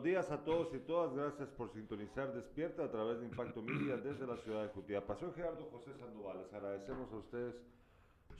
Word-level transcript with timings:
Buenos 0.00 0.24
días 0.24 0.30
a 0.30 0.42
todos 0.42 0.74
y 0.74 0.78
todas. 0.78 1.14
Gracias 1.14 1.50
por 1.50 1.70
sintonizar 1.74 2.32
Despierta 2.32 2.84
a 2.84 2.90
través 2.90 3.20
de 3.20 3.26
Impacto 3.26 3.60
Media 3.60 3.98
desde 3.98 4.26
la 4.26 4.38
ciudad 4.38 4.62
de 4.62 4.68
Jutiapa. 4.70 5.14
Soy 5.14 5.30
Gerardo 5.34 5.68
José 5.70 5.92
Sandoval. 5.98 6.38
Les 6.38 6.54
agradecemos 6.54 7.12
a 7.12 7.16
ustedes 7.16 7.54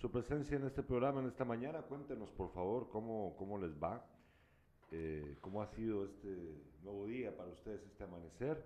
su 0.01 0.11
presencia 0.11 0.57
en 0.57 0.65
este 0.65 0.83
programa 0.83 1.21
en 1.21 1.27
esta 1.27 1.45
mañana. 1.45 1.83
Cuéntenos, 1.83 2.31
por 2.31 2.51
favor, 2.55 2.89
cómo, 2.89 3.37
cómo 3.37 3.59
les 3.59 3.73
va, 3.73 4.03
eh, 4.91 5.37
cómo 5.43 5.61
ha 5.61 5.67
sido 5.67 6.07
este 6.07 6.65
nuevo 6.83 7.05
día 7.05 7.37
para 7.37 7.51
ustedes, 7.51 7.85
este 7.85 8.05
amanecer. 8.05 8.65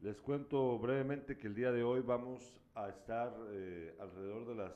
Les 0.00 0.20
cuento 0.20 0.80
brevemente 0.80 1.38
que 1.38 1.46
el 1.46 1.54
día 1.54 1.70
de 1.70 1.84
hoy 1.84 2.00
vamos 2.00 2.60
a 2.74 2.88
estar 2.88 3.32
eh, 3.50 3.96
alrededor 4.00 4.48
de 4.48 4.54
las 4.56 4.72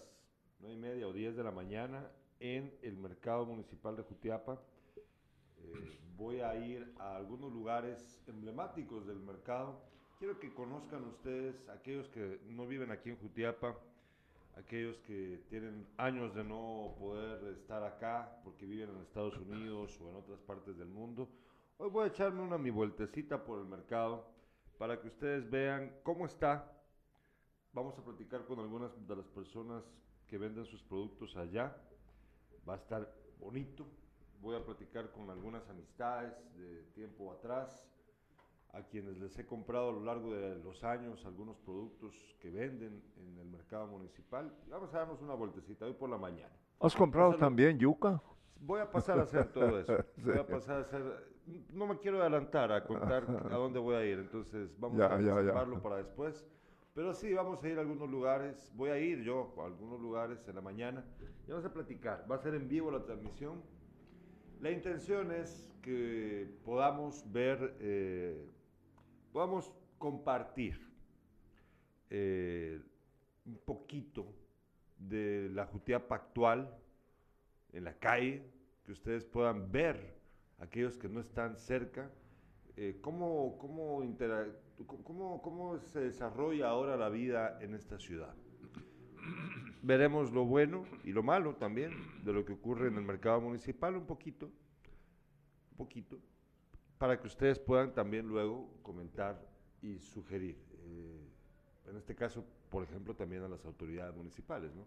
nueve 0.60 0.76
y 0.76 0.78
media 0.78 1.08
o 1.08 1.12
10 1.12 1.34
de 1.34 1.42
la 1.42 1.50
mañana 1.50 2.08
en 2.38 2.78
el 2.82 2.96
mercado 2.96 3.44
municipal 3.44 3.96
de 3.96 4.04
Jutiapa 4.04 4.56
eh, 5.58 6.05
voy 6.16 6.40
a 6.40 6.54
ir 6.56 6.94
a 6.98 7.16
algunos 7.16 7.52
lugares 7.52 8.22
emblemáticos 8.26 9.06
del 9.06 9.20
mercado. 9.20 9.80
Quiero 10.18 10.38
que 10.38 10.52
conozcan 10.52 11.04
ustedes, 11.04 11.68
aquellos 11.68 12.08
que 12.08 12.40
no 12.48 12.66
viven 12.66 12.90
aquí 12.90 13.10
en 13.10 13.18
Jutiapa, 13.18 13.76
aquellos 14.56 14.98
que 15.00 15.44
tienen 15.50 15.86
años 15.98 16.34
de 16.34 16.42
no 16.42 16.94
poder 16.98 17.52
estar 17.54 17.82
acá 17.82 18.40
porque 18.42 18.64
viven 18.64 18.90
en 18.90 19.02
Estados 19.02 19.36
Unidos 19.36 20.00
o 20.00 20.08
en 20.08 20.16
otras 20.16 20.40
partes 20.40 20.78
del 20.78 20.88
mundo. 20.88 21.28
Hoy 21.76 21.90
voy 21.90 22.04
a 22.04 22.06
echarme 22.08 22.40
una 22.40 22.56
mi 22.56 22.70
vueltecita 22.70 23.44
por 23.44 23.58
el 23.58 23.66
mercado 23.66 24.26
para 24.78 24.98
que 25.00 25.08
ustedes 25.08 25.50
vean 25.50 25.92
cómo 26.02 26.24
está. 26.24 26.72
Vamos 27.74 27.98
a 27.98 28.02
platicar 28.02 28.46
con 28.46 28.58
algunas 28.58 28.90
de 29.06 29.16
las 29.16 29.26
personas 29.26 29.84
que 30.26 30.38
venden 30.38 30.64
sus 30.64 30.82
productos 30.82 31.36
allá. 31.36 31.76
Va 32.66 32.74
a 32.74 32.78
estar 32.78 33.14
bonito, 33.38 33.86
voy 34.40 34.56
a 34.56 34.64
platicar 34.64 35.10
con 35.10 35.30
algunas 35.30 35.68
amistades 35.68 36.32
de 36.56 36.82
tiempo 36.94 37.32
atrás, 37.32 37.86
a 38.72 38.82
quienes 38.82 39.16
les 39.18 39.38
he 39.38 39.46
comprado 39.46 39.88
a 39.88 39.92
lo 39.92 40.04
largo 40.04 40.34
de 40.34 40.56
los 40.56 40.84
años 40.84 41.24
algunos 41.24 41.56
productos 41.58 42.14
que 42.40 42.50
venden 42.50 43.02
en 43.16 43.38
el 43.38 43.48
mercado 43.48 43.86
municipal. 43.86 44.52
Vamos 44.68 44.92
a 44.94 44.98
darnos 44.98 45.22
una 45.22 45.34
vueltecita 45.34 45.86
hoy 45.86 45.94
por 45.94 46.10
la 46.10 46.18
mañana. 46.18 46.52
¿Has 46.80 46.94
comprado 46.94 47.36
también 47.36 47.78
yuca? 47.78 48.20
Voy 48.60 48.80
a 48.80 48.90
pasar 48.90 49.18
a 49.18 49.22
hacer 49.22 49.50
todo 49.52 49.78
eso. 49.78 49.96
Voy 50.18 50.36
a 50.36 50.46
pasar 50.46 50.76
a 50.76 50.80
hacer... 50.80 51.36
No 51.72 51.86
me 51.86 51.98
quiero 51.98 52.20
adelantar 52.20 52.72
a 52.72 52.84
contar 52.84 53.24
a 53.50 53.54
dónde 53.54 53.78
voy 53.78 53.94
a 53.94 54.04
ir, 54.04 54.18
entonces 54.18 54.68
vamos 54.80 55.00
a 55.00 55.16
reservarlo 55.16 55.80
para 55.80 55.98
después. 55.98 56.44
Pero 56.92 57.14
sí, 57.14 57.32
vamos 57.32 57.62
a 57.62 57.68
ir 57.68 57.78
a 57.78 57.82
algunos 57.82 58.10
lugares. 58.10 58.72
Voy 58.74 58.90
a 58.90 58.98
ir 58.98 59.22
yo 59.22 59.54
a 59.60 59.66
algunos 59.66 60.00
lugares 60.00 60.46
en 60.48 60.56
la 60.56 60.60
mañana 60.60 61.04
y 61.46 61.50
vamos 61.50 61.64
a 61.64 61.72
platicar. 61.72 62.26
Va 62.28 62.34
a 62.34 62.38
ser 62.38 62.54
en 62.54 62.68
vivo 62.68 62.90
la 62.90 63.04
transmisión 63.04 63.62
la 64.60 64.70
intención 64.70 65.32
es 65.32 65.68
que 65.82 66.48
podamos 66.64 67.30
ver, 67.30 67.76
eh, 67.80 68.48
podamos 69.32 69.72
compartir 69.98 70.80
eh, 72.10 72.80
un 73.44 73.58
poquito 73.58 74.26
de 74.98 75.50
la 75.52 75.66
Jutiapa 75.66 76.16
actual 76.16 76.76
en 77.72 77.84
la 77.84 77.94
calle, 77.98 78.50
que 78.84 78.92
ustedes 78.92 79.24
puedan 79.24 79.70
ver, 79.70 80.16
aquellos 80.58 80.96
que 80.96 81.08
no 81.08 81.20
están 81.20 81.56
cerca, 81.56 82.10
eh, 82.76 82.98
cómo, 83.00 83.58
cómo, 83.58 84.02
cómo, 85.04 85.42
cómo 85.42 85.78
se 85.78 86.00
desarrolla 86.00 86.68
ahora 86.68 86.96
la 86.96 87.08
vida 87.08 87.58
en 87.60 87.74
esta 87.74 87.98
ciudad 87.98 88.34
veremos 89.86 90.32
lo 90.32 90.44
bueno 90.44 90.84
y 91.04 91.12
lo 91.12 91.22
malo 91.22 91.54
también 91.54 91.92
de 92.24 92.32
lo 92.32 92.44
que 92.44 92.52
ocurre 92.52 92.88
en 92.88 92.96
el 92.96 93.04
mercado 93.04 93.40
municipal, 93.40 93.94
un 93.94 94.04
poquito, 94.04 94.46
un 94.46 95.76
poquito, 95.76 96.18
para 96.98 97.20
que 97.20 97.28
ustedes 97.28 97.60
puedan 97.60 97.94
también 97.94 98.26
luego 98.26 98.68
comentar 98.82 99.40
y 99.80 100.00
sugerir. 100.00 100.58
Eh, 100.82 101.28
en 101.88 101.96
este 101.96 102.16
caso, 102.16 102.44
por 102.68 102.82
ejemplo, 102.82 103.14
también 103.14 103.44
a 103.44 103.48
las 103.48 103.64
autoridades 103.64 104.16
municipales, 104.16 104.74
¿no? 104.74 104.84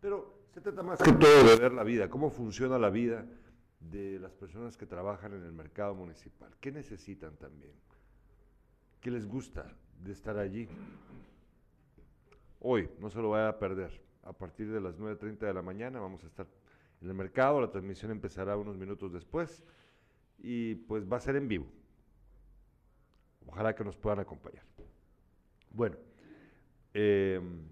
Pero 0.00 0.46
se 0.52 0.60
trata 0.60 0.82
más 0.82 1.00
que 1.00 1.12
todo 1.12 1.44
de 1.44 1.56
ver 1.56 1.72
la 1.72 1.84
vida, 1.84 2.10
cómo 2.10 2.30
funciona 2.30 2.76
la 2.76 2.90
vida 2.90 3.24
de 3.78 4.18
las 4.18 4.34
personas 4.34 4.76
que 4.76 4.84
trabajan 4.84 5.32
en 5.32 5.44
el 5.44 5.52
mercado 5.52 5.94
municipal. 5.94 6.50
¿Qué 6.60 6.72
necesitan 6.72 7.36
también? 7.36 7.74
¿Qué 9.00 9.12
les 9.12 9.28
gusta 9.28 9.72
de 10.02 10.10
estar 10.10 10.38
allí? 10.38 10.68
Hoy, 12.58 12.90
no 12.98 13.10
se 13.10 13.20
lo 13.20 13.30
vaya 13.30 13.48
a 13.48 13.58
perder 13.58 14.09
a 14.22 14.32
partir 14.32 14.70
de 14.70 14.80
las 14.80 14.98
9.30 14.98 15.38
de 15.38 15.54
la 15.54 15.62
mañana. 15.62 16.00
Vamos 16.00 16.22
a 16.24 16.26
estar 16.26 16.46
en 17.00 17.08
el 17.08 17.14
mercado, 17.14 17.60
la 17.60 17.70
transmisión 17.70 18.10
empezará 18.10 18.56
unos 18.56 18.76
minutos 18.76 19.12
después 19.12 19.64
y 20.38 20.74
pues 20.74 21.10
va 21.10 21.16
a 21.16 21.20
ser 21.20 21.36
en 21.36 21.48
vivo. 21.48 21.66
Ojalá 23.46 23.74
que 23.74 23.84
nos 23.84 23.96
puedan 23.96 24.20
acompañar. 24.20 24.64
Bueno, 25.70 25.96
em, 26.92 27.62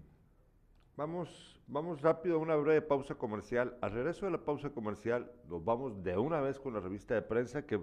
vamos, 0.95 1.59
vamos 1.67 2.01
rápido 2.01 2.35
a 2.35 2.39
una 2.39 2.55
breve 2.55 2.81
pausa 2.81 3.15
comercial. 3.15 3.77
Al 3.81 3.91
regreso 3.91 4.25
de 4.25 4.31
la 4.31 4.43
pausa 4.43 4.69
comercial, 4.69 5.31
nos 5.47 5.63
vamos 5.63 6.03
de 6.03 6.17
una 6.17 6.41
vez 6.41 6.59
con 6.59 6.73
la 6.73 6.79
revista 6.79 7.13
de 7.13 7.21
prensa, 7.21 7.65
que 7.65 7.81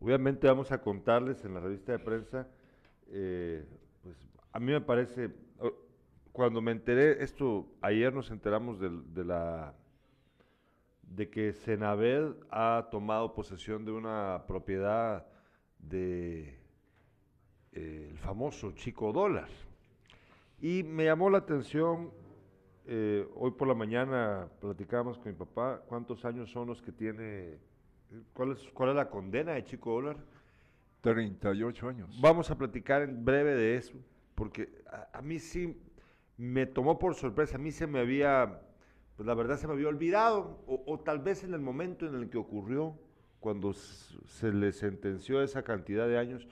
obviamente 0.00 0.46
vamos 0.46 0.72
a 0.72 0.82
contarles 0.82 1.44
en 1.44 1.54
la 1.54 1.60
revista 1.60 1.92
de 1.92 1.98
prensa, 2.00 2.48
eh, 3.08 3.64
pues 4.02 4.16
a 4.52 4.58
mí 4.58 4.72
me 4.72 4.80
parece, 4.80 5.30
cuando 6.32 6.62
me 6.62 6.72
enteré, 6.72 7.22
esto, 7.22 7.66
ayer 7.82 8.12
nos 8.12 8.30
enteramos 8.30 8.80
de, 8.80 9.24
la 9.24 9.74
de 11.02 11.28
que 11.28 11.52
Senaved 11.52 12.34
ha 12.50 12.88
tomado 12.90 13.34
posesión 13.34 13.84
de 13.84 13.92
una 13.92 14.44
propiedad 14.46 15.26
de 15.78 16.58
eh, 17.72 18.08
el 18.10 18.18
famoso 18.18 18.72
Chico 18.72 19.12
Dólar. 19.12 19.48
Y 20.58 20.82
me 20.84 21.04
llamó 21.04 21.28
la 21.28 21.38
atención, 21.38 22.10
eh, 22.86 23.28
hoy 23.34 23.50
por 23.50 23.68
la 23.68 23.74
mañana 23.74 24.48
platicábamos 24.58 25.18
con 25.18 25.32
mi 25.32 25.38
papá, 25.38 25.82
cuántos 25.86 26.24
años 26.24 26.50
son 26.50 26.68
los 26.68 26.80
que 26.80 26.92
tiene, 26.92 27.58
cuál 28.32 28.52
es, 28.52 28.66
cuál 28.72 28.90
es 28.90 28.96
la 28.96 29.10
condena 29.10 29.52
de 29.52 29.64
Chico 29.64 29.92
Dólar. 29.92 30.16
38 31.02 31.88
años. 31.88 32.20
Vamos 32.20 32.48
a 32.52 32.56
platicar 32.56 33.02
en 33.02 33.24
breve 33.24 33.56
de 33.56 33.76
eso, 33.76 33.94
porque 34.36 34.84
a 35.12 35.20
mí 35.20 35.40
sí 35.40 35.76
me 36.42 36.66
tomó 36.66 36.98
por 36.98 37.14
sorpresa. 37.14 37.54
A 37.54 37.60
mí 37.60 37.70
se 37.70 37.86
me 37.86 38.00
había, 38.00 38.62
pues 39.14 39.26
la 39.26 39.34
verdad 39.34 39.58
se 39.58 39.68
me 39.68 39.74
había 39.74 39.86
olvidado, 39.86 40.60
o, 40.66 40.98
tal 40.98 41.20
vez 41.20 41.44
en 41.44 41.54
el 41.54 41.60
momento 41.60 42.04
en 42.04 42.16
el 42.16 42.30
que 42.30 42.36
ocurrió, 42.36 42.98
cuando 43.38 43.72
se 43.72 44.52
le 44.52 44.72
sentenció 44.72 45.40
esa 45.40 45.62
cantidad 45.62 46.08
de 46.08 46.18
años, 46.18 46.48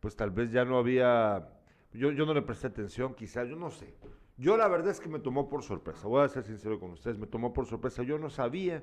pues 0.00 0.16
tal 0.16 0.32
vez 0.32 0.50
ya 0.50 0.64
no 0.64 0.76
había, 0.76 1.50
yo, 1.92 2.10
yo 2.10 2.26
no 2.26 2.34
le 2.34 2.42
presté 2.42 2.66
atención, 2.66 3.14
quizás, 3.14 3.48
yo 3.48 3.54
no 3.54 3.70
sé. 3.70 3.94
Yo 4.36 4.56
la 4.56 4.66
verdad 4.66 4.90
es 4.90 4.98
que 4.98 5.08
me 5.08 5.20
tomó 5.20 5.48
por 5.48 5.62
sorpresa, 5.62 6.08
voy 6.08 6.24
a 6.24 6.28
ser 6.28 6.42
sincero 6.42 6.80
con 6.80 6.90
ustedes, 6.90 7.16
me 7.16 7.26
tomó 7.28 7.52
por 7.52 7.66
sorpresa. 7.66 8.02
Yo 8.02 8.18
no 8.18 8.30
sabía 8.30 8.82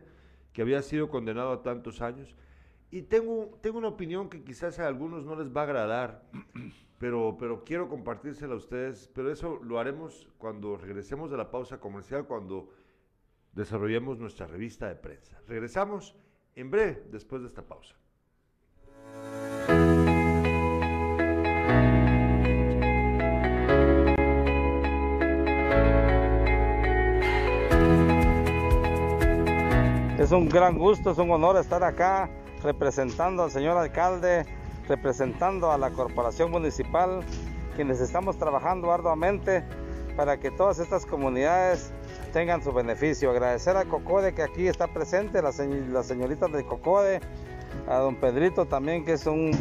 que 0.54 0.62
había 0.62 0.82
sido 0.82 1.10
condenado 1.10 1.52
a 1.52 1.64
tantos 1.64 2.02
años. 2.02 2.34
Y 2.92 3.02
tengo, 3.02 3.58
tengo 3.62 3.78
una 3.78 3.90
opinión 3.90 4.30
que 4.30 4.42
quizás 4.42 4.80
a 4.80 4.88
algunos 4.88 5.26
no 5.26 5.36
les 5.36 5.54
va 5.54 5.62
a 5.62 5.64
agradar, 5.66 6.24
pero, 7.06 7.38
pero 7.38 7.64
quiero 7.64 7.88
compartírsela 7.88 8.56
a 8.56 8.58
ustedes, 8.58 9.12
pero 9.14 9.32
eso 9.32 9.60
lo 9.62 9.78
haremos 9.78 10.28
cuando 10.40 10.76
regresemos 10.76 11.30
de 11.30 11.38
la 11.38 11.52
pausa 11.52 11.80
comercial, 11.80 12.26
cuando 12.26 12.72
desarrollemos 13.52 14.18
nuestra 14.18 14.48
revista 14.48 14.88
de 14.88 14.96
prensa. 14.96 15.40
Regresamos 15.48 16.16
en 16.56 16.72
breve 16.72 17.04
después 17.12 17.44
de 17.44 17.48
esta 17.50 17.62
pausa. 17.62 17.94
Es 30.18 30.32
un 30.32 30.50
gran 30.50 30.76
gusto, 30.76 31.12
es 31.12 31.20
un 31.20 31.30
honor 31.30 31.58
estar 31.58 31.84
acá 31.84 32.32
representando 32.64 33.44
al 33.44 33.52
señor 33.52 33.78
alcalde 33.78 34.48
representando 34.88 35.72
a 35.72 35.78
la 35.78 35.92
corporación 35.92 36.52
municipal, 36.52 37.22
quienes 37.76 38.00
estamos 38.00 38.38
trabajando 38.38 38.92
arduamente 38.92 39.64
para 40.16 40.38
que 40.38 40.52
todas 40.52 40.80
estas 40.80 41.06
comunidades 41.06 41.92
tengan 42.34 42.64
su 42.64 42.72
beneficio. 42.72 43.32
Agradecer 43.32 43.76
a 43.76 43.86
Cocode 43.86 44.34
que 44.34 44.44
aquí 44.44 44.68
está 44.68 44.88
presente, 44.88 45.42
la, 45.42 45.52
señorita 45.52 46.48
de 46.48 46.66
Cocode, 46.66 47.20
a 47.88 47.98
don 47.98 48.16
Pedrito 48.16 48.66
también 48.66 49.04
que 49.04 49.14
es 49.14 49.26
un, 49.26 49.52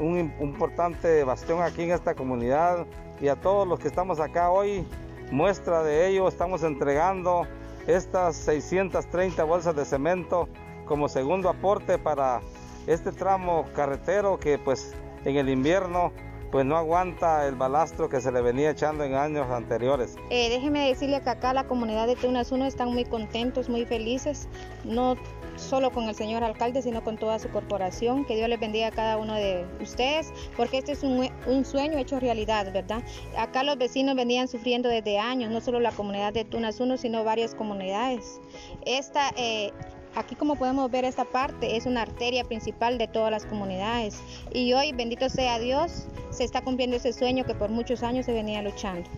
un 0.00 0.32
importante 0.40 1.22
bastión 1.24 1.62
aquí 1.62 1.82
en 1.82 1.92
esta 1.92 2.14
comunidad 2.14 2.86
y 3.20 3.28
a 3.28 3.36
todos 3.36 3.66
los 3.66 3.78
que 3.78 3.88
estamos 3.88 4.20
acá 4.20 4.50
hoy. 4.50 4.86
Muestra 5.30 5.82
de 5.82 6.06
ello, 6.06 6.28
estamos 6.28 6.62
entregando 6.62 7.46
estas 7.86 8.36
630 8.36 9.42
bolsas 9.44 9.74
de 9.74 9.84
cemento 9.84 10.48
como 10.86 11.08
segundo 11.08 11.48
aporte 11.48 11.98
para 11.98 12.40
este 12.86 13.12
tramo 13.12 13.64
carretero 13.74 14.38
que 14.38 14.58
pues 14.58 14.94
en 15.24 15.36
el 15.36 15.48
invierno 15.48 16.12
pues 16.50 16.64
no 16.64 16.76
aguanta 16.76 17.46
el 17.46 17.56
balastro 17.56 18.08
que 18.08 18.20
se 18.20 18.30
le 18.30 18.40
venía 18.40 18.70
echando 18.70 19.04
en 19.04 19.14
años 19.14 19.50
anteriores. 19.50 20.16
Eh, 20.30 20.48
déjeme 20.48 20.88
decirle 20.88 21.20
que 21.20 21.30
acá 21.30 21.52
la 21.52 21.64
comunidad 21.64 22.06
de 22.06 22.16
Tunas 22.16 22.52
1 22.52 22.66
están 22.66 22.90
muy 22.90 23.04
contentos, 23.04 23.68
muy 23.68 23.84
felices. 23.84 24.48
No 24.84 25.16
solo 25.56 25.90
con 25.90 26.04
el 26.04 26.14
señor 26.14 26.44
alcalde, 26.44 26.82
sino 26.82 27.02
con 27.02 27.16
toda 27.16 27.38
su 27.38 27.48
corporación. 27.48 28.24
Que 28.24 28.36
Dios 28.36 28.48
les 28.48 28.60
bendiga 28.60 28.88
a 28.88 28.90
cada 28.90 29.16
uno 29.16 29.34
de 29.34 29.66
ustedes, 29.80 30.32
porque 30.56 30.78
este 30.78 30.92
es 30.92 31.02
un, 31.02 31.64
sueño 31.64 31.98
hecho 31.98 32.20
realidad, 32.20 32.72
¿verdad? 32.72 33.02
Acá 33.36 33.62
los 33.62 33.78
vecinos 33.78 34.14
venían 34.14 34.48
sufriendo 34.48 34.88
desde 34.88 35.18
años, 35.18 35.50
no 35.50 35.60
solo 35.60 35.80
la 35.80 35.92
comunidad 35.92 36.32
de 36.32 36.44
Tunas 36.44 36.80
1, 36.80 36.96
sino 36.96 37.24
varias 37.24 37.54
comunidades. 37.54 38.40
Esta, 38.84 39.30
eh, 39.36 39.72
Aquí 40.16 40.34
como 40.34 40.56
podemos 40.56 40.90
ver 40.90 41.04
esta 41.04 41.26
parte 41.26 41.76
es 41.76 41.84
una 41.84 42.00
arteria 42.00 42.42
principal 42.42 42.96
de 42.96 43.06
todas 43.06 43.30
las 43.30 43.44
comunidades 43.44 44.18
y 44.50 44.72
hoy, 44.72 44.92
bendito 44.92 45.28
sea 45.28 45.58
Dios, 45.58 46.06
se 46.30 46.42
está 46.42 46.62
cumpliendo 46.62 46.96
ese 46.96 47.12
sueño 47.12 47.44
que 47.44 47.54
por 47.54 47.68
muchos 47.68 48.02
años 48.02 48.24
se 48.24 48.32
venía 48.32 48.62
luchando. 48.62 49.10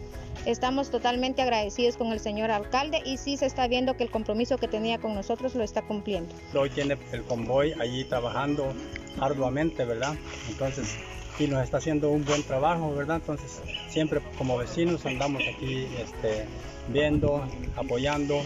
Estamos 0.44 0.90
totalmente 0.90 1.40
agradecidos 1.40 1.96
con 1.96 2.08
el 2.08 2.18
señor 2.18 2.50
alcalde 2.50 3.00
y 3.04 3.16
sí 3.16 3.36
se 3.36 3.46
está 3.46 3.68
viendo 3.68 3.96
que 3.96 4.02
el 4.02 4.10
compromiso 4.10 4.58
que 4.58 4.66
tenía 4.66 4.98
con 4.98 5.14
nosotros 5.14 5.54
lo 5.54 5.62
está 5.62 5.82
cumpliendo. 5.82 6.34
Hoy 6.52 6.68
tiene 6.70 6.98
el 7.12 7.22
convoy 7.22 7.74
allí 7.80 8.02
trabajando 8.04 8.72
arduamente, 9.20 9.84
¿verdad? 9.84 10.16
Entonces, 10.48 10.96
y 11.38 11.46
nos 11.46 11.62
está 11.62 11.78
haciendo 11.78 12.10
un 12.10 12.24
buen 12.24 12.42
trabajo, 12.42 12.94
¿verdad? 12.94 13.16
Entonces, 13.16 13.60
siempre 13.88 14.20
como 14.36 14.56
vecinos 14.58 15.04
andamos 15.06 15.42
aquí 15.42 15.86
este, 15.98 16.46
viendo, 16.88 17.44
apoyando 17.76 18.42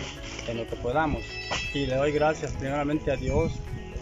en 0.49 0.59
lo 0.59 0.67
que 0.67 0.77
podamos. 0.77 1.23
Y 1.75 1.87
le 1.87 1.97
doy 1.97 2.13
gracias 2.13 2.53
primeramente 2.53 3.11
a 3.11 3.17
Dios, 3.17 3.53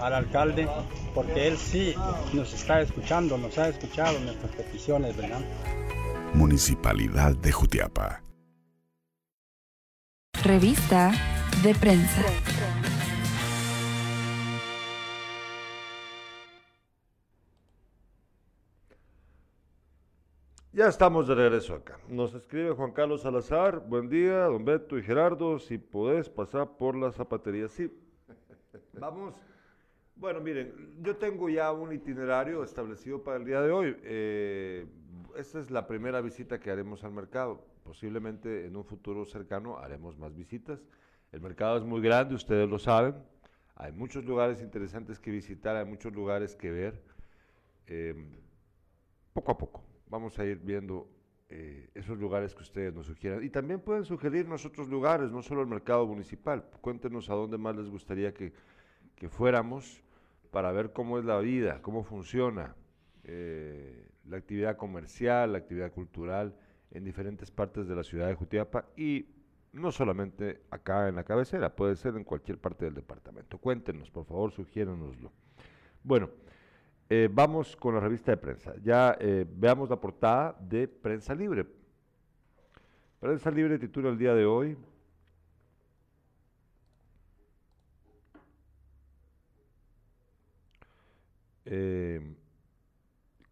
al 0.00 0.14
alcalde, 0.14 0.68
porque 1.14 1.48
él 1.48 1.56
sí 1.56 1.94
nos 2.32 2.52
está 2.52 2.80
escuchando, 2.80 3.38
nos 3.38 3.56
ha 3.58 3.68
escuchado 3.68 4.18
nuestras 4.20 4.52
peticiones, 4.52 5.16
¿verdad? 5.16 5.40
Municipalidad 6.34 7.36
de 7.36 7.52
Jutiapa. 7.52 8.22
Revista 10.42 11.12
de 11.62 11.74
prensa. 11.74 12.22
Ya 20.72 20.86
estamos 20.86 21.26
de 21.26 21.34
regreso 21.34 21.74
acá. 21.74 21.98
Nos 22.06 22.32
escribe 22.32 22.70
Juan 22.70 22.92
Carlos 22.92 23.22
Salazar. 23.22 23.80
Buen 23.80 24.08
día, 24.08 24.44
don 24.44 24.64
Beto 24.64 24.96
y 24.96 25.02
Gerardo. 25.02 25.58
Si 25.58 25.78
podés 25.78 26.30
pasar 26.30 26.76
por 26.76 26.94
la 26.94 27.10
zapatería. 27.10 27.66
Sí. 27.66 27.92
Vamos. 28.92 29.34
Bueno, 30.14 30.40
miren, 30.40 31.02
yo 31.02 31.16
tengo 31.16 31.48
ya 31.48 31.72
un 31.72 31.92
itinerario 31.92 32.62
establecido 32.62 33.24
para 33.24 33.38
el 33.38 33.44
día 33.46 33.60
de 33.62 33.72
hoy. 33.72 33.96
Eh, 34.04 34.86
esta 35.36 35.58
es 35.58 35.72
la 35.72 35.88
primera 35.88 36.20
visita 36.20 36.60
que 36.60 36.70
haremos 36.70 37.02
al 37.02 37.10
mercado. 37.10 37.66
Posiblemente 37.82 38.64
en 38.64 38.76
un 38.76 38.84
futuro 38.84 39.24
cercano 39.24 39.76
haremos 39.76 40.16
más 40.18 40.36
visitas. 40.36 40.78
El 41.32 41.40
mercado 41.40 41.78
es 41.78 41.84
muy 41.84 42.00
grande, 42.00 42.36
ustedes 42.36 42.68
lo 42.68 42.78
saben. 42.78 43.16
Hay 43.74 43.90
muchos 43.90 44.24
lugares 44.24 44.62
interesantes 44.62 45.18
que 45.18 45.32
visitar, 45.32 45.74
hay 45.74 45.84
muchos 45.84 46.12
lugares 46.12 46.54
que 46.54 46.70
ver. 46.70 47.02
Eh, 47.88 48.14
poco 49.32 49.50
a 49.50 49.58
poco 49.58 49.89
vamos 50.10 50.38
a 50.38 50.44
ir 50.44 50.58
viendo 50.58 51.08
eh, 51.48 51.88
esos 51.94 52.18
lugares 52.18 52.54
que 52.54 52.62
ustedes 52.62 52.92
nos 52.92 53.06
sugieran. 53.06 53.42
Y 53.42 53.48
también 53.48 53.80
pueden 53.80 54.04
sugerirnos 54.04 54.66
otros 54.66 54.88
lugares, 54.88 55.30
no 55.30 55.42
solo 55.42 55.62
el 55.62 55.68
mercado 55.68 56.06
municipal. 56.06 56.64
Cuéntenos 56.80 57.30
a 57.30 57.34
dónde 57.34 57.56
más 57.56 57.76
les 57.76 57.88
gustaría 57.88 58.34
que, 58.34 58.52
fuéramos 59.28 60.02
para 60.50 60.72
ver 60.72 60.92
cómo 60.92 61.18
es 61.18 61.24
la 61.24 61.38
vida, 61.38 61.80
cómo 61.82 62.02
funciona 62.02 62.74
eh, 63.24 64.08
la 64.26 64.38
actividad 64.38 64.76
comercial, 64.76 65.52
la 65.52 65.58
actividad 65.58 65.92
cultural 65.92 66.56
en 66.90 67.04
diferentes 67.04 67.50
partes 67.50 67.86
de 67.86 67.94
la 67.94 68.02
ciudad 68.02 68.28
de 68.28 68.34
Jutiapa 68.34 68.86
y 68.96 69.26
no 69.72 69.92
solamente 69.92 70.62
acá 70.70 71.08
en 71.08 71.16
la 71.16 71.24
cabecera, 71.24 71.76
puede 71.76 71.96
ser 71.96 72.16
en 72.16 72.24
cualquier 72.24 72.58
parte 72.58 72.86
del 72.86 72.94
departamento. 72.94 73.58
Cuéntenos, 73.58 74.10
por 74.10 74.24
favor, 74.24 74.50
sugiéranoslo. 74.52 75.30
Bueno, 76.02 76.30
eh, 77.12 77.28
vamos 77.28 77.74
con 77.74 77.94
la 77.94 78.00
revista 78.00 78.30
de 78.30 78.36
prensa. 78.36 78.72
Ya 78.84 79.16
eh, 79.18 79.44
veamos 79.48 79.90
la 79.90 80.00
portada 80.00 80.56
de 80.60 80.86
Prensa 80.86 81.34
Libre. 81.34 81.66
Prensa 83.18 83.50
Libre 83.50 83.80
titula 83.80 84.10
el 84.10 84.16
día 84.16 84.32
de 84.32 84.46
hoy. 84.46 84.76
Eh, 91.64 92.36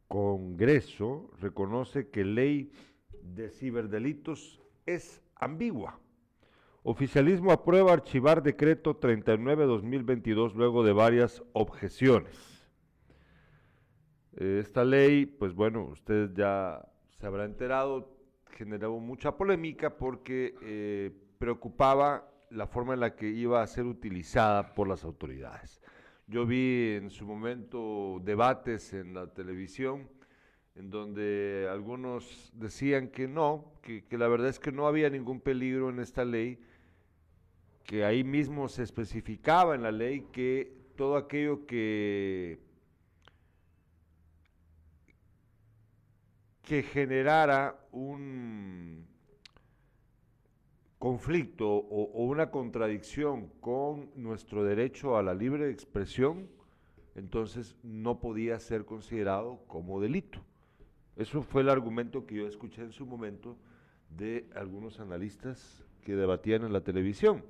Congreso 0.06 1.28
reconoce 1.40 2.10
que 2.10 2.24
ley 2.24 2.70
de 3.22 3.50
ciberdelitos 3.50 4.60
es 4.86 5.20
ambigua. 5.34 5.98
Oficialismo 6.84 7.50
aprueba 7.50 7.92
archivar 7.92 8.40
decreto 8.40 9.00
39-2022 9.00 10.54
luego 10.54 10.84
de 10.84 10.92
varias 10.92 11.42
objeciones. 11.52 12.57
Eh, 14.40 14.60
esta 14.60 14.84
ley, 14.84 15.26
pues 15.26 15.52
bueno, 15.52 15.82
usted 15.86 16.30
ya 16.32 16.80
se 17.18 17.26
habrá 17.26 17.44
enterado, 17.44 18.16
generó 18.52 19.00
mucha 19.00 19.36
polémica 19.36 19.96
porque 19.96 20.54
eh, 20.62 21.10
preocupaba 21.38 22.30
la 22.50 22.68
forma 22.68 22.94
en 22.94 23.00
la 23.00 23.16
que 23.16 23.28
iba 23.28 23.60
a 23.60 23.66
ser 23.66 23.86
utilizada 23.86 24.76
por 24.76 24.86
las 24.86 25.02
autoridades. 25.02 25.82
Yo 26.28 26.46
vi 26.46 26.94
en 26.94 27.10
su 27.10 27.26
momento 27.26 28.20
debates 28.22 28.92
en 28.92 29.12
la 29.12 29.26
televisión 29.26 30.08
en 30.76 30.88
donde 30.90 31.66
algunos 31.68 32.52
decían 32.54 33.08
que 33.08 33.26
no, 33.26 33.72
que, 33.82 34.04
que, 34.04 34.16
la 34.16 34.28
verdad 34.28 34.48
es 34.50 34.60
que 34.60 34.70
no 34.70 34.86
había 34.86 35.10
ningún 35.10 35.40
peligro 35.40 35.90
en 35.90 35.98
esta 35.98 36.24
ley, 36.24 36.60
que 37.82 38.04
ahí 38.04 38.22
mismo 38.22 38.68
se 38.68 38.84
especificaba 38.84 39.74
en 39.74 39.82
la 39.82 39.90
ley 39.90 40.28
que 40.30 40.72
todo 40.94 41.16
aquello 41.16 41.66
que 41.66 42.67
que 46.68 46.82
generara 46.82 47.80
un 47.92 49.06
conflicto 50.98 51.66
o, 51.66 52.24
una 52.24 52.50
contradicción 52.50 53.48
con 53.62 54.10
nuestro 54.16 54.62
derecho 54.64 55.16
a 55.16 55.22
la 55.22 55.32
libre 55.32 55.70
expresión, 55.70 56.46
entonces 57.14 57.74
no 57.82 58.20
podía 58.20 58.60
ser 58.60 58.84
considerado 58.84 59.62
como 59.66 59.98
delito. 59.98 60.40
Eso 61.16 61.40
fue 61.40 61.62
el 61.62 61.70
argumento 61.70 62.26
que 62.26 62.34
yo 62.34 62.46
escuché 62.46 62.82
en 62.82 62.92
su 62.92 63.06
momento 63.06 63.56
de 64.10 64.46
algunos 64.54 65.00
analistas 65.00 65.86
que 66.02 66.16
debatían 66.16 66.64
en 66.64 66.74
la 66.74 66.82
televisión. 66.82 67.44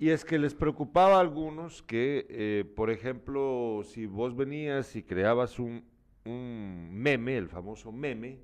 Y 0.00 0.08
es 0.08 0.24
que 0.24 0.40
les 0.40 0.54
preocupaba 0.54 1.18
a 1.18 1.20
algunos 1.20 1.80
que, 1.80 2.26
eh, 2.28 2.64
por 2.74 2.90
ejemplo, 2.90 3.82
si 3.84 4.06
vos 4.06 4.34
venías 4.34 4.96
y 4.96 5.04
creabas 5.04 5.60
un, 5.60 5.84
un 6.24 6.90
meme, 6.92 7.36
el 7.36 7.48
famoso 7.48 7.92
meme, 7.92 8.38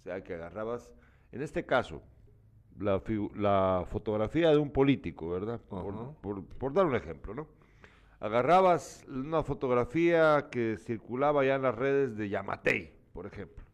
o 0.00 0.02
sea, 0.02 0.22
que 0.22 0.34
agarrabas, 0.34 0.92
en 1.30 1.42
este 1.42 1.64
caso, 1.64 2.02
la, 2.78 3.02
la 3.34 3.84
fotografía 3.88 4.50
de 4.50 4.58
un 4.58 4.70
político, 4.70 5.30
¿verdad? 5.30 5.60
Por, 5.68 6.72
dar 6.72 6.86
un 6.86 6.96
ejemplo, 6.96 7.34
¿no? 7.34 7.48
Agarrabas 8.20 9.04
una 9.08 9.42
fotografía 9.42 10.48
que 10.50 10.76
circulaba 10.78 11.44
ya 11.44 11.56
en 11.56 11.62
las 11.62 11.74
redes 11.74 12.16
de 12.16 12.28
Yamatei, 12.28 12.92
por 13.12 13.26
ejemplo, 13.26 13.64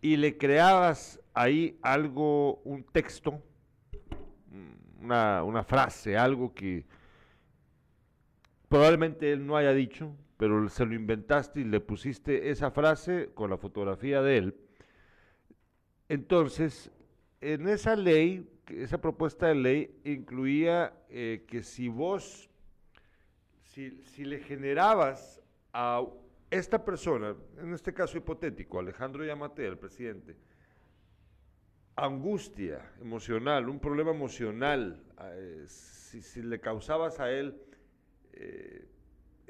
y 0.00 0.16
le 0.16 0.38
creabas 0.38 1.20
ahí 1.34 1.78
algo, 1.82 2.56
un 2.64 2.84
texto, 2.84 3.42
una, 5.00 5.42
una 5.42 5.64
frase, 5.64 6.16
algo 6.16 6.54
que 6.54 6.84
probablemente 8.68 9.32
él 9.32 9.44
no 9.46 9.56
haya 9.56 9.72
dicho, 9.72 10.14
pero 10.40 10.70
se 10.70 10.86
lo 10.86 10.94
inventaste 10.94 11.60
y 11.60 11.64
le 11.64 11.80
pusiste 11.80 12.48
esa 12.48 12.70
frase 12.70 13.28
con 13.34 13.50
la 13.50 13.58
fotografía 13.58 14.22
de 14.22 14.38
él. 14.38 14.56
Entonces, 16.08 16.90
en 17.42 17.68
esa 17.68 17.94
ley, 17.94 18.50
esa 18.68 18.98
propuesta 18.98 19.48
de 19.48 19.54
ley 19.54 20.00
incluía 20.02 20.94
eh, 21.10 21.44
que 21.46 21.62
si 21.62 21.88
vos, 21.88 22.48
si, 23.64 23.90
le 24.24 24.38
generabas 24.38 25.42
a 25.74 26.06
esta 26.50 26.86
persona, 26.86 27.36
en 27.58 27.74
este 27.74 27.92
caso 27.92 28.16
hipotético, 28.16 28.78
Alejandro 28.78 29.22
Yamate, 29.22 29.66
el 29.66 29.76
presidente, 29.76 30.38
angustia 31.96 32.92
emocional, 32.98 33.68
un 33.68 33.78
problema 33.78 34.12
emocional, 34.12 35.04
eh, 35.20 35.66
si, 35.66 36.40
le 36.40 36.60
causabas 36.60 37.20
a 37.20 37.30
él 37.30 37.60
eh, 38.32 38.86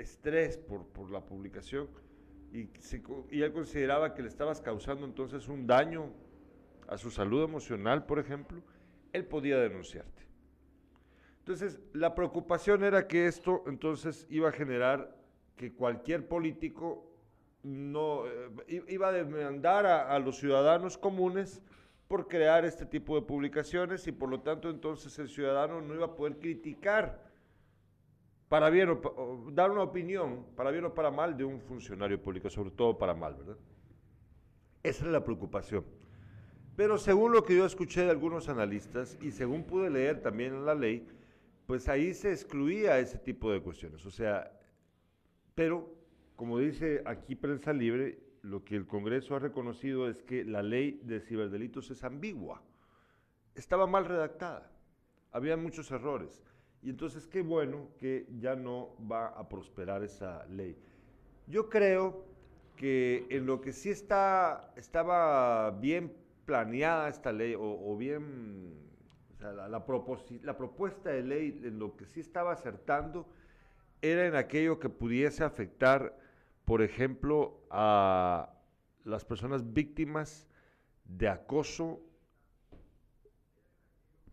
estrés 0.01 0.57
por, 0.59 0.87
por 0.87 1.11
la 1.11 1.21
publicación 1.21 1.89
y, 2.53 2.69
y, 3.31 3.43
él 3.43 3.53
consideraba 3.53 4.15
que 4.15 4.23
le 4.23 4.29
estabas 4.29 4.61
causando 4.61 5.07
entonces 5.07 5.49
un 5.49 5.67
daño 5.67 6.13
a 6.89 6.99
su 6.99 7.11
salud 7.11 7.45
emocional, 7.45 8.05
por 8.07 8.19
ejemplo, 8.19 8.61
él 9.13 9.25
podía 9.25 9.59
denunciarte. 9.59 10.27
Entonces, 11.39 11.79
la 11.93 12.15
preocupación 12.15 12.83
era 12.83 13.07
que 13.07 13.27
esto 13.27 13.63
entonces 13.67 14.27
iba 14.31 14.49
a 14.49 14.53
generar 14.53 15.17
que 15.57 15.73
cualquier 15.73 16.27
político 16.27 17.07
no 17.63 18.27
eh, 18.27 18.83
iba 18.89 19.09
a 19.09 19.13
demandar 19.13 19.87
a 19.87 20.19
los 20.19 20.39
ciudadanos 20.39 20.99
comunes 20.99 21.63
por 22.09 22.27
crear 22.27 22.65
este 22.65 22.87
tipo 22.87 23.15
de 23.15 23.23
publicaciones 23.23 24.07
y 24.09 24.13
por 24.13 24.29
lo 24.29 24.41
tanto 24.41 24.69
entonces 24.69 25.17
el 25.21 25.29
ciudadano 25.29 25.81
no 25.81 25.95
iba 25.95 26.07
a 26.07 26.17
poder 26.17 26.39
criticar 26.39 27.30
para 28.51 28.69
bien 28.69 28.89
o, 28.89 28.95
o 28.95 29.51
dar 29.53 29.71
una 29.71 29.85
opinión, 29.85 30.45
para 30.57 30.73
bien 30.73 30.85
o 30.85 30.93
para 30.93 31.13
mal, 31.13 31.37
de 31.37 31.45
un 31.45 31.61
funcionario 31.61 32.21
público, 32.21 32.51
sobre 32.51 32.73
todo 32.73 32.99
para 32.99 33.15
mal, 33.15 33.37
¿verdad? 33.37 33.57
Esa 34.83 35.05
es 35.05 35.13
la 35.13 35.23
preocupación. 35.23 35.85
Pero 36.75 36.99
según 36.99 37.31
lo 37.31 37.45
que 37.45 37.57
yo 37.57 37.65
escuché 37.65 38.03
de 38.03 38.11
algunos 38.11 38.49
analistas 38.49 39.17
y 39.23 39.31
según 39.31 39.63
pude 39.63 39.89
leer 39.89 40.21
también 40.21 40.53
en 40.53 40.67
la 40.67 40.75
ley, 40.75 41.07
pues 41.67 41.89
ahí 41.89 42.13
se 42.13 42.33
excluía 42.33 42.99
ese 42.99 43.19
tipo 43.19 43.53
de 43.53 43.63
cuestiones. 43.63 44.05
O 44.05 44.11
sea, 44.11 44.51
pero 45.55 45.95
como 46.35 46.59
dice 46.59 47.05
aquí 47.07 47.37
Prensa 47.37 47.73
Libre, 47.73 48.19
lo 48.43 48.65
que 48.65 48.75
el 48.75 48.89
Congreso 48.89 49.37
ha 49.37 49.39
reconocido 49.39 50.09
es 50.09 50.25
que 50.25 50.45
la 50.45 50.65
ley 50.65 51.01
de 51.05 51.21
ciberdelitos 51.21 51.89
es 51.93 52.03
ambigua. 52.03 52.65
Estaba 53.55 53.87
mal 53.87 54.07
redactada. 54.07 54.73
Había 55.31 55.57
muchos 55.57 55.89
errores. 55.93 56.43
Y 56.83 56.91
entonces 56.91 57.27
qué 57.27 57.43
bueno 57.43 57.89
que 57.99 58.27
ya 58.39 58.57
no 58.57 58.95
va 59.11 59.27
a 59.29 59.49
prosperar 59.49 60.03
esa 60.03 60.47
ley. 60.47 60.77
Yo 61.47 61.69
creo 61.69 62.25
que 62.77 63.27
en 63.29 63.45
lo 63.45 63.61
que 63.61 63.73
sí 63.73 63.91
está, 63.91 64.73
estaba 64.77 65.71
bien 65.73 66.17
planeada 66.47 67.09
esta 67.09 67.33
ley, 67.33 67.55
o, 67.59 67.97
bien, 67.97 68.73
la, 69.41 69.53
la 69.53 69.69
la 69.69 70.57
propuesta 70.57 71.11
de 71.11 71.23
ley, 71.23 71.61
en 71.63 71.79
lo 71.79 71.97
que 71.97 72.07
sí 72.07 72.21
estaba 72.21 72.53
acertando, 72.53 73.29
era 74.01 74.27
en 74.27 74.35
aquello 74.35 74.79
que 74.79 74.89
pudiese 74.89 75.45
afectar, 75.45 76.19
por 76.65 76.81
ejemplo, 76.81 77.61
a 77.71 78.55
las 79.05 79.25
personas 79.25 79.73
víctimas 79.73 80.49
de 81.05 81.29
acoso, 81.29 82.01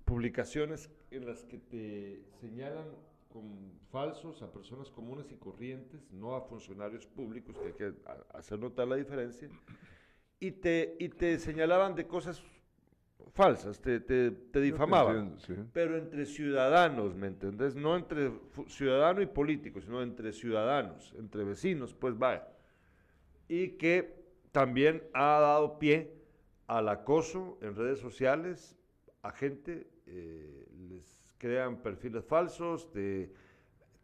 publicaciones 0.05 0.89
en 1.11 1.25
las 1.25 1.43
que 1.43 1.57
te 1.57 2.23
señalan 2.39 2.85
con 3.29 3.71
falsos 3.91 4.41
a 4.41 4.51
personas 4.51 4.89
comunes 4.89 5.31
y 5.31 5.35
corrientes, 5.35 6.11
no 6.11 6.35
a 6.35 6.41
funcionarios 6.41 7.05
públicos, 7.05 7.57
que 7.57 7.67
hay 7.67 7.73
que 7.73 7.93
hacer 8.33 8.59
notar 8.59 8.87
la 8.87 8.95
diferencia, 8.95 9.49
y 10.39 10.51
te, 10.51 10.95
y 10.99 11.09
te 11.09 11.39
señalaban 11.39 11.95
de 11.95 12.07
cosas 12.07 12.41
falsas, 13.33 13.79
te, 13.79 13.99
te, 13.99 14.31
te 14.31 14.61
difamaban 14.61 15.17
entiendo, 15.17 15.39
sí. 15.39 15.69
pero 15.73 15.97
entre 15.97 16.25
ciudadanos, 16.25 17.15
¿me 17.15 17.27
entendés? 17.27 17.75
No 17.75 17.95
entre 17.95 18.31
ciudadano 18.67 19.21
y 19.21 19.25
político, 19.25 19.81
sino 19.81 20.01
entre 20.01 20.31
ciudadanos, 20.31 21.13
entre 21.17 21.43
vecinos, 21.43 21.93
pues 21.93 22.17
vaya. 22.17 22.47
Y 23.47 23.71
que 23.71 24.15
también 24.51 25.03
ha 25.13 25.39
dado 25.39 25.79
pie 25.79 26.13
al 26.67 26.89
acoso 26.89 27.57
en 27.61 27.75
redes 27.75 27.99
sociales 27.99 28.75
a 29.21 29.31
gente, 29.31 29.87
eh, 30.05 30.66
crean 31.37 31.77
perfiles 31.77 32.25
falsos, 32.25 32.91
te, 32.91 33.31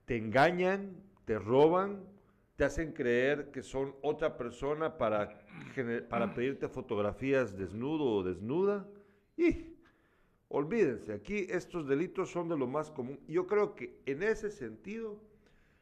te 0.06 0.18
engañan, 0.18 0.96
te 1.26 1.40
roban, 1.40 2.04
te 2.56 2.66
hacen 2.66 2.94
creer 2.94 3.52
que 3.52 3.64
son 3.64 3.96
otra 4.02 4.38
persona 4.38 4.98
para, 4.98 5.46
para 6.10 6.34
pedirte 6.34 6.68
fotografías 6.68 7.58
desnudo 7.58 8.06
o 8.06 8.24
desnuda. 8.24 8.88
Y 9.36 9.76
olvídense, 10.50 11.14
aquí 11.14 11.48
estos 11.50 11.88
delitos 11.88 12.32
son 12.32 12.50
de 12.50 12.58
lo 12.58 12.68
más 12.68 12.92
común. 12.92 13.20
Yo 13.28 13.48
creo 13.48 13.76
que 13.76 14.00
en 14.06 14.24
ese 14.24 14.52
sentido 14.52 15.20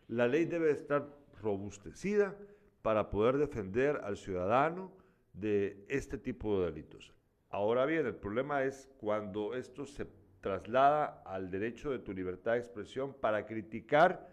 la 0.07 0.27
ley 0.27 0.45
debe 0.45 0.71
estar 0.71 1.07
robustecida 1.41 2.37
para 2.81 3.09
poder 3.09 3.37
defender 3.37 4.01
al 4.03 4.17
ciudadano 4.17 4.91
de 5.33 5.85
este 5.87 6.17
tipo 6.17 6.59
de 6.59 6.71
delitos. 6.71 7.13
Ahora 7.49 7.85
bien, 7.85 8.05
el 8.05 8.15
problema 8.15 8.63
es 8.63 8.89
cuando 8.97 9.55
esto 9.55 9.85
se 9.85 10.05
traslada 10.41 11.21
al 11.25 11.49
derecho 11.49 11.91
de 11.91 11.99
tu 11.99 12.13
libertad 12.13 12.53
de 12.53 12.59
expresión 12.59 13.13
para 13.13 13.45
criticar 13.45 14.27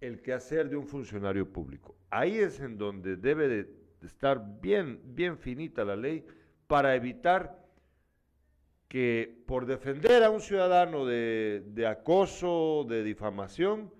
el 0.00 0.22
quehacer 0.22 0.68
de 0.68 0.76
un 0.76 0.86
funcionario 0.86 1.52
público. 1.52 1.96
Ahí 2.10 2.38
es 2.38 2.60
en 2.60 2.78
donde 2.78 3.16
debe 3.16 3.48
de 3.48 3.70
estar 4.02 4.60
bien, 4.60 5.00
bien 5.04 5.36
finita 5.36 5.84
la 5.84 5.96
ley 5.96 6.24
para 6.66 6.94
evitar 6.94 7.58
que 8.86 9.42
por 9.46 9.66
defender 9.66 10.22
a 10.22 10.30
un 10.30 10.40
ciudadano 10.40 11.04
de, 11.04 11.64
de 11.66 11.86
acoso, 11.86 12.86
de 12.88 13.02
difamación, 13.02 13.92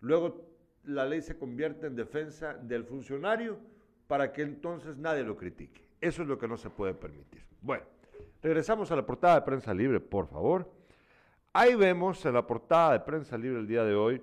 luego 0.00 0.46
la 0.84 1.06
ley 1.06 1.22
se 1.22 1.36
convierte 1.36 1.86
en 1.86 1.96
defensa 1.96 2.54
del 2.54 2.84
funcionario 2.84 3.58
para 4.06 4.32
que 4.32 4.42
entonces 4.42 4.96
nadie 4.96 5.24
lo 5.24 5.36
critique. 5.36 5.82
Eso 6.00 6.22
es 6.22 6.28
lo 6.28 6.38
que 6.38 6.48
no 6.48 6.56
se 6.56 6.70
puede 6.70 6.94
permitir. 6.94 7.42
Bueno, 7.60 7.84
regresamos 8.42 8.90
a 8.90 8.96
la 8.96 9.06
portada 9.06 9.36
de 9.36 9.42
Prensa 9.42 9.72
Libre, 9.72 10.00
por 10.00 10.26
favor. 10.26 10.70
Ahí 11.52 11.74
vemos 11.74 12.24
en 12.24 12.34
la 12.34 12.46
portada 12.46 12.92
de 12.92 13.00
Prensa 13.00 13.36
Libre 13.36 13.60
el 13.60 13.66
día 13.66 13.84
de 13.84 13.94
hoy 13.94 14.22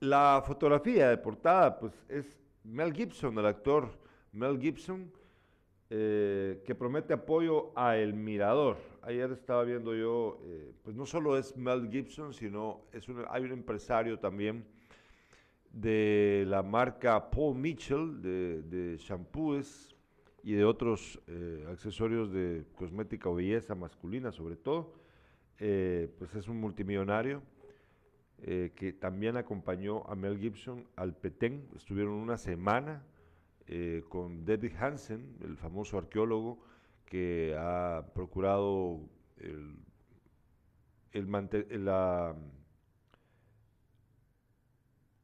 la 0.00 0.42
fotografía 0.46 1.10
de 1.10 1.18
portada, 1.18 1.78
pues 1.78 1.92
es 2.08 2.38
Mel 2.64 2.92
Gibson, 2.94 3.36
el 3.38 3.44
actor 3.46 3.90
Mel 4.32 4.58
Gibson, 4.58 5.12
eh, 5.90 6.62
que 6.64 6.74
promete 6.74 7.12
apoyo 7.12 7.72
a 7.76 7.96
El 7.96 8.14
Mirador. 8.14 8.78
Ayer 9.02 9.30
estaba 9.32 9.64
viendo 9.64 9.94
yo, 9.94 10.38
eh, 10.44 10.72
pues 10.82 10.96
no 10.96 11.04
solo 11.04 11.36
es 11.36 11.54
Mel 11.56 11.90
Gibson, 11.90 12.32
sino 12.32 12.82
es 12.92 13.08
un- 13.08 13.24
hay 13.28 13.42
un 13.44 13.52
empresario 13.52 14.18
también 14.18 14.64
de 15.72 16.44
la 16.46 16.62
marca 16.62 17.30
Paul 17.30 17.56
Mitchell, 17.56 18.22
de, 18.22 18.62
de 18.62 18.96
shampoos 18.96 19.94
y 20.42 20.54
de 20.54 20.64
otros 20.64 21.20
eh, 21.26 21.66
accesorios 21.70 22.32
de 22.32 22.64
cosmética 22.76 23.28
o 23.28 23.34
belleza 23.34 23.74
masculina 23.74 24.32
sobre 24.32 24.56
todo. 24.56 24.94
Eh, 25.58 26.08
pues 26.18 26.34
es 26.34 26.48
un 26.48 26.58
multimillonario 26.60 27.42
eh, 28.42 28.72
que 28.74 28.92
también 28.94 29.36
acompañó 29.36 30.06
a 30.08 30.14
Mel 30.14 30.38
Gibson 30.38 30.86
al 30.96 31.14
Petén. 31.14 31.68
Estuvieron 31.76 32.14
una 32.14 32.38
semana 32.38 33.02
eh, 33.66 34.02
con 34.08 34.44
David 34.46 34.72
Hansen, 34.80 35.36
el 35.42 35.56
famoso 35.56 35.98
arqueólogo 35.98 36.58
que 37.04 37.54
ha 37.58 38.06
procurado 38.14 39.00
el, 39.38 39.76
el 41.12 41.84
la- 41.84 42.34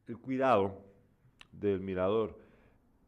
el 0.06 0.18
cuidado 0.18 0.84
del 1.52 1.80
mirador 1.80 2.38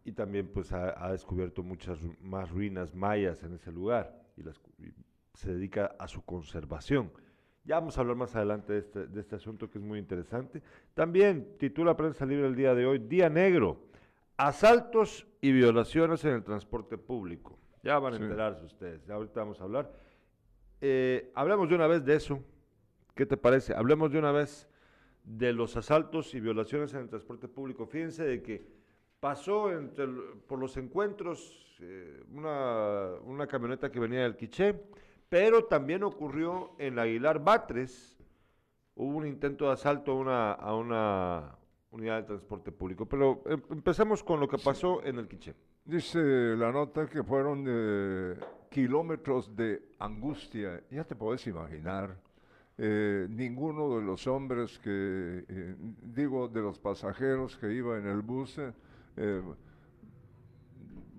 y 0.08 0.12
también 0.12 0.48
pues 0.48 0.72
ha, 0.72 1.04
ha 1.04 1.12
descubierto 1.12 1.62
muchas 1.62 1.98
más 2.20 2.50
ruinas 2.50 2.94
mayas 2.94 3.42
en 3.42 3.54
ese 3.54 3.70
lugar 3.70 4.22
y, 4.36 4.42
las, 4.42 4.58
y 4.78 4.92
se 5.34 5.52
dedica 5.52 5.94
a 5.98 6.08
su 6.08 6.22
conservación. 6.24 7.12
Ya 7.64 7.74
vamos 7.78 7.98
a 7.98 8.00
hablar 8.00 8.16
más 8.16 8.34
adelante 8.34 8.72
de 8.72 8.78
este, 8.78 9.06
de 9.06 9.20
este 9.20 9.36
asunto 9.36 9.68
que 9.70 9.78
es 9.78 9.84
muy 9.84 9.98
interesante. 9.98 10.62
También 10.94 11.56
titula 11.58 11.94
Prensa 11.96 12.24
Libre 12.24 12.46
el 12.46 12.56
día 12.56 12.74
de 12.74 12.86
hoy, 12.86 12.98
Día 12.98 13.28
Negro, 13.28 13.82
asaltos 14.38 15.26
y 15.42 15.52
violaciones 15.52 16.24
en 16.24 16.32
el 16.34 16.42
transporte 16.44 16.96
público. 16.96 17.58
Ya 17.82 17.98
van 17.98 18.14
a 18.14 18.16
Sí. 18.16 18.22
enterarse 18.22 18.64
ustedes, 18.64 19.04
ya 19.06 19.14
ahorita 19.14 19.40
vamos 19.40 19.60
a 19.60 19.64
hablar. 19.64 19.92
Eh, 20.80 21.30
hablemos 21.34 21.68
de 21.68 21.74
una 21.74 21.86
vez 21.86 22.04
de 22.04 22.14
eso. 22.14 22.42
¿Qué 23.14 23.26
te 23.26 23.36
parece? 23.36 23.74
Hablemos 23.74 24.10
de 24.10 24.18
una 24.18 24.32
vez 24.32 24.68
de 25.24 25.52
los 25.52 25.76
asaltos 25.76 26.34
y 26.34 26.40
violaciones 26.40 26.94
en 26.94 27.00
el 27.00 27.08
transporte 27.08 27.48
público. 27.48 27.84
Fíjense 27.86 28.24
de 28.24 28.42
que 28.42 28.77
pasó 29.20 29.72
entre 29.72 30.04
el- 30.04 30.20
por 30.46 30.58
los 30.58 30.76
encuentros 30.76 31.76
eh, 31.80 32.24
una, 32.34 33.10
una 33.24 33.46
camioneta 33.46 33.90
que 33.90 34.00
venía 34.00 34.22
del 34.22 34.36
Quiché, 34.36 34.74
pero 35.28 35.64
también 35.64 36.02
ocurrió 36.02 36.72
en 36.78 36.98
Aguilar 36.98 37.42
Batres. 37.42 38.18
Hubo 38.96 39.16
un 39.18 39.26
intento 39.26 39.66
de 39.66 39.72
asalto 39.72 40.10
a 40.12 40.14
una, 40.16 40.52
a 40.52 40.74
una 40.74 41.56
unidad 41.92 42.16
de 42.16 42.22
transporte 42.24 42.72
público. 42.72 43.06
Pero 43.06 43.42
em- 43.46 43.62
empecemos 43.70 44.24
con 44.24 44.40
lo 44.40 44.48
que 44.48 44.58
pasó 44.58 45.02
en 45.04 45.18
el 45.18 45.28
Quiché. 45.28 45.54
Dice 45.84 46.18
la 46.56 46.72
nota 46.72 47.06
que 47.06 47.22
fueron 47.22 47.64
eh, 47.68 48.34
kilómetros 48.70 49.54
de 49.54 49.82
angustia. 50.00 50.82
Ya 50.90 51.04
te 51.04 51.14
puedes 51.14 51.46
imaginar. 51.46 52.16
eh, 52.80 53.26
ninguno 53.30 53.96
de 53.98 54.02
los 54.04 54.26
hombres 54.28 54.78
que, 54.78 55.44
eh, 55.48 55.74
digo, 56.02 56.46
de 56.48 56.60
los 56.60 56.78
pasajeros 56.78 57.56
que 57.56 57.72
iba 57.72 57.98
en 57.98 58.06
el 58.06 58.20
bus, 58.22 58.60
eh, 59.18 59.42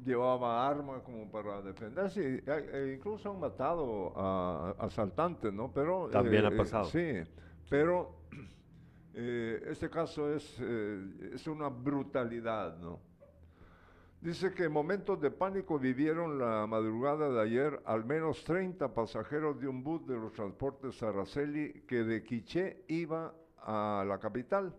llevaba 0.06 0.68
arma 0.68 1.04
como 1.04 1.30
para 1.30 1.62
defenderse. 1.62 2.36
eh, 2.38 2.44
eh, 2.48 2.94
incluso 2.98 3.32
han 3.32 3.40
matado 3.40 4.14
a, 4.18 4.76
asaltantes, 4.80 5.54
¿no? 5.54 5.72
Pero 5.72 6.08
También 6.10 6.46
ha 6.46 6.50
eh, 6.50 6.58
pasado. 6.58 6.86
sí, 6.86 7.22
pero 7.70 8.16
eh, 9.14 9.62
este 9.68 9.90
caso 9.90 10.34
es, 10.34 10.58
eh, 10.62 11.32
es 11.34 11.48
una 11.48 11.70
brutalidad, 11.70 12.78
¿no? 12.80 13.00
Dice 14.22 14.54
que 14.54 14.66
en 14.66 14.74
momentos 14.74 15.20
de 15.22 15.32
pánico 15.32 15.80
vivieron 15.80 16.38
la 16.40 16.68
madrugada 16.68 17.30
de 17.30 17.42
ayer 17.42 17.82
al 17.86 18.04
menos 18.04 18.44
30 18.44 18.94
pasajeros 18.94 19.60
de 19.62 19.68
un 19.68 19.82
bus 19.82 20.06
de 20.06 20.16
los 20.16 20.34
transportes 20.34 21.02
Araceli 21.02 21.84
que 21.88 22.04
de 22.04 22.22
Quiché 22.24 22.84
iba 22.90 23.34
a 23.60 24.04
la 24.06 24.18
capital, 24.20 24.76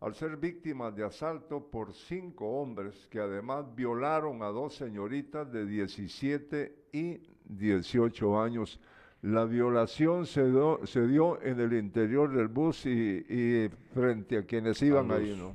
al 0.00 0.14
ser 0.14 0.36
víctimas 0.36 0.94
de 0.96 1.04
asalto 1.04 1.60
por 1.70 1.92
cinco 1.92 2.46
hombres 2.60 3.06
que 3.10 3.20
además 3.20 3.66
violaron 3.74 4.42
a 4.42 4.46
dos 4.46 4.74
señoritas 4.74 5.50
de 5.52 5.66
17 5.66 6.74
y 6.92 7.20
18 7.44 8.40
años. 8.40 8.80
La 9.22 9.44
violación 9.44 10.24
se, 10.24 10.42
do- 10.42 10.80
se 10.86 11.06
dio 11.06 11.40
en 11.42 11.60
el 11.60 11.74
interior 11.74 12.32
del 12.34 12.48
bus 12.48 12.86
y, 12.86 12.90
y 13.28 13.68
frente 13.92 14.38
a 14.38 14.46
quienes 14.46 14.80
iban 14.80 15.08
los 15.08 15.18
ahí, 15.18 15.36
¿no? 15.38 15.54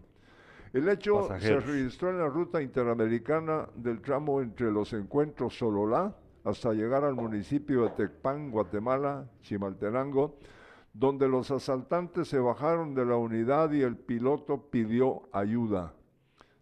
El 0.74 0.90
hecho 0.90 1.22
se 1.40 1.60
registró 1.66 2.10
en 2.12 2.20
la 2.20 2.28
ruta 2.28 2.62
interamericana 2.62 3.68
del 3.76 4.02
tramo 4.02 4.42
entre 4.42 4.72
los 4.72 4.92
encuentros 4.94 5.58
Sololá 5.58 6.14
hasta 6.44 6.74
llegar 6.74 7.04
al 7.06 7.16
municipio 7.16 7.84
de 7.84 7.90
Tecpán, 7.92 8.52
Guatemala, 8.52 9.26
Chimaltenango, 9.42 10.36
donde 10.98 11.28
los 11.28 11.52
asaltantes 11.52 12.30
se 12.30 12.40
bajaron 12.40 12.96
de 12.96 13.06
la 13.06 13.18
unidad 13.18 13.70
y 13.74 13.82
el 13.82 13.98
piloto 13.98 14.70
pidió 14.72 15.24
ayuda. 15.34 15.94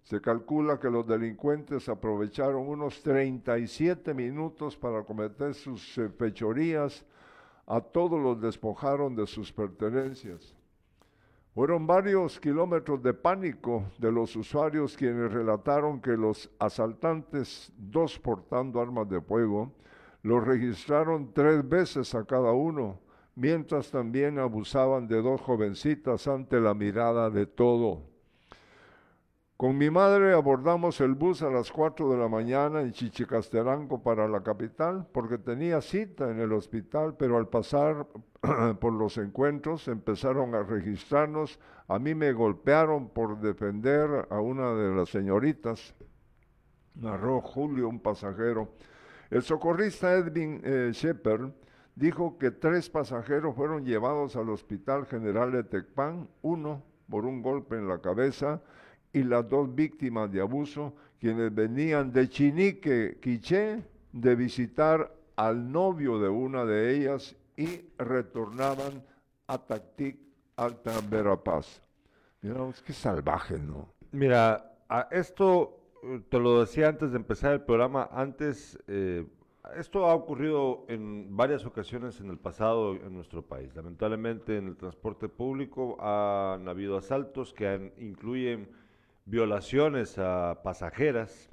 Se 0.02 0.22
calcula 0.22 0.80
que 0.80 0.90
los 0.90 1.06
delincuentes 1.06 1.88
aprovecharon 1.88 2.68
unos 2.68 3.04
37 3.04 4.12
minutos 4.16 4.76
para 4.76 5.04
cometer 5.04 5.54
sus 5.54 5.98
eh, 6.00 6.10
fechorías. 6.10 7.06
A 7.68 7.80
todos 7.80 8.20
los 8.20 8.42
despojaron 8.42 9.16
de 9.16 9.28
sus 9.28 9.54
pertenencias. 9.54 10.56
Fueron 11.54 11.86
varios 11.86 12.40
kilómetros 12.40 13.04
de 13.04 13.14
pánico 13.14 13.86
de 14.00 14.12
los 14.12 14.36
usuarios 14.36 14.98
quienes 14.98 15.32
relataron 15.32 16.02
que 16.02 16.18
los 16.18 16.50
asaltantes, 16.58 17.72
dos 17.78 18.18
portando 18.18 18.82
armas 18.82 19.08
de 19.08 19.22
fuego, 19.22 19.72
los 20.24 20.44
registraron 20.44 21.32
tres 21.34 21.68
veces 21.70 22.16
a 22.16 22.26
cada 22.26 22.52
uno, 22.52 23.00
mientras 23.36 23.92
también 23.92 24.40
abusaban 24.40 25.08
de 25.08 25.22
dos 25.22 25.42
jovencitas 25.42 26.28
ante 26.28 26.60
la 26.60 26.74
mirada 26.74 27.30
de 27.30 27.46
todo. 27.46 28.14
Con 29.58 29.78
mi 29.78 29.90
madre 29.90 30.34
abordamos 30.34 31.00
el 31.00 31.14
bus 31.14 31.42
a 31.42 31.50
las 31.50 31.72
4 31.72 32.10
de 32.12 32.18
la 32.18 32.28
mañana 32.28 32.82
en 32.82 32.92
Chichicasterango 32.92 34.04
para 34.04 34.28
la 34.28 34.44
capital 34.44 35.08
porque 35.12 35.38
tenía 35.38 35.80
cita 35.80 36.30
en 36.30 36.40
el 36.40 36.52
hospital, 36.52 37.16
pero 37.16 37.38
al 37.38 37.48
pasar 37.48 38.08
por 38.82 38.92
los 38.92 39.18
encuentros 39.18 39.88
empezaron 39.88 40.54
a 40.54 40.64
registrarnos. 40.64 41.60
A 41.88 41.98
mí 41.98 42.14
me 42.14 42.34
golpearon 42.34 43.10
por 43.10 43.40
defender 43.40 44.28
a 44.30 44.42
una 44.42 44.74
de 44.74 44.96
las 44.96 45.10
señoritas, 45.10 45.96
narró 46.96 47.40
Julio, 47.40 47.88
un 47.88 48.02
pasajero. 48.02 48.70
El 49.30 49.44
socorrista 49.44 50.14
Edwin 50.14 50.62
eh, 50.64 50.92
dijo 51.96 52.38
que 52.38 52.52
tres 52.52 52.90
pasajeros 52.90 53.56
fueron 53.56 53.86
llevados 53.86 54.36
al 54.36 54.50
Hospital 54.50 55.06
General 55.06 55.52
de 55.52 55.64
Tecpán, 55.64 56.28
uno 56.42 56.84
por 57.10 57.26
un 57.26 57.42
golpe 57.42 57.76
en 57.76 57.88
la 57.88 58.00
cabeza 58.00 58.62
y 59.12 59.24
las 59.24 59.48
dos 59.48 59.74
víctimas 59.74 60.32
de 60.32 60.42
abuso, 60.42 60.94
quienes 61.20 61.54
venían 61.54 62.12
de 62.12 62.28
Chinique, 62.28 63.20
Quiché, 63.22 63.84
de 64.12 64.36
visitar 64.36 65.14
al 65.36 65.72
novio 65.72 66.20
de 66.20 66.30
una 66.30 66.66
de 66.66 66.96
ellas 66.96 67.36
y 67.56 67.82
retornaban 67.98 69.04
a 69.48 69.58
Tactic, 69.58 70.18
Alta 70.56 71.00
Verapaz. 71.10 71.82
Mira, 72.42 72.68
es 72.68 72.82
que 72.82 72.94
salvaje, 72.94 73.58
¿no? 73.58 73.90
Mira, 74.12 74.78
esto 75.12 75.80
eh, 76.04 76.22
te 76.30 76.40
lo 76.40 76.60
decía 76.60 76.90
antes 76.90 77.12
de 77.12 77.18
empezar 77.18 77.54
el 77.54 77.62
programa, 77.62 78.10
antes, 78.12 78.78
eh, 78.88 79.26
esto 79.76 80.06
ha 80.06 80.14
ocurrido 80.14 80.86
en 80.90 81.36
varias 81.36 81.66
ocasiones 81.66 82.20
en 82.20 82.30
el 82.30 82.38
pasado 82.38 82.96
en 82.96 83.14
nuestro 83.14 83.42
país. 83.42 83.74
Lamentablemente 83.76 84.58
en 84.58 84.68
el 84.68 84.76
transporte 84.76 85.30
público 85.30 85.98
han 86.02 86.68
habido 86.68 86.98
asaltos 86.98 87.54
que 87.54 87.94
incluyen 87.98 88.70
violaciones 89.26 90.18
a 90.18 90.62
pasajeras. 90.64 91.50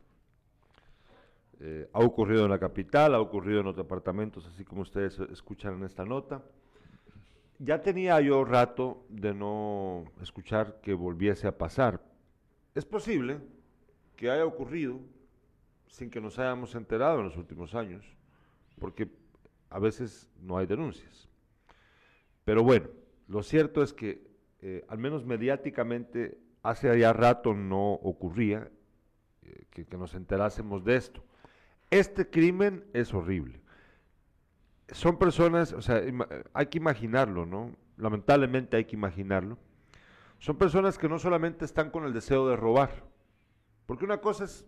Eh, 1.60 1.88
ha 1.92 2.00
ocurrido 2.00 2.44
en 2.44 2.50
la 2.50 2.58
capital, 2.58 3.14
ha 3.14 3.20
ocurrido 3.20 3.60
en 3.60 3.66
los 3.66 3.76
departamentos, 3.76 4.46
así 4.46 4.64
como 4.64 4.82
ustedes 4.82 5.18
escuchan 5.30 5.74
en 5.74 5.84
esta 5.84 6.04
nota. 6.04 6.42
Ya 7.58 7.82
tenía 7.82 8.20
yo 8.20 8.44
rato 8.44 9.04
de 9.08 9.34
no 9.34 10.04
escuchar 10.22 10.80
que 10.80 10.94
volviese 10.94 11.46
a 11.46 11.56
pasar. 11.56 12.00
Es 12.74 12.86
posible 12.86 13.38
que 14.16 14.30
haya 14.30 14.46
ocurrido 14.46 14.98
sin 15.90 16.10
que 16.10 16.20
nos 16.20 16.38
hayamos 16.38 16.74
enterado 16.74 17.18
en 17.18 17.26
los 17.26 17.36
últimos 17.36 17.74
años, 17.74 18.04
porque 18.78 19.08
a 19.68 19.78
veces 19.78 20.30
no 20.40 20.56
hay 20.56 20.66
denuncias. 20.66 21.28
Pero 22.44 22.62
bueno, 22.62 22.88
lo 23.28 23.42
cierto 23.42 23.82
es 23.82 23.92
que 23.92 24.30
eh, 24.62 24.84
al 24.88 24.98
menos 24.98 25.24
mediáticamente 25.24 26.38
hace 26.62 26.98
ya 26.98 27.12
rato 27.12 27.54
no 27.54 27.92
ocurría 27.92 28.70
eh, 29.42 29.64
que, 29.70 29.86
que 29.86 29.96
nos 29.96 30.14
enterásemos 30.14 30.84
de 30.84 30.96
esto. 30.96 31.24
Este 31.90 32.30
crimen 32.30 32.84
es 32.92 33.12
horrible. 33.12 33.60
Son 34.88 35.18
personas, 35.18 35.72
o 35.72 35.82
sea, 35.82 36.02
hay 36.52 36.66
que 36.66 36.78
imaginarlo, 36.78 37.46
¿no? 37.46 37.76
Lamentablemente 37.96 38.76
hay 38.76 38.84
que 38.84 38.96
imaginarlo. 38.96 39.58
Son 40.38 40.56
personas 40.56 40.98
que 40.98 41.08
no 41.08 41.18
solamente 41.18 41.64
están 41.64 41.90
con 41.90 42.04
el 42.04 42.12
deseo 42.12 42.48
de 42.48 42.56
robar, 42.56 43.04
porque 43.86 44.04
una 44.04 44.20
cosa 44.20 44.44
es, 44.44 44.66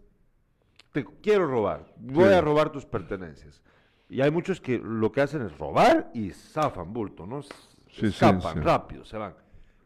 te 0.93 1.05
quiero 1.23 1.47
robar, 1.47 1.93
voy 1.99 2.29
Sí. 2.29 2.35
a 2.35 2.41
robar 2.41 2.71
tus 2.71 2.85
pertenencias. 2.85 3.63
Y 4.09 4.21
hay 4.21 4.31
muchos 4.31 4.61
que 4.61 4.79
lo 4.79 5.11
que 5.11 5.23
hacen 5.23 5.43
es 5.43 5.57
robar 5.57 6.11
y 6.15 6.31
zafan 6.31 6.93
bulto, 6.93 7.27
¿no? 7.27 7.43
Sí, 7.43 8.07
Escapan 8.07 8.55
sí. 8.55 8.61
rápido, 8.61 9.05
se 9.05 9.17
van. 9.17 9.35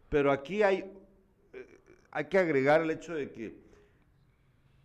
Pero 0.08 0.32
aquí 0.32 0.62
hay, 0.62 0.78
eh, 1.52 1.78
hay 2.10 2.24
que 2.26 2.38
agregar 2.38 2.80
el 2.82 2.90
hecho 2.90 3.14
de 3.14 3.30
que 3.30 3.56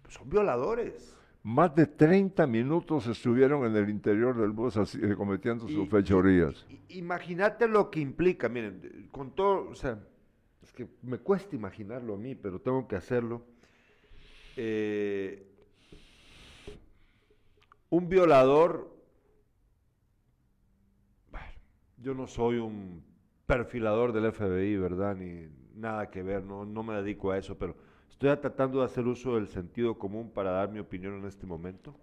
son 0.09 0.29
violadores. 0.29 1.17
Más 1.43 1.73
de 1.73 1.87
30 1.87 2.45
minutos 2.45 3.07
estuvieron 3.07 3.65
en 3.65 3.75
el 3.75 3.89
interior 3.89 4.39
del 4.39 4.51
bus 4.51 4.77
así, 4.77 4.99
eh, 5.01 5.15
cometiendo 5.15 5.67
Y- 5.67 5.73
sus 5.73 5.89
fechorías. 5.89 6.67
Imagínate 6.89 7.67
lo 7.67 7.89
que 7.89 7.99
implica, 7.99 8.47
miren, 8.47 9.07
con 9.11 9.31
todo, 9.31 9.69
o 9.71 9.75
sea, 9.75 9.97
es 10.61 10.71
que 10.71 10.87
me 11.01 11.17
cuesta 11.17 11.55
imaginarlo 11.55 12.13
a 12.13 12.17
mí, 12.17 12.35
pero 12.35 12.59
tengo 12.61 12.87
que 12.87 12.95
hacerlo. 12.95 13.43
Eh, 14.55 15.47
un 17.91 18.07
violador, 18.07 18.89
bueno, 21.29 21.47
yo 21.97 22.13
no 22.13 22.25
soy 22.25 22.57
un 22.57 23.03
perfilador 23.45 24.13
del 24.13 24.31
FBI, 24.31 24.77
¿verdad? 24.77 25.15
Ni 25.15 25.49
nada 25.75 26.09
que 26.09 26.23
ver, 26.23 26.41
no, 26.43 26.65
no 26.65 26.83
me 26.83 26.95
dedico 26.95 27.31
a 27.31 27.37
eso, 27.37 27.57
pero 27.57 27.75
estoy 28.09 28.35
tratando 28.37 28.79
de 28.79 28.85
hacer 28.85 29.05
uso 29.05 29.35
del 29.35 29.49
sentido 29.49 29.99
común 29.99 30.31
para 30.31 30.51
dar 30.51 30.71
mi 30.71 30.79
opinión 30.79 31.19
en 31.19 31.25
este 31.25 31.45
momento. 31.45 31.93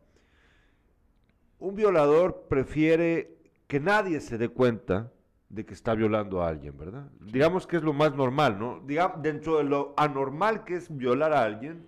Un 1.58 1.74
violador 1.74 2.44
prefiere 2.48 3.38
que 3.66 3.80
nadie 3.80 4.20
se 4.20 4.36
dé 4.36 4.50
cuenta 4.50 5.10
de 5.48 5.64
que 5.64 5.72
está 5.72 5.94
violando 5.94 6.42
a 6.42 6.48
alguien, 6.48 6.76
¿verdad? 6.76 7.10
Digamos 7.32 7.66
que 7.66 7.78
es 7.78 7.82
lo 7.82 7.94
más 7.94 8.14
normal, 8.14 8.58
¿no? 8.58 8.80
Digamos, 8.80 9.22
dentro 9.22 9.56
de 9.56 9.64
lo 9.64 9.94
anormal 9.96 10.64
que 10.64 10.76
es 10.76 10.94
violar 10.94 11.32
a 11.32 11.44
alguien, 11.44 11.86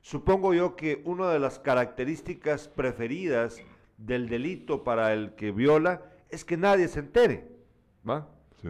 supongo 0.00 0.54
yo 0.54 0.76
que 0.76 1.02
una 1.04 1.30
de 1.30 1.38
las 1.38 1.58
características 1.58 2.68
preferidas 2.68 3.60
del 3.96 4.28
delito 4.28 4.84
para 4.84 5.12
el 5.12 5.34
que 5.34 5.52
viola 5.52 6.02
es 6.28 6.44
que 6.44 6.56
nadie 6.56 6.88
se 6.88 7.00
entere, 7.00 7.48
¿va? 8.08 8.28
Sí. 8.62 8.68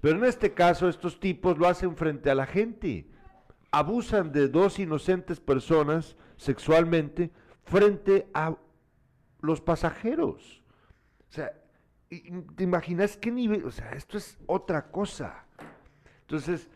Pero 0.00 0.18
en 0.18 0.24
este 0.24 0.52
caso 0.52 0.88
estos 0.88 1.20
tipos 1.20 1.56
lo 1.58 1.68
hacen 1.68 1.96
frente 1.96 2.28
a 2.28 2.34
la 2.34 2.46
gente. 2.46 3.06
Abusan 3.70 4.32
de 4.32 4.48
dos 4.48 4.78
inocentes 4.80 5.38
personas 5.38 6.16
sexualmente 6.36 7.30
frente 7.62 8.28
a 8.34 8.56
los 9.40 9.60
pasajeros. 9.60 10.62
O 11.28 11.32
sea, 11.32 11.52
¿te 12.08 12.64
imaginas 12.64 13.16
qué 13.16 13.30
nivel? 13.30 13.64
O 13.64 13.70
sea, 13.70 13.92
esto 13.92 14.18
es 14.18 14.38
otra 14.46 14.90
cosa. 14.90 15.46
Entonces, 16.22 16.68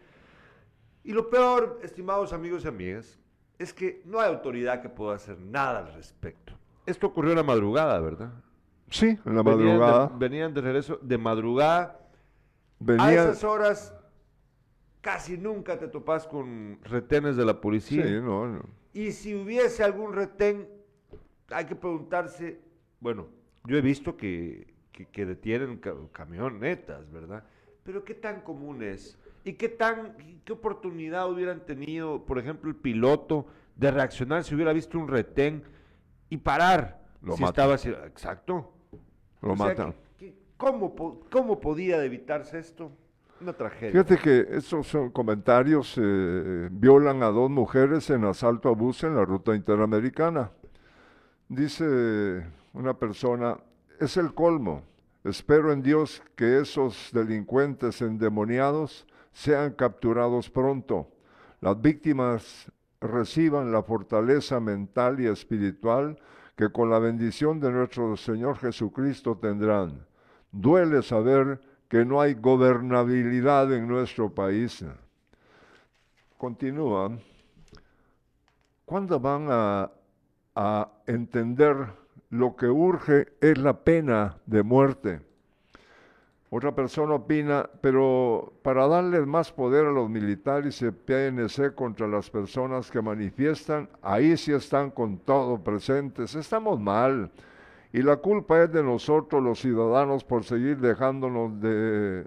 y 1.03 1.13
lo 1.13 1.29
peor, 1.29 1.81
estimados 1.83 2.33
amigos 2.33 2.65
y 2.65 2.69
amigas, 2.69 3.19
es 3.59 3.73
que 3.73 4.03
no 4.05 4.21
hay 4.21 4.29
autoridad 4.29 4.83
que 4.83 4.89
pueda 4.89 5.15
hacer 5.17 5.39
nada 5.39 5.81
al 5.81 5.93
respecto. 5.95 6.53
Esto 6.85 7.07
ocurrió 7.09 7.33
en 7.33 7.39
la 7.39 7.43
madrugada, 7.43 7.99
¿verdad? 8.01 8.33
Sí, 8.91 9.19
en 9.25 9.35
la 9.37 9.43
Venían 9.43 9.59
de- 9.59 9.65
madrugada. 9.65 10.13
venían 10.17 10.55
de 10.55 10.61
regreso 10.61 10.99
de 11.03 11.19
madrugada. 11.19 11.83
A 11.83 11.99
Venía, 12.79 13.11
esas 13.23 13.43
horas 13.43 13.95
casi 15.01 15.37
nunca 15.39 15.79
te 15.79 15.89
topas 15.89 16.27
con 16.27 16.79
retenes 16.85 17.37
de 17.37 17.45
la 17.45 17.53
sí, 17.55 17.59
policía. 17.61 18.05
no, 18.21 18.47
no. 18.47 18.63
Y 18.93 19.13
si 19.13 19.35
hubiese 19.35 19.83
algún 19.83 20.13
retén, 20.13 20.69
hay 21.51 21.65
que 21.65 21.75
preguntarse, 21.77 22.61
bueno, 23.01 23.27
yo 23.65 23.77
he 23.77 23.81
visto 23.81 24.17
que, 24.17 24.75
que, 24.93 25.07
que 25.07 25.27
detienen 25.27 25.79
ca- 25.79 25.95
camionetas, 26.13 27.11
¿verdad? 27.11 27.45
Pero 27.83 28.05
¿qué 28.05 28.15
tan 28.15 28.41
común 28.43 28.83
es? 28.83 29.19
¿Y 29.47 29.53
qué 29.53 29.69
tan, 29.69 30.17
qué 30.45 30.53
oportunidad 30.53 31.31
hubieran 31.31 31.61
tenido, 31.65 32.25
por 32.25 32.39
ejemplo, 32.41 32.69
el 32.69 32.75
piloto 32.75 33.47
de 33.77 33.93
reaccionar 33.93 34.43
si 34.43 34.57
hubiera 34.57 34.73
visto 34.73 34.99
un 34.99 35.07
retén 35.07 35.63
y 36.29 36.37
parar? 36.39 37.01
Lo 37.23 37.37
si 37.37 37.43
matan. 37.43 37.53
estaba 37.53 37.75
así- 37.75 37.91
exacto. 38.09 38.73
Lo 39.41 39.53
O 39.53 39.57
sea, 39.57 39.67
matan. 39.67 39.95
que- 40.19 40.33
que- 40.33 40.35
¿cómo, 40.57 40.97
¿Cómo 41.31 41.61
podía 41.61 42.05
evitarse 42.05 42.59
esto? 42.59 42.91
Una 43.41 43.53
tragedia. 43.53 43.93
Fíjate 44.03 44.19
que 44.19 44.57
esos 44.57 44.85
son 44.89 45.11
comentarios 45.11 45.95
eh, 45.97 46.69
violan 46.73 47.23
a 47.23 47.27
dos 47.27 47.49
mujeres 47.49 48.11
en 48.11 48.25
asalto 48.25 48.69
a 48.69 48.73
bus 48.73 49.05
en 49.05 49.15
la 49.15 49.25
ruta 49.25 49.55
interamericana. 49.55 50.51
Dice 51.49 52.45
una 52.73 52.95
persona, 52.99 53.59
es 54.01 54.17
el 54.17 54.35
colmo. 54.35 54.83
Espero 55.23 55.73
en 55.73 55.83
Dios 55.83 56.21
que 56.35 56.59
esos 56.59 57.11
delincuentes 57.13 58.03
endemoniados 58.03 59.07
sean 59.37 59.75
capturados 59.75 60.49
pronto. 60.49 61.13
Las 61.61 61.79
víctimas 61.79 62.73
reciban 63.03 63.71
la 63.71 63.83
fortaleza 63.83 64.61
mental 64.61 65.21
y 65.21 65.27
espiritual 65.27 66.19
que 66.57 66.73
con 66.73 66.89
la 66.89 66.99
bendición 66.99 67.61
de 67.61 67.71
nuestro 67.71 68.17
Señor 68.17 68.57
Jesucristo 68.57 69.37
tendrán. 69.37 70.07
Duele 70.51 71.03
saber 71.03 71.61
que 71.87 72.07
no 72.07 72.19
hay 72.19 72.33
gobernabilidad 72.33 73.71
en 73.75 73.87
nuestro 73.87 74.35
país. 74.35 74.83
Continúa. 76.39 77.19
¿Cuándo 78.87 79.21
van 79.21 79.49
a, 79.51 79.91
a 80.55 80.93
entender 81.07 81.77
lo 82.31 82.57
que 82.57 82.69
urge 82.69 83.35
es 83.43 83.59
la 83.59 83.85
pena 83.85 84.39
de 84.47 84.63
muerte? 84.63 85.26
Otra 86.57 86.75
persona 86.75 87.17
opina, 87.17 87.69
pero 87.83 88.55
para 88.63 88.89
darles 88.89 89.27
más 89.27 89.53
poder 89.53 89.85
a 89.85 89.91
los 89.91 90.09
militares 90.09 90.81
y 90.81 90.91
PNC 90.91 91.75
contra 91.75 92.09
las 92.09 92.31
personas 92.31 92.91
que 92.91 93.03
manifiestan, 93.03 93.91
ahí 94.01 94.39
sí 94.39 94.55
están 94.55 94.91
con 94.91 95.19
todo 95.19 95.63
presentes. 95.63 96.35
Estamos 96.35 96.81
mal. 96.81 97.31
Y 97.93 98.01
la 98.01 98.17
culpa 98.17 98.63
es 98.63 98.73
de 98.73 98.83
nosotros 98.83 99.43
los 99.43 99.61
ciudadanos 99.61 100.25
por 100.25 100.45
seguir 100.45 100.79
dejándonos 100.79 101.61
de, 101.61 102.25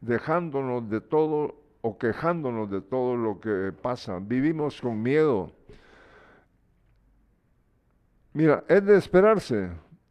dejándonos 0.00 0.88
de 0.88 1.02
todo 1.02 1.54
o 1.82 1.98
quejándonos 1.98 2.70
de 2.70 2.80
todo 2.80 3.14
lo 3.14 3.40
que 3.40 3.72
pasa. 3.72 4.20
Vivimos 4.22 4.80
con 4.80 5.02
miedo. 5.02 5.52
Mira, 8.32 8.64
es 8.68 8.86
de 8.86 8.96
esperarse 8.96 9.68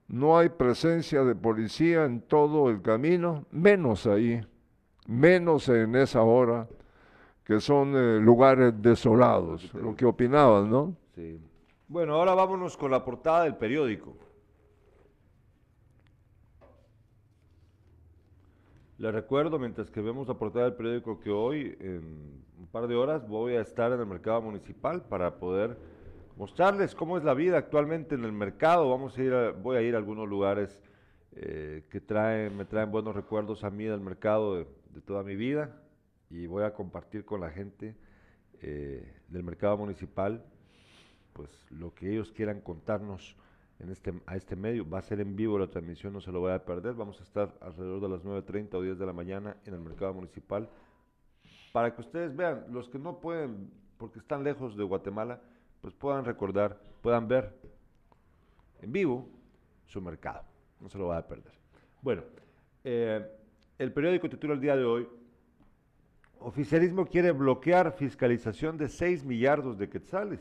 no 0.08 0.38
hay 0.38 0.50
presencia 0.50 1.24
de 1.24 1.36
policía 1.36 2.06
en 2.06 2.22
todo 2.22 2.70
el 2.70 2.82
camino, 2.82 3.46
menos 3.52 4.06
ahí, 4.06 4.42
menos 5.08 5.70
en 5.70 5.96
esa 5.96 6.22
hora, 6.22 6.68
que 7.44 7.60
son 7.60 7.96
eh, 7.96 8.20
lugares 8.20 8.74
desolados, 8.82 9.74
lo 9.74 9.96
que 9.96 10.06
opinaban, 10.06 10.70
¿no? 10.70 10.96
Sí. 11.16 11.40
Bueno, 11.88 12.16
ahora 12.16 12.34
vámonos 12.34 12.78
con 12.78 12.92
la 12.92 13.04
portada 13.04 13.44
del 13.44 13.56
periódico. 13.56 14.16
Le 18.98 19.12
recuerdo, 19.12 19.60
mientras 19.60 19.92
que 19.92 20.02
vemos 20.02 20.28
la 20.28 20.36
portada 20.36 20.66
del 20.66 20.76
periódico, 20.76 21.20
que 21.20 21.30
hoy, 21.30 21.76
en 21.82 22.42
un 22.58 22.68
par 22.72 22.88
de 22.88 22.96
horas, 22.96 23.28
voy 23.28 23.56
a 23.56 23.62
estar 23.62 23.92
en 23.92 24.00
el 24.00 24.06
mercado 24.06 24.42
municipal 24.42 25.02
para 25.02 25.40
poder 25.40 25.78
mostrarles 26.36 26.96
cómo 26.96 27.18
es 27.18 27.24
la 27.24 27.34
vida 27.34 27.58
actualmente 27.58 28.16
en 28.16 28.24
el 28.24 28.32
mercado. 28.32 28.90
Vamos 28.90 29.18
a 29.18 29.22
ir 29.22 29.34
voy 29.62 29.78
a 29.78 29.82
ir 29.82 29.96
a 29.96 29.98
algunos 29.98 30.28
lugares 30.28 30.82
eh, 31.36 31.84
que 31.90 32.00
traen, 32.02 32.56
me 32.56 32.66
traen 32.66 32.92
buenos 32.92 33.16
recuerdos 33.16 33.64
a 33.64 33.70
mí 33.70 33.86
del 33.86 34.02
mercado 34.02 34.56
de, 34.58 34.66
toda 35.06 35.24
mi 35.24 35.36
vida 35.36 35.76
y 36.30 36.46
voy 36.46 36.64
a 36.64 36.74
compartir 36.74 37.26
con 37.26 37.42
la 37.42 37.50
gente 37.50 37.96
eh, 38.62 39.22
del 39.28 39.44
mercado 39.44 39.78
municipal 39.78 40.44
pues 41.34 41.50
lo 41.72 41.94
que 41.94 42.12
ellos 42.12 42.32
quieran 42.32 42.62
contarnos 42.62 43.36
en 43.80 43.90
este, 43.90 44.14
a 44.28 44.36
este 44.36 44.56
medio. 44.56 44.88
Va 44.88 45.00
a 45.00 45.02
ser 45.02 45.20
en 45.20 45.36
vivo 45.36 45.58
la 45.58 45.68
transmisión, 45.68 46.14
no 46.14 46.22
se 46.22 46.32
lo 46.32 46.40
voy 46.40 46.52
a 46.52 46.64
perder. 46.64 46.94
Vamos 46.94 47.20
a 47.20 47.24
estar 47.24 47.54
alrededor 47.60 48.02
de 48.02 48.10
las 48.10 48.24
9.30 48.24 48.76
o 48.76 48.82
10 48.82 49.00
de 49.00 49.06
la 49.06 49.14
mañana 49.14 49.58
en 49.66 49.74
el 49.74 49.80
mercado 49.80 50.14
municipal 50.14 50.70
para 51.72 51.94
que 51.96 52.02
ustedes 52.02 52.36
vean, 52.36 52.66
los 52.70 52.88
que 52.88 53.00
no 53.00 53.20
pueden, 53.20 53.72
porque 53.98 54.20
están 54.20 54.44
lejos 54.44 54.78
de 54.78 54.84
Guatemala, 54.84 55.42
pues 55.84 55.94
puedan 55.96 56.24
recordar, 56.24 56.80
puedan 57.02 57.28
ver 57.28 57.54
en 58.82 58.94
vivo 58.94 59.28
su 59.86 60.00
mercado. 60.00 60.46
No 60.80 60.88
se 60.88 60.98
lo 60.98 61.08
va 61.08 61.18
a 61.18 61.28
perder. 61.28 61.52
Bueno, 62.02 62.24
eh, 62.86 63.22
el 63.78 63.92
periódico 63.92 64.30
titula 64.30 64.54
el 64.54 64.62
día 64.62 64.78
de 64.78 64.86
hoy, 64.86 65.06
oficialismo 66.40 67.06
quiere 67.06 67.34
bloquear 67.34 67.92
fiscalización 67.98 68.78
de 68.78 68.88
6 68.88 69.26
millardos 69.26 69.78
de 69.78 69.90
quetzales. 69.90 70.40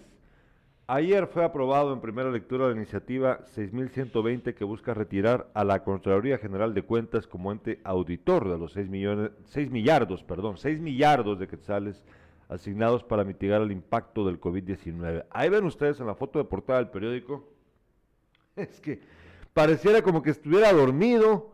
Ayer 0.87 1.26
fue 1.26 1.44
aprobado 1.44 1.92
en 1.92 2.00
primera 2.00 2.31
lectura 2.31 2.68
la 2.68 2.76
iniciativa 2.76 3.44
6120 3.46 4.55
que 4.55 4.64
busca 4.64 4.94
retirar 4.94 5.50
a 5.55 5.64
la 5.64 5.83
Contraloría 5.83 6.38
General 6.38 6.72
de 6.72 6.83
Cuentas 6.83 7.26
como 7.26 7.50
ente 7.50 7.81
auditor 7.83 8.48
de 8.48 8.59
los 8.59 8.74
6 8.74 8.88
millones 8.88 9.33
6 9.46 9.72
millardos, 9.72 10.22
perdón, 10.22 10.57
6 10.57 10.78
millardos 10.81 11.40
de 11.40 11.48
quetzales 11.48 12.05
asignados 12.52 13.02
para 13.02 13.24
mitigar 13.24 13.62
el 13.62 13.72
impacto 13.72 14.24
del 14.24 14.40
COVID-19. 14.40 15.26
Ahí 15.30 15.48
ven 15.48 15.64
ustedes 15.64 16.00
en 16.00 16.06
la 16.06 16.14
foto 16.14 16.38
de 16.38 16.44
portada 16.44 16.78
del 16.78 16.90
periódico, 16.90 17.48
es 18.56 18.80
que 18.80 19.00
pareciera 19.52 20.02
como 20.02 20.22
que 20.22 20.30
estuviera 20.30 20.72
dormido. 20.72 21.50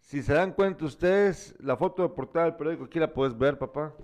Si 0.00 0.22
se 0.22 0.34
dan 0.34 0.52
cuenta 0.52 0.84
ustedes, 0.84 1.54
la 1.60 1.76
foto 1.76 2.02
de 2.02 2.08
portada 2.10 2.46
del 2.46 2.56
periódico, 2.56 2.84
aquí 2.84 2.98
la 2.98 3.12
puedes 3.12 3.36
ver, 3.36 3.58
papá. 3.58 3.94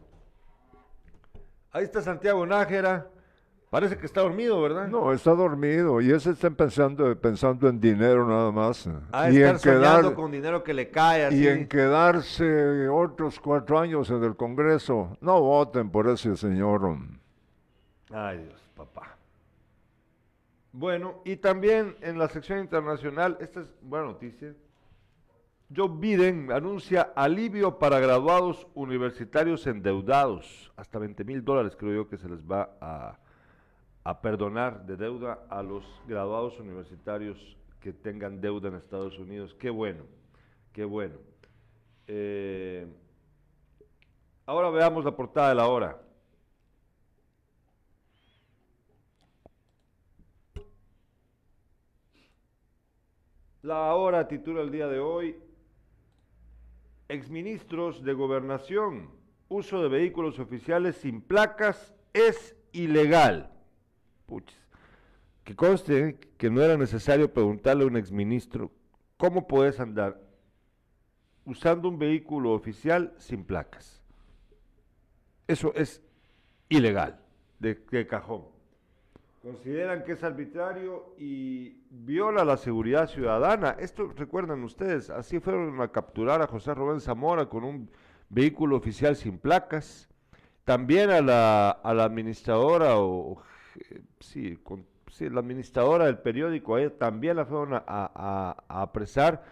Ahí 1.71 1.85
está 1.85 2.01
Santiago 2.01 2.47
Nájera 2.47 3.11
Parece 3.71 3.99
que 3.99 4.07
está 4.07 4.23
dormido, 4.23 4.63
¿verdad? 4.63 4.89
No, 4.89 5.13
está 5.13 5.35
dormido 5.35 6.01
y 6.01 6.11
ese 6.11 6.31
está 6.31 6.49
pensando, 6.49 7.15
pensando 7.21 7.69
en 7.69 7.79
dinero 7.79 8.27
nada 8.27 8.51
más. 8.51 8.89
Ah, 9.13 9.31
y 9.31 9.43
en 9.43 9.59
quedar, 9.59 10.15
con 10.15 10.31
dinero 10.31 10.65
que 10.65 10.73
le 10.73 10.91
cae 10.91 11.27
así. 11.27 11.45
Y 11.45 11.49
en 11.49 11.69
quedarse 11.69 12.89
otros 12.89 13.39
cuatro 13.39 13.79
años 13.79 14.09
en 14.09 14.25
el 14.25 14.37
Congreso. 14.37 15.19
No 15.21 15.41
voten 15.43 15.91
por 15.91 16.09
ese 16.09 16.35
señor. 16.37 16.97
Ay 18.11 18.39
Dios, 18.39 18.71
papá. 18.75 19.19
Bueno, 20.73 21.21
y 21.27 21.37
también 21.37 21.95
en 22.01 22.19
la 22.19 22.29
sección 22.29 22.61
internacional, 22.61 23.37
esta 23.39 23.61
es 23.61 23.69
buena 23.83 24.07
noticia. 24.07 24.55
Joe 25.77 25.91
Biden 25.93 26.51
anuncia 26.51 27.13
alivio 27.15 27.79
para 27.79 28.01
graduados 28.01 28.67
universitarios 28.73 29.67
endeudados. 29.67 30.73
Hasta 30.77 30.99
20 30.99 31.23
mil 31.25 31.45
dólares 31.45 31.77
creo 31.79 31.93
yo 31.93 32.09
que 32.09 32.17
se 32.17 32.31
les 32.31 32.41
va 32.41 32.71
a 32.81 33.19
a 34.09 34.23
perdonar 34.23 34.87
de 34.87 34.97
deuda 34.97 35.45
a 35.51 35.63
los 35.63 35.85
graduados 36.07 36.59
universitarios 36.59 37.59
que 37.79 37.93
tengan 37.93 38.41
deuda 38.41 38.69
en 38.69 38.77
Estados 38.77 39.19
Unidos. 39.19 39.55
Qué 39.61 39.69
bueno, 39.69 40.05
qué 40.73 40.83
bueno. 40.87 41.17
Eh, 42.07 42.87
ahora 44.47 44.71
veamos 44.71 45.05
la 45.05 45.15
portada 45.15 45.51
de 45.51 45.55
la 45.57 45.69
hora. 45.69 46.01
La 53.61 53.95
hora 53.95 54.27
titula 54.27 54.63
el 54.63 54.71
día 54.71 54.87
de 54.87 55.01
hoy, 55.01 55.37
exministros 57.11 58.03
de 58.03 58.15
gobernación, 58.15 59.11
uso 59.51 59.83
de 59.83 59.91
vehículos 59.91 60.39
oficiales 60.39 60.97
sin 60.97 61.21
placas 61.21 61.95
es 62.15 62.57
ilegal. 62.73 63.58
Que 65.45 65.57
conste 65.57 66.19
que 66.37 66.51
no 66.51 66.63
era 66.63 66.77
necesario 66.77 67.33
preguntarle 67.33 67.85
a 67.85 67.87
un 67.87 67.97
exministro 67.97 68.71
cómo 69.17 69.47
puedes 69.47 69.81
andar 69.81 70.21
usando 71.45 71.89
un 71.89 71.99
vehículo 71.99 72.53
oficial 72.53 73.15
sin 73.17 73.45
placas. 73.45 74.03
Eso 75.47 75.73
es 75.75 76.03
ilegal, 76.69 77.19
de, 77.59 78.07
cajón. 78.07 78.45
Consideran 79.43 80.05
que 80.05 80.13
es 80.13 80.23
arbitrario 80.23 81.15
y 81.17 81.81
viola 81.89 82.45
la 82.45 82.59
seguridad 82.59 83.09
ciudadana. 83.09 83.71
Esto 83.79 84.13
recuerdan 84.15 84.63
ustedes, 84.63 85.09
así 85.09 85.41
fueron 85.41 85.81
a 85.81 85.89
capturar 85.89 86.43
a 86.43 86.47
José 86.47 86.75
Rubén 86.75 87.01
Zamora 87.01 87.47
con 87.47 87.65
un 87.65 87.91
vehículo 88.29 88.77
oficial 88.77 89.17
sin 89.17 89.39
placas. 89.39 90.11
También 90.65 91.09
a 91.09 91.23
la 91.23 92.05
administradora 92.05 92.99
o, 92.99 93.43
sí, 94.21 94.59
con, 94.63 94.85
la 95.21 95.41
administradora 95.41 96.07
del 96.07 96.19
periódico, 96.19 96.79
también 96.93 97.37
la 97.37 97.45
fueron 97.45 97.83
a, 97.87 98.57
apresar 98.69 99.45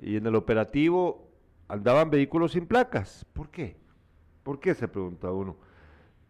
y 0.00 0.16
en 0.16 0.26
el 0.26 0.34
operativo 0.34 1.28
andaban 1.68 2.10
vehículos 2.10 2.52
sin 2.52 2.66
placas. 2.66 3.24
¿Por 3.32 3.50
qué? 3.50 3.76
¿Por 4.42 4.58
qué? 4.58 4.74
Se 4.74 4.88
pregunta 4.88 5.30
uno. 5.30 5.56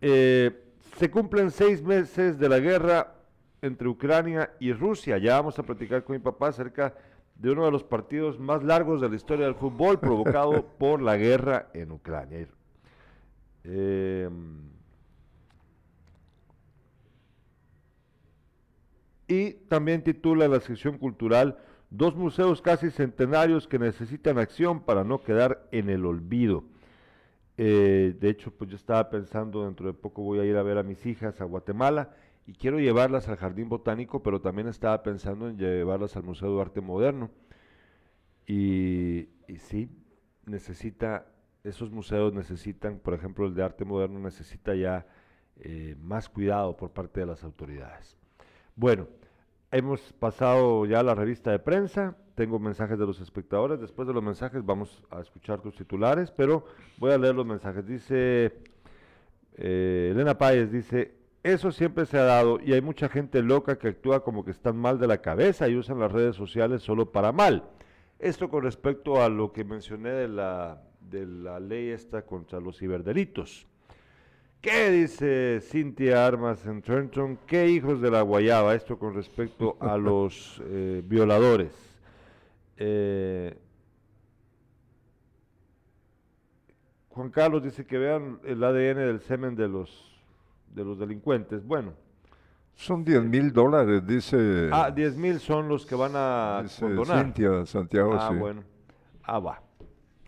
Eh, 0.01 0.51
se 0.97 1.11
cumplen 1.11 1.51
seis 1.51 1.83
meses 1.83 2.39
de 2.39 2.49
la 2.49 2.59
guerra 2.59 3.15
entre 3.63 3.89
Ucrania 3.89 4.53
y 4.61 4.73
Rusia. 4.73 5.19
Ya 5.19 5.37
vamos 5.37 5.59
a 5.59 5.63
platicar 5.63 6.05
con 6.05 6.15
mi 6.15 6.21
papá 6.21 6.49
acerca 6.49 6.95
de 7.37 7.51
uno 7.51 7.65
de 7.65 7.71
los 7.71 7.83
partidos 7.83 8.39
más 8.39 8.63
largos 8.63 9.01
de 9.01 9.09
la 9.09 9.17
historia 9.17 9.47
del 9.47 9.55
fútbol 9.55 9.99
provocado 9.99 10.67
por 10.79 11.01
la 11.01 11.17
guerra 11.17 11.69
en 11.73 11.91
Ucrania. 11.91 12.47
Eh, 13.65 14.29
y 19.29 19.53
también 19.69 20.03
titula 20.03 20.49
la 20.49 20.61
sección 20.61 20.99
cultural 20.99 21.59
Dos 21.97 22.17
museos 22.17 22.61
casi 22.61 22.91
centenarios 22.91 23.69
que 23.69 23.79
necesitan 23.79 24.37
acción 24.39 24.81
para 24.83 25.05
no 25.05 25.23
quedar 25.23 25.69
en 25.71 25.89
el 25.89 26.05
olvido. 26.07 26.65
Eh, 27.57 28.17
de 28.19 28.31
hecho, 28.31 28.51
pues 28.51 28.69
yo 28.69 28.75
estaba 28.75 29.09
pensando, 29.11 29.65
dentro 29.65 29.87
de 29.87 29.93
poco 29.93 30.23
voy 30.23 30.41
a 30.41 30.45
ir 30.45 30.57
a 30.57 30.65
ver 30.65 30.77
a 30.77 30.83
mis 30.83 31.07
hijas 31.07 31.41
a 31.41 31.45
Guatemala 31.45 32.11
y 32.49 32.55
quiero 32.55 32.81
llevarlas 32.81 33.29
al 33.29 33.37
Jardín 33.37 33.69
Botánico, 33.69 34.25
pero 34.25 34.41
también 34.41 34.67
estaba 34.67 35.05
pensando 35.05 35.49
en 35.49 35.57
llevarlas 35.57 36.17
al 36.17 36.25
Museo 36.25 36.57
de 36.57 36.63
Arte 36.63 36.81
Moderno. 36.81 37.31
Y, 38.45 39.29
sí, 39.59 39.89
necesita, 40.47 41.29
esos 41.63 41.93
museos 41.93 42.35
necesitan, 42.35 42.99
por 42.99 43.15
ejemplo, 43.15 43.47
el 43.47 43.55
de 43.55 43.63
arte 43.63 43.85
moderno 43.85 44.19
necesita 44.19 44.75
ya 44.75 45.07
eh, 45.61 45.95
más 46.01 46.29
cuidado 46.29 46.77
por 46.77 46.91
parte 46.91 47.21
de 47.21 47.27
las 47.27 47.45
autoridades. 47.45 48.19
Bueno, 48.77 49.07
hemos 49.71 50.13
pasado 50.15 50.85
ya 50.85 51.03
la 51.05 51.15
revista 51.15 51.53
de 51.53 51.61
prensa, 51.61 52.17
tengo 52.35 52.59
mensajes 52.59 52.99
de 52.99 53.07
los 53.07 53.21
espectadores, 53.21 53.81
después 53.81 54.09
de 54.09 54.15
los 54.15 54.23
mensajes 54.23 54.67
vamos 54.67 55.05
a 55.11 55.21
escuchar 55.21 55.61
tus 55.61 55.77
titulares, 55.77 56.33
pero 56.33 56.65
voy 56.99 57.13
a 57.13 57.19
leer 57.19 57.37
los 57.37 57.47
mensajes. 57.47 57.87
Dice 57.87 58.53
eh, 59.57 60.09
Elena 60.13 60.37
Páez, 60.37 60.73
dice, 60.73 61.15
eso 61.45 61.71
siempre 61.71 62.05
se 62.05 62.19
ha 62.19 62.25
dado 62.25 62.59
y 62.61 62.73
hay 62.73 62.81
mucha 62.81 63.09
gente 63.09 63.43
loca 63.43 63.79
que 63.79 63.89
actúa 63.89 64.25
como 64.25 64.45
que 64.45 64.51
están 64.51 64.77
mal 64.77 64.99
de 64.99 65.07
la 65.07 65.19
cabeza 65.19 65.69
y 65.69 65.77
usan 65.77 66.01
las 66.01 66.11
redes 66.11 66.35
sociales 66.35 66.83
solo 66.83 67.13
para 67.13 67.31
mal. 67.31 67.71
Esto 68.19 68.49
con 68.49 68.65
respecto 68.65 69.23
a 69.23 69.29
lo 69.29 69.53
que 69.53 69.63
mencioné 69.63 70.11
de 70.11 70.29
la, 70.29 70.83
de 71.01 71.27
la 71.27 71.61
ley 71.61 71.91
esta 71.91 72.23
contra 72.23 72.59
los 72.59 72.79
ciberdelitos. 72.79 73.69
¿Qué 74.65 74.91
dice 74.91 75.61
Cintia 75.61 76.27
Armas 76.27 76.65
en 76.65 76.81
Trenton? 76.81 77.39
¿Qué 77.47 77.69
hijos 77.69 78.01
de 78.01 78.11
la 78.11 78.23
guayaba? 78.23 78.75
Esto 78.75 78.99
con 78.99 79.13
respecto 79.13 79.77
a 79.79 79.99
los 79.99 80.63
eh, 80.65 81.03
violadores. 81.05 81.71
Eh, 82.79 83.59
Juan 87.11 87.29
Carlos 87.29 87.63
dice 87.63 87.85
que 87.85 87.99
vean 87.99 88.41
el 88.43 88.65
ADN 88.65 88.97
del 89.07 89.21
semen 89.21 89.55
de 89.55 89.69
los, 89.69 90.19
de 90.75 90.83
los 90.83 90.99
delincuentes. 90.99 91.63
Bueno. 91.63 91.93
Son 92.75 93.05
10 93.05 93.23
mil 93.25 93.53
dólares, 93.53 94.07
dice. 94.07 94.71
Ah, 94.73 94.91
10 94.91 95.17
mil 95.19 95.41
son 95.41 95.69
los 95.69 95.85
que 95.85 95.95
van 95.95 96.13
a 96.15 96.61
dice 96.63 96.81
condonar. 96.87 97.23
Cintia 97.23 97.67
Santiago, 97.67 98.15
Ah, 98.19 98.31
sí. 98.33 98.39
bueno. 98.39 98.65
Ah, 99.25 99.39
va. 99.41 99.61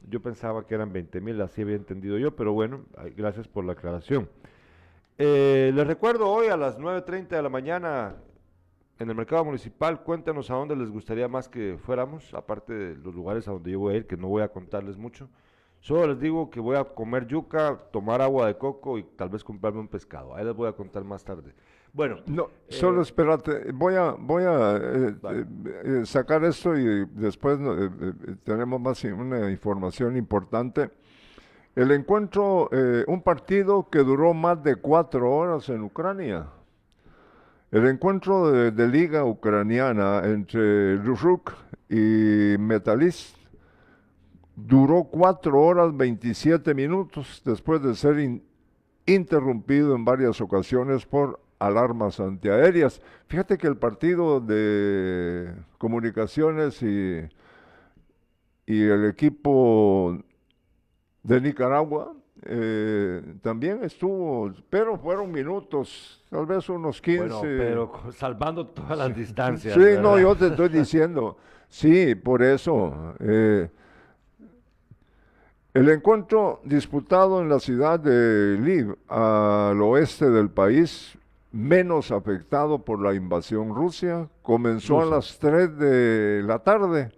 Yo 0.08 0.22
pensaba 0.22 0.66
que 0.66 0.74
eran 0.74 0.92
20 0.92 1.20
mil, 1.20 1.40
así 1.40 1.62
había 1.62 1.76
entendido 1.76 2.16
yo, 2.18 2.34
pero 2.36 2.52
bueno, 2.52 2.84
gracias 3.16 3.48
por 3.48 3.64
la 3.64 3.72
aclaración. 3.72 4.28
Eh, 5.18 5.72
les 5.74 5.86
recuerdo 5.86 6.28
hoy 6.30 6.48
a 6.48 6.56
las 6.56 6.78
9.30 6.78 7.28
de 7.28 7.42
la 7.42 7.48
mañana 7.48 8.16
en 8.98 9.10
el 9.10 9.16
mercado 9.16 9.44
municipal, 9.44 10.02
cuéntanos 10.02 10.50
a 10.50 10.54
dónde 10.54 10.76
les 10.76 10.90
gustaría 10.90 11.28
más 11.28 11.48
que 11.48 11.76
fuéramos, 11.78 12.32
aparte 12.34 12.72
de 12.72 12.96
los 12.96 13.14
lugares 13.14 13.46
a 13.48 13.52
donde 13.52 13.72
yo 13.72 13.80
voy 13.80 13.94
a 13.94 13.96
ir, 13.98 14.06
que 14.06 14.16
no 14.16 14.28
voy 14.28 14.42
a 14.42 14.48
contarles 14.48 14.96
mucho. 14.96 15.28
Solo 15.80 16.06
les 16.06 16.20
digo 16.20 16.50
que 16.50 16.60
voy 16.60 16.76
a 16.76 16.84
comer 16.84 17.26
yuca, 17.26 17.78
tomar 17.92 18.22
agua 18.22 18.46
de 18.46 18.56
coco 18.56 18.98
y 18.98 19.04
tal 19.04 19.28
vez 19.28 19.44
comprarme 19.44 19.80
un 19.80 19.88
pescado. 19.88 20.34
Ahí 20.34 20.44
les 20.44 20.54
voy 20.54 20.68
a 20.68 20.72
contar 20.72 21.04
más 21.04 21.24
tarde. 21.24 21.54
Bueno, 21.96 22.16
No, 22.26 22.50
solo 22.68 23.00
espérate, 23.00 23.72
voy 23.72 23.94
a, 23.94 24.10
voy 24.18 24.42
a 24.42 24.76
eh, 24.76 25.14
Vale. 25.22 25.40
eh, 25.40 25.46
eh, 26.02 26.02
sacar 26.04 26.44
esto 26.44 26.76
y 26.76 27.06
después 27.06 27.58
eh, 27.58 27.90
eh, 28.02 28.36
tenemos 28.44 28.78
más 28.78 29.02
una 29.04 29.50
información 29.50 30.14
importante. 30.18 30.90
El 31.74 31.90
encuentro, 31.92 32.68
eh, 32.70 33.02
un 33.08 33.22
partido 33.22 33.88
que 33.88 34.00
duró 34.00 34.34
más 34.34 34.62
de 34.62 34.76
cuatro 34.76 35.30
horas 35.32 35.70
en 35.70 35.84
Ucrania. 35.84 36.46
El 37.70 37.86
encuentro 37.86 38.50
de, 38.52 38.72
de 38.72 38.88
liga 38.88 39.24
ucraniana 39.24 40.20
entre 40.26 40.98
Ruzhuk 40.98 41.50
y 41.88 42.56
Metalist 42.58 43.38
duró 44.54 45.04
cuatro 45.04 45.62
horas 45.62 45.96
27 45.96 46.74
minutos 46.74 47.40
después 47.42 47.82
de 47.82 47.94
ser 47.94 48.18
in- 48.18 48.42
interrumpido 49.06 49.94
en 49.94 50.04
varias 50.04 50.42
ocasiones 50.42 51.06
por 51.06 51.40
alarmas 51.58 52.20
antiaéreas. 52.20 53.00
Fíjate 53.28 53.58
que 53.58 53.66
el 53.66 53.76
partido 53.76 54.40
de 54.40 55.52
comunicaciones 55.78 56.82
y, 56.82 57.28
y 58.66 58.82
el 58.82 59.06
equipo 59.06 60.18
de 61.22 61.40
Nicaragua 61.40 62.12
eh, 62.42 63.22
también 63.42 63.82
estuvo, 63.82 64.52
pero 64.70 64.98
fueron 64.98 65.32
minutos, 65.32 66.22
tal 66.30 66.46
vez 66.46 66.68
unos 66.68 67.00
15. 67.00 67.18
bueno, 67.20 67.40
pero 67.42 68.12
salvando 68.12 68.66
todas 68.66 68.98
las 68.98 69.14
distancias. 69.16 69.74
Sí, 69.74 70.00
no, 70.00 70.18
yo 70.18 70.36
te 70.36 70.48
estoy 70.48 70.68
diciendo. 70.68 71.36
Sí, 71.68 72.14
por 72.14 72.42
eso. 72.42 73.14
eh, 73.18 73.68
el 75.74 75.90
encuentro 75.90 76.60
disputado 76.64 77.42
en 77.42 77.50
la 77.50 77.60
ciudad 77.60 78.00
de 78.00 78.56
Lviv, 78.58 78.96
al 79.08 79.82
oeste 79.82 80.30
del 80.30 80.48
país, 80.48 81.18
menos 81.56 82.12
afectado 82.12 82.84
por 82.84 83.00
la 83.00 83.14
invasión 83.14 83.74
rusia, 83.74 84.28
comenzó 84.42 85.00
a 85.00 85.04
Rusa. 85.04 85.16
las 85.16 85.38
3 85.38 85.78
de 85.78 86.42
la 86.44 86.58
tarde, 86.58 87.10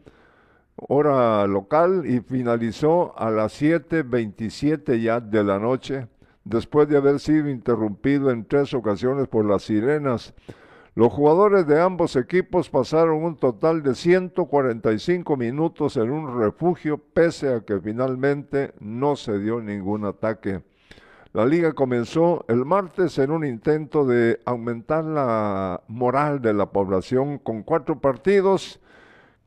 hora 0.76 1.46
local, 1.46 2.04
y 2.06 2.20
finalizó 2.20 3.18
a 3.18 3.30
las 3.30 3.60
7.27 3.60 5.02
ya 5.02 5.20
de 5.20 5.42
la 5.42 5.58
noche, 5.58 6.06
después 6.44 6.88
de 6.88 6.96
haber 6.96 7.18
sido 7.18 7.50
interrumpido 7.50 8.30
en 8.30 8.44
tres 8.44 8.72
ocasiones 8.74 9.26
por 9.26 9.44
las 9.44 9.64
sirenas. 9.64 10.34
Los 10.94 11.12
jugadores 11.12 11.66
de 11.66 11.80
ambos 11.80 12.14
equipos 12.16 12.70
pasaron 12.70 13.24
un 13.24 13.36
total 13.36 13.82
de 13.82 13.94
145 13.94 15.36
minutos 15.36 15.96
en 15.96 16.10
un 16.10 16.38
refugio, 16.40 16.98
pese 16.98 17.52
a 17.52 17.60
que 17.60 17.80
finalmente 17.80 18.72
no 18.78 19.16
se 19.16 19.38
dio 19.40 19.60
ningún 19.60 20.04
ataque. 20.04 20.62
La 21.38 21.46
liga 21.46 21.72
comenzó 21.72 22.44
el 22.48 22.64
martes 22.64 23.16
en 23.16 23.30
un 23.30 23.44
intento 23.44 24.04
de 24.04 24.40
aumentar 24.44 25.04
la 25.04 25.84
moral 25.86 26.42
de 26.42 26.52
la 26.52 26.72
población 26.72 27.38
con 27.38 27.62
cuatro 27.62 28.00
partidos 28.00 28.80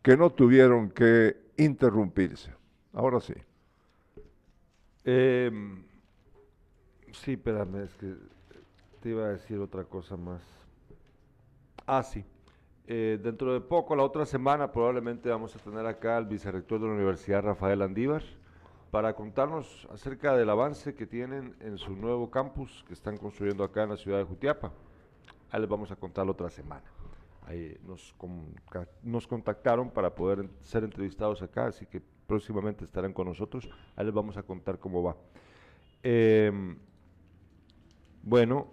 que 0.02 0.16
no 0.16 0.30
tuvieron 0.30 0.90
que 0.90 1.36
interrumpirse. 1.58 2.54
Ahora 2.94 3.20
sí. 3.20 3.34
Em, 5.04 5.84
sí, 7.12 7.34
espérame, 7.34 7.84
es 7.84 7.94
que 7.96 8.16
te 9.02 9.10
iba 9.10 9.26
a 9.26 9.30
decir 9.32 9.60
otra 9.60 9.84
cosa 9.84 10.16
más. 10.16 10.42
Ah, 11.86 12.04
sí. 12.04 12.24
Eh, 12.88 13.20
dentro 13.22 13.54
de 13.54 13.60
poco, 13.60 13.98
la 13.98 14.04
otra 14.04 14.26
semana, 14.26 14.72
probablemente 14.72 15.28
vamos 15.28 15.54
a 15.58 15.60
tener 15.60 15.86
acá 15.86 16.16
al 16.16 16.26
vicerrector 16.26 16.80
de 16.80 16.88
la 16.88 16.94
Universidad, 16.94 17.44
Rafael 17.44 17.82
Andívar, 17.82 18.24
para 18.92 19.14
contarnos 19.14 19.88
acerca 19.92 20.36
del 20.36 20.50
avance 20.50 20.94
que 20.94 21.08
tienen 21.08 21.56
en 21.62 21.78
su 21.78 21.96
nuevo 21.96 22.30
campus 22.30 22.84
que 22.88 22.94
están 22.94 23.18
construyendo 23.18 23.64
acá 23.64 23.84
en 23.84 23.90
la 23.90 23.98
ciudad 23.98 24.18
de 24.18 24.26
Jutiapa. 24.26 24.74
Ahí 25.50 25.62
les 25.62 25.70
vamos 25.70 25.90
a 25.92 25.96
contar 25.96 26.30
otra 26.30 26.50
semana. 26.50 26.84
Ahí 27.48 27.78
nos, 27.86 28.14
nos 29.02 29.28
contactaron 29.28 29.90
para 29.90 30.14
poder 30.14 30.50
ser 30.62 30.84
entrevistados 30.84 31.42
acá, 31.42 31.68
así 31.68 31.86
que 31.86 32.02
próximamente 32.28 32.84
estarán 32.84 33.14
con 33.14 33.28
nosotros. 33.28 33.70
Ahí 33.96 34.06
les 34.06 34.14
vamos 34.14 34.36
a 34.36 34.44
contar 34.44 34.78
cómo 34.78 35.02
va. 35.02 35.16
Em, 36.04 36.78
bueno, 38.24 38.68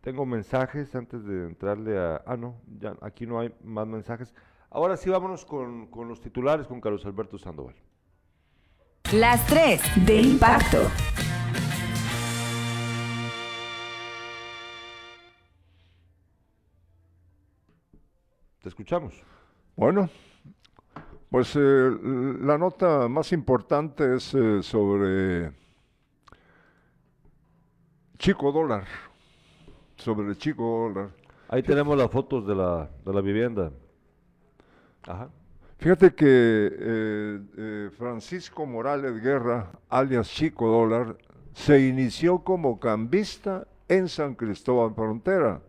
tengo 0.00 0.24
mensajes 0.24 0.94
antes 0.94 1.24
de 1.24 1.46
entrarle 1.46 1.98
a... 1.98 2.22
Ah, 2.24 2.36
no, 2.38 2.56
ya, 2.80 2.96
aquí 3.02 3.26
no 3.26 3.38
hay 3.38 3.54
más 3.62 3.86
mensajes. 3.86 4.34
Ahora 4.74 4.96
sí, 4.96 5.10
vámonos 5.10 5.44
con, 5.44 5.88
con 5.88 6.08
los 6.08 6.18
titulares 6.22 6.66
con 6.66 6.80
Carlos 6.80 7.04
Alberto 7.04 7.36
Sandoval. 7.36 7.74
Las 9.12 9.46
3 9.46 10.06
de 10.06 10.22
impacto. 10.22 10.78
Te 18.62 18.68
escuchamos. 18.70 19.22
Bueno, 19.76 20.08
pues 21.28 21.54
eh, 21.54 21.90
la 22.40 22.56
nota 22.56 23.08
más 23.08 23.30
importante 23.32 24.16
es 24.16 24.32
eh, 24.32 24.62
sobre 24.62 25.52
Chico 28.16 28.50
Dólar. 28.50 28.86
Sobre 29.96 30.34
Chico 30.38 30.88
Dólar. 30.94 31.10
Ahí 31.48 31.62
tenemos 31.62 31.98
las 31.98 32.10
fotos 32.10 32.46
de 32.46 32.54
la, 32.54 32.88
de 33.04 33.12
la 33.12 33.20
vivienda. 33.20 33.70
Fíjate 35.78 36.14
que 36.14 36.26
eh, 36.26 37.40
eh, 37.56 37.90
Francisco 37.98 38.64
Morales 38.66 39.20
Guerra, 39.20 39.72
alias 39.88 40.30
Chico 40.30 40.68
Dólar, 40.68 41.16
se 41.52 41.80
inició 41.80 42.38
como 42.38 42.78
cambista 42.78 43.66
en 43.88 44.08
San 44.08 44.34
Cristóbal 44.36 44.94
Frontera, 44.94 45.60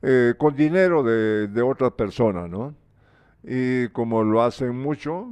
eh, 0.00 0.34
con 0.38 0.56
dinero 0.56 1.02
de, 1.02 1.48
de 1.48 1.62
otra 1.62 1.90
persona, 1.90 2.48
¿no? 2.48 2.74
Y 3.44 3.88
como 3.88 4.24
lo 4.24 4.42
hacen 4.42 4.76
mucho, 4.76 5.28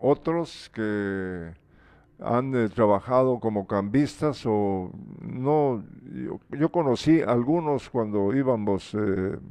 otros 0.00 0.70
que 0.72 1.52
han 2.18 2.70
trabajado 2.70 3.40
como 3.40 3.66
cambistas 3.66 4.44
o 4.46 4.90
no, 5.20 5.84
yo, 6.14 6.40
yo 6.56 6.70
conocí 6.70 7.20
algunos 7.20 7.90
cuando 7.90 8.34
íbamos, 8.34 8.96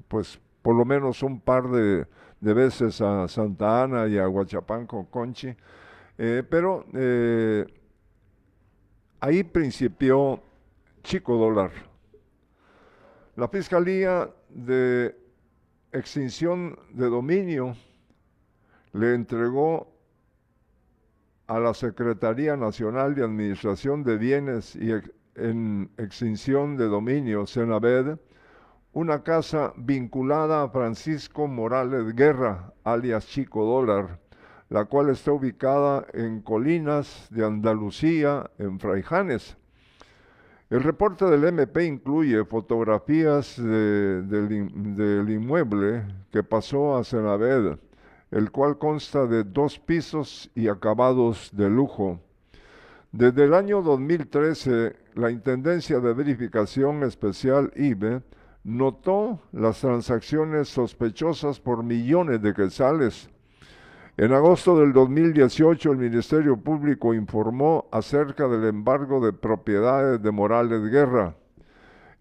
pues 0.08 0.40
por 0.66 0.76
lo 0.76 0.84
menos 0.84 1.22
un 1.22 1.42
par 1.42 1.70
de, 1.70 2.08
de 2.40 2.54
veces 2.56 3.00
a 3.00 3.28
Santa 3.28 3.84
Ana 3.84 4.08
y 4.08 4.18
a 4.18 4.28
Huachapán 4.28 4.88
con 4.88 5.06
Conchi, 5.06 5.56
eh, 6.18 6.42
pero 6.50 6.88
eh, 6.92 7.68
ahí 9.20 9.44
principió 9.44 10.42
Chico 11.04 11.38
Dólar. 11.38 11.70
La 13.36 13.48
Fiscalía 13.48 14.28
de 14.50 15.16
extinción 15.92 16.80
de 16.94 17.10
dominio 17.10 17.76
le 18.94 19.14
entregó 19.14 19.94
a 21.46 21.60
la 21.60 21.76
Secretaría 21.76 22.58
Nacional 22.58 23.14
de 23.14 23.24
Administración 23.24 24.04
de 24.04 24.18
Bienes 24.18 24.76
y 24.76 24.94
en 25.36 25.92
extinción 26.00 26.76
de 26.76 26.86
dominio, 26.86 27.46
Senaved, 27.46 28.18
una 28.96 29.24
casa 29.24 29.74
vinculada 29.76 30.64
a 30.64 30.70
Francisco 30.70 31.48
Morales 31.48 32.16
Guerra, 32.16 32.72
alias 32.86 33.28
Chico 33.28 33.66
Dólar, 33.66 34.20
la 34.70 34.86
cual 34.86 35.10
está 35.10 35.34
ubicada 35.34 36.08
en 36.14 36.40
Colinas 36.42 37.28
de 37.30 37.46
Andalucía, 37.46 38.50
en 38.58 38.80
Fraijanes. 38.80 39.58
El 40.70 40.82
reporte 40.82 41.26
del 41.26 41.44
MP 41.44 41.86
incluye 41.86 42.46
fotografías 42.46 43.62
del 43.62 45.30
inmueble 45.30 46.06
que 46.32 46.42
pasó 46.42 46.96
a 46.96 47.04
Senaved, 47.04 47.78
el 48.32 48.50
cual 48.50 48.78
consta 48.78 49.28
de 49.28 49.44
dos 49.44 49.78
pisos 49.78 50.50
y 50.56 50.70
acabados 50.70 51.50
de 51.52 51.70
lujo. 51.70 52.22
Desde 53.12 53.44
el 53.44 53.54
año 53.56 53.82
2013, 53.82 54.96
la 55.16 55.32
Intendencia 55.32 56.00
de 56.00 56.14
Verificación 56.14 57.04
Especial 57.04 57.74
IBE 57.76 58.22
notó 58.66 59.40
las 59.52 59.80
transacciones 59.80 60.68
sospechosas 60.68 61.60
por 61.60 61.84
millones 61.84 62.42
de 62.42 62.54
quetzales. 62.54 63.30
En 64.18 64.34
agosto 64.34 64.80
del 64.80 64.92
2018, 64.92 65.92
el 65.92 65.98
Ministerio 65.98 66.58
Público 66.58 67.14
informó 67.14 67.88
acerca 67.92 68.48
del 68.48 68.66
embargo 68.66 69.24
de 69.24 69.34
propiedades 69.34 70.22
de 70.22 70.32
Morales 70.32 70.82
Guerra. 70.90 71.36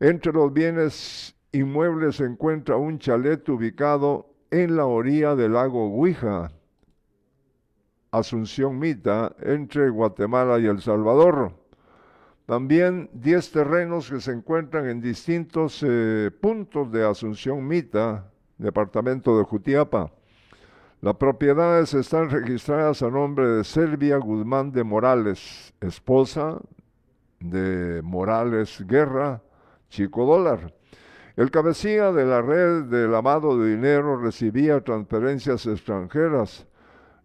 Entre 0.01 0.33
los 0.33 0.53
bienes 0.53 1.35
inmuebles 1.53 2.17
se 2.17 2.25
encuentra 2.25 2.77
un 2.77 2.99
chalet 2.99 3.49
ubicado 3.49 4.27
en 4.51 4.77
la 4.77 4.85
orilla 4.85 5.35
del 5.35 5.55
lago 5.55 5.89
Huija, 5.89 6.53
Asunción 8.11 8.79
Mita, 8.79 9.35
entre 9.41 9.89
Guatemala 9.89 10.59
y 10.59 10.67
El 10.67 10.81
Salvador. 10.83 11.64
También 12.47 13.09
10 13.15 13.53
terrenos 13.53 14.11
que 14.11 14.21
se 14.21 14.33
encuentran 14.33 14.87
en 14.87 15.01
distintos 15.01 15.83
eh, 15.87 16.31
puntos 16.43 16.93
de 16.93 17.07
Asunción 17.07 17.67
Mita, 17.67 18.31
departamento 18.59 19.39
de 19.39 19.45
Jutiapa. 19.45 20.13
Las 21.01 21.15
propiedades 21.15 21.95
están 21.95 22.29
registradas 22.29 23.03
a 23.03 23.09
nombre 23.09 23.49
de 23.49 23.65
Selvia 23.65 24.19
Guzmán 24.19 24.73
de 24.73 24.85
Morales, 24.85 25.73
esposa 25.81 26.59
de 27.41 28.03
Morales 28.03 28.85
Guerra, 28.87 29.43
Chico 29.89 30.27
Dólar. 30.27 30.75
El 31.37 31.51
cabecilla 31.51 32.13
de 32.13 32.27
la 32.27 32.43
red 32.43 32.85
de 32.85 33.09
lavado 33.09 33.59
de 33.59 33.75
dinero 33.75 34.19
recibía 34.19 34.83
transferencias 34.83 35.67
extranjeras. 35.67 36.67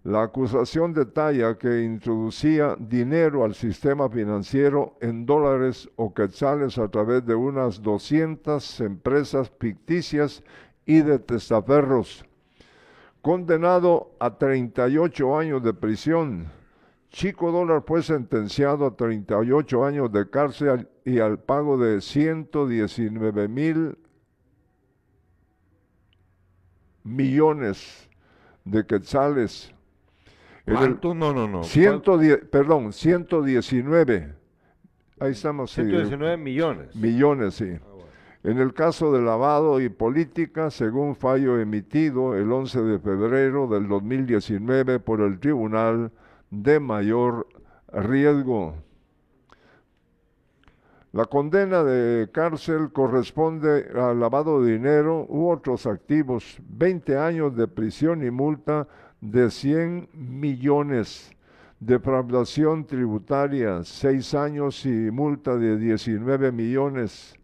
La 0.04 0.24
acusación 0.24 0.94
detalla 0.94 1.58
que 1.58 1.84
introducía 1.84 2.78
dinero 2.80 3.44
al 3.44 3.54
sistema 3.54 4.10
financiero 4.10 4.96
en 5.02 5.26
dólares 5.26 5.90
o 5.98 6.14
quetzales 6.14 6.78
a 6.78 6.88
través 6.88 7.26
de 7.26 7.36
unas 7.36 7.82
200 7.82 8.80
empresas 8.80 9.52
ficticias 9.60 10.42
y 10.86 11.02
de 11.02 11.20
testaferros. 11.20 12.26
Condenado 13.22 14.16
a 14.20 14.38
38 14.38 15.38
años 15.38 15.62
de 15.62 15.74
prisión, 15.74 16.48
Chico 17.10 17.52
Dólar 17.52 17.84
fue 17.86 18.02
sentenciado 18.02 18.86
a 18.86 18.96
38 18.96 19.84
años 19.84 20.12
de 20.14 20.30
cárcel 20.30 20.88
y 21.04 21.20
al 21.20 21.40
pago 21.40 21.78
de 21.78 22.00
119 22.00 23.50
mil 23.50 23.98
millones 27.04 28.10
de 28.64 28.86
quetzales. 28.86 29.74
No, 30.70 31.34
no, 31.34 31.48
no. 31.48 31.64
110, 31.64 32.46
perdón, 32.52 32.94
119. 32.94 34.34
Ahí 35.20 35.32
estamos. 35.32 35.72
sí, 35.72 35.82
119 35.82 36.38
millones. 36.38 36.96
millones, 36.96 37.56
sí. 37.56 37.72
Ah, 37.76 37.86
bueno. 37.92 38.10
En 38.44 38.58
el 38.60 38.74
caso 38.74 39.12
de 39.12 39.22
lavado 39.22 39.82
y 39.82 39.90
política, 39.90 40.70
según 40.70 41.16
fallo 41.16 41.60
emitido 41.60 42.36
el 42.36 42.52
11 42.52 42.82
de 42.84 43.00
febrero 43.00 43.68
del 43.68 43.88
2019 43.88 45.00
por 45.00 45.22
el 45.22 45.40
Tribunal 45.40 46.12
de 46.50 46.80
Mayor 46.80 47.48
Riesgo. 47.92 48.76
La 51.12 51.26
condena 51.26 51.84
de 51.84 52.30
cárcel 52.32 52.92
corresponde 52.94 53.90
al 53.96 54.20
lavado 54.20 54.62
de 54.62 54.74
dinero 54.74 55.26
u 55.28 55.50
otros 55.50 55.88
activos, 55.88 56.62
20 56.70 57.18
años 57.18 57.56
de 57.56 57.68
prisión 57.68 58.24
y 58.24 58.30
multa 58.30 58.88
de 59.22 59.50
100 59.52 60.10
millones, 60.14 61.32
defraudación 61.80 62.86
tributaria, 62.86 63.84
6 63.84 64.34
años 64.34 64.86
y 64.86 65.12
multa 65.12 65.56
de 65.58 65.78
19 65.78 66.52
millones, 66.52 67.36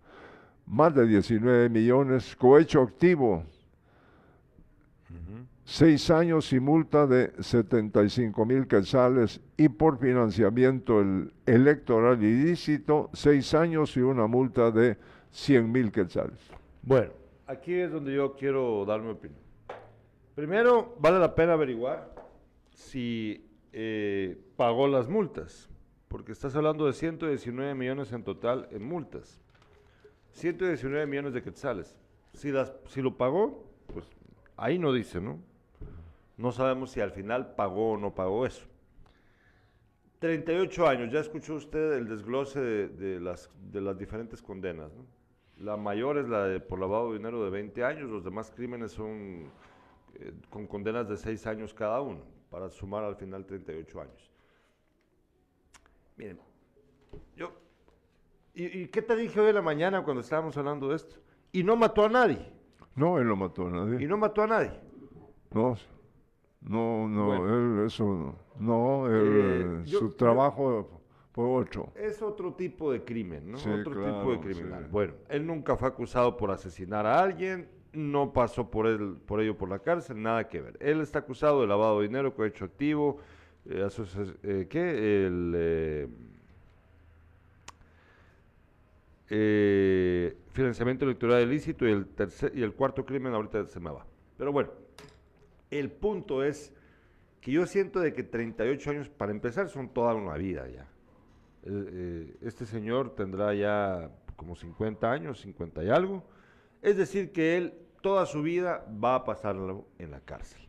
más 0.65 0.93
de 0.95 1.05
19 1.07 1.69
millones, 1.69 2.35
cohecho 2.35 2.81
activo, 2.81 3.43
seis 5.67 6.11
años 6.11 6.53
y 6.53 6.59
multa 6.59 7.07
de 7.07 7.31
75 7.39 8.45
mil 8.45 8.67
quetzales 8.67 9.41
y 9.57 9.67
por 9.67 9.97
financiamiento 9.97 11.01
el- 11.01 11.33
electoral 11.47 12.23
ilícito, 12.23 13.09
seis 13.13 13.51
años 13.55 13.97
y 13.97 14.01
una 14.01 14.27
multa 14.27 14.69
de 14.69 14.95
100 15.31 15.71
mil 15.71 15.91
quetzales. 15.91 16.37
Bueno, 16.83 17.11
aquí 17.47 17.73
es 17.73 17.91
donde 17.91 18.13
yo 18.13 18.35
quiero 18.35 18.85
dar 18.85 19.01
mi 19.01 19.09
opinión. 19.09 19.39
Primero, 20.35 20.97
vale 20.99 21.17
la 21.17 21.33
pena 21.33 21.53
averiguar 21.53 22.13
si 22.69 23.49
eh, 23.71 24.37
pagó 24.57 24.85
las 24.85 25.07
multas, 25.07 25.69
porque 26.09 26.33
estás 26.33 26.53
hablando 26.57 26.85
de 26.85 26.91
119 26.91 27.73
millones 27.73 28.11
en 28.11 28.25
total 28.25 28.67
en 28.71 28.83
multas. 28.83 29.39
119 30.31 31.05
millones 31.07 31.33
de 31.33 31.41
quetzales. 31.41 31.95
Si, 32.33 32.51
las, 32.51 32.73
si 32.87 33.01
lo 33.01 33.15
pagó, 33.15 33.63
pues 33.93 34.05
ahí 34.57 34.77
no 34.77 34.91
dice, 34.91 35.21
¿no? 35.21 35.39
No 36.35 36.51
sabemos 36.51 36.91
si 36.91 36.99
al 36.99 37.11
final 37.11 37.55
pagó 37.55 37.91
o 37.91 37.97
no 37.97 38.13
pagó 38.13 38.45
eso. 38.45 38.67
38 40.19 40.85
años, 40.85 41.13
ya 41.13 41.21
escuchó 41.21 41.55
usted 41.55 41.93
el 41.93 42.09
desglose 42.09 42.59
de, 42.59 43.21
las, 43.21 43.49
de 43.71 43.79
las 43.79 43.97
diferentes 43.97 44.41
condenas, 44.41 44.91
¿no? 44.93 45.05
La 45.63 45.77
mayor 45.77 46.17
es 46.17 46.27
la 46.27 46.43
de 46.43 46.59
por 46.59 46.77
lavado 46.79 47.11
de 47.11 47.19
dinero 47.19 47.41
de 47.41 47.49
20 47.51 47.85
años, 47.85 48.09
los 48.09 48.25
demás 48.25 48.51
crímenes 48.53 48.91
son 48.91 49.49
eh, 50.15 50.33
con 50.49 50.67
condenas 50.67 51.07
de 51.09 51.17
6 51.17 51.45
años 51.47 51.73
cada 51.73 52.01
uno, 52.01 52.21
para 52.49 52.69
sumar 52.69 53.03
al 53.03 53.15
final 53.15 53.45
38 53.45 54.01
años. 54.01 54.31
Miren, 56.17 56.39
yo, 57.35 57.51
¿y, 58.53 58.65
y 58.83 58.87
qué 58.87 59.01
te 59.01 59.15
dije 59.15 59.39
hoy 59.39 59.49
en 59.49 59.55
la 59.55 59.61
mañana 59.61 60.03
cuando 60.03 60.21
estábamos 60.21 60.55
hablando 60.57 60.89
de 60.89 60.95
esto? 60.95 61.17
Y 61.51 61.63
no 61.63 61.75
mató 61.75 62.05
a 62.05 62.09
nadie, 62.09 62.51
No, 62.95 63.17
él 63.19 63.27
no 63.27 63.35
mató 63.35 63.67
a 63.67 63.69
y 63.69 63.73
nadie. 63.73 64.07
no 64.07 64.17
mató 64.17 64.41
a 64.43 64.47
nadie. 64.47 64.71
No, 65.51 65.75
no, 66.61 67.07
no, 67.07 67.25
Bueno. 67.27 67.79
él 67.81 67.85
eso 67.85 68.03
no. 68.05 68.35
No, 68.59 69.07
él, 69.07 69.13
Eh, 69.15 69.61
eh, 69.61 69.81
yo- 69.85 69.99
su 69.99 70.09
yo- 70.09 70.15
trabajo 70.15 71.01
fue 71.33 71.45
otro. 71.45 71.91
Es 71.95 72.21
otro 72.21 72.53
tipo 72.53 72.91
de 72.93 73.03
crimen, 73.03 73.51
¿no? 73.51 73.57
Sí, 73.57 73.69
otro 73.69 73.93
tipo 73.93 74.31
de 74.31 74.39
criminal. 74.39 74.83
sí. 74.85 74.89
Bueno, 74.91 75.13
él 75.29 75.45
nunca 75.45 75.75
fue 75.75 75.89
acusado 75.89 76.37
por 76.37 76.51
asesinar 76.51 77.05
a 77.05 77.19
alguien, 77.19 77.69
no 77.95 78.33
pasó 78.33 78.69
por, 78.69 78.87
él, 78.87 79.17
por 79.25 79.41
ello 79.41 79.57
por 79.57 79.69
la 79.69 79.79
cárcel, 79.79 80.21
nada 80.21 80.47
que 80.47 80.61
ver. 80.61 80.77
Él 80.79 81.01
está 81.01 81.19
acusado 81.19 81.61
de 81.61 81.67
lavado 81.67 81.99
de 81.99 82.07
dinero, 82.07 82.33
cohecho 82.35 82.65
activo, 82.65 83.19
eh, 83.67 83.87
eh, 84.43 84.67
¿qué? 84.69 85.25
El, 85.25 85.53
eh, 85.55 86.07
eh, 89.29 90.37
financiamiento 90.51 91.05
electoral 91.05 91.41
ilícito 91.43 91.87
y 91.87 91.91
el, 91.91 92.05
tercer, 92.07 92.51
y 92.55 92.61
el 92.61 92.73
cuarto 92.73 93.05
crimen 93.05 93.33
ahorita 93.33 93.65
se 93.65 93.79
me 93.79 93.89
va. 93.89 94.05
Pero 94.37 94.51
bueno, 94.51 94.69
el 95.71 95.91
punto 95.91 96.43
es 96.43 96.71
que 97.41 97.51
yo 97.51 97.65
siento 97.65 97.99
de 97.99 98.13
que 98.13 98.23
38 98.23 98.91
años, 98.91 99.09
para 99.09 99.31
empezar, 99.31 99.67
son 99.69 99.89
toda 99.89 100.13
una 100.13 100.35
vida 100.35 100.67
ya. 100.67 100.87
Este 102.41 102.67
señor 102.67 103.15
tendrá 103.15 103.51
ya 103.55 104.11
como 104.35 104.55
50 104.55 105.11
años, 105.11 105.41
50 105.41 105.83
y 105.83 105.89
algo. 105.89 106.23
Es 106.83 106.97
decir, 106.97 107.31
que 107.31 107.57
él 107.57 107.73
toda 108.05 108.27
su 108.27 108.43
vida 108.43 108.85
va 109.03 109.15
a 109.15 109.23
pasarlo 109.23 109.87
en 109.97 110.11
la 110.11 110.19
cárcel. 110.19 110.61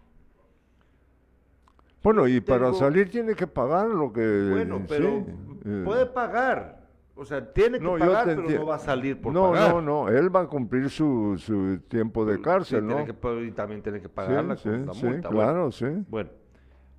Bueno, 2.03 2.27
y 2.27 2.41
para 2.41 2.73
salir 2.73 3.11
tiene 3.11 3.35
que 3.35 3.47
pagar 3.47 3.89
lo 3.89 4.11
que... 4.11 4.49
Bueno, 4.51 4.83
pero 4.89 5.27
eh, 5.67 5.83
puede 5.85 6.07
pagar. 6.07 6.89
O 7.15 7.27
sea, 7.27 7.53
tiene 7.53 7.79
que 7.79 7.85
No, 7.85 7.99
pagar, 7.99 8.25
pero 8.25 8.41
no 8.41 8.65
va 8.65 8.77
a 8.77 8.79
salir 8.79 9.21
por 9.21 9.35
no, 9.35 9.51
pagar. 9.51 9.75
no, 9.75 9.83
no, 9.83 10.09
él 10.09 10.35
va 10.35 10.41
a 10.41 10.47
cumplir 10.47 10.89
su, 10.89 11.37
su 11.37 11.79
tiempo 11.89 12.25
de 12.25 12.37
Sí, 12.37 12.43
cárcel, 12.43 12.87
tiene 12.87 13.05
¿no? 13.07 13.21
que 13.21 13.45
y 13.45 13.51
también 13.53 13.83
tiene 13.83 14.01
que 14.01 14.09
Sí, 14.09 14.13
pagarla 14.15 14.57
sí, 14.57 14.71
la 14.71 14.95
sí, 14.95 15.05
multa. 15.05 15.29
Bueno, 15.29 15.43
claro, 15.45 15.73
sí. 15.73 15.85
Bueno, 16.09 16.31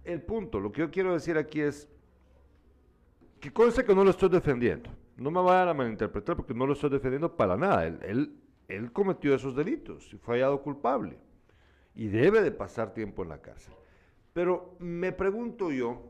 el 0.04 0.22
punto, 0.22 0.60
lo 0.60 0.72
que 0.72 0.82
yo 0.82 0.92
quiero 0.92 1.14
decir 1.14 1.36
aquí 1.40 1.62
es 1.62 1.90
que 3.40 3.52
conste 3.52 3.84
que 3.84 3.96
no 3.96 4.04
lo 4.04 4.12
estoy 4.12 4.30
defendiendo. 4.30 4.92
No 5.16 5.32
me 5.32 5.42
vayan 5.42 5.70
a 5.70 5.74
malinterpretar 5.74 6.36
porque 6.36 6.54
no 6.54 6.68
lo 6.68 6.74
estoy 6.74 6.92
defendiendo 6.92 7.36
para 7.36 7.58
nada. 7.58 7.88
Él, 7.88 7.98
él, 8.04 8.36
él 8.68 8.92
cometió 8.92 9.34
esos 9.34 9.56
delitos 9.56 10.14
y 10.14 10.18
fue 10.18 10.36
hallado 10.36 10.62
culpable. 10.62 11.18
y 11.96 12.10
debe 12.10 12.44
de 12.44 12.52
pasar 12.52 12.94
tiempo 12.94 13.24
en 13.24 13.30
la 13.30 13.42
cárcel. 13.42 13.74
Pero 14.32 14.76
me 14.78 15.12
pregunto 15.12 15.72
yo 15.72 16.04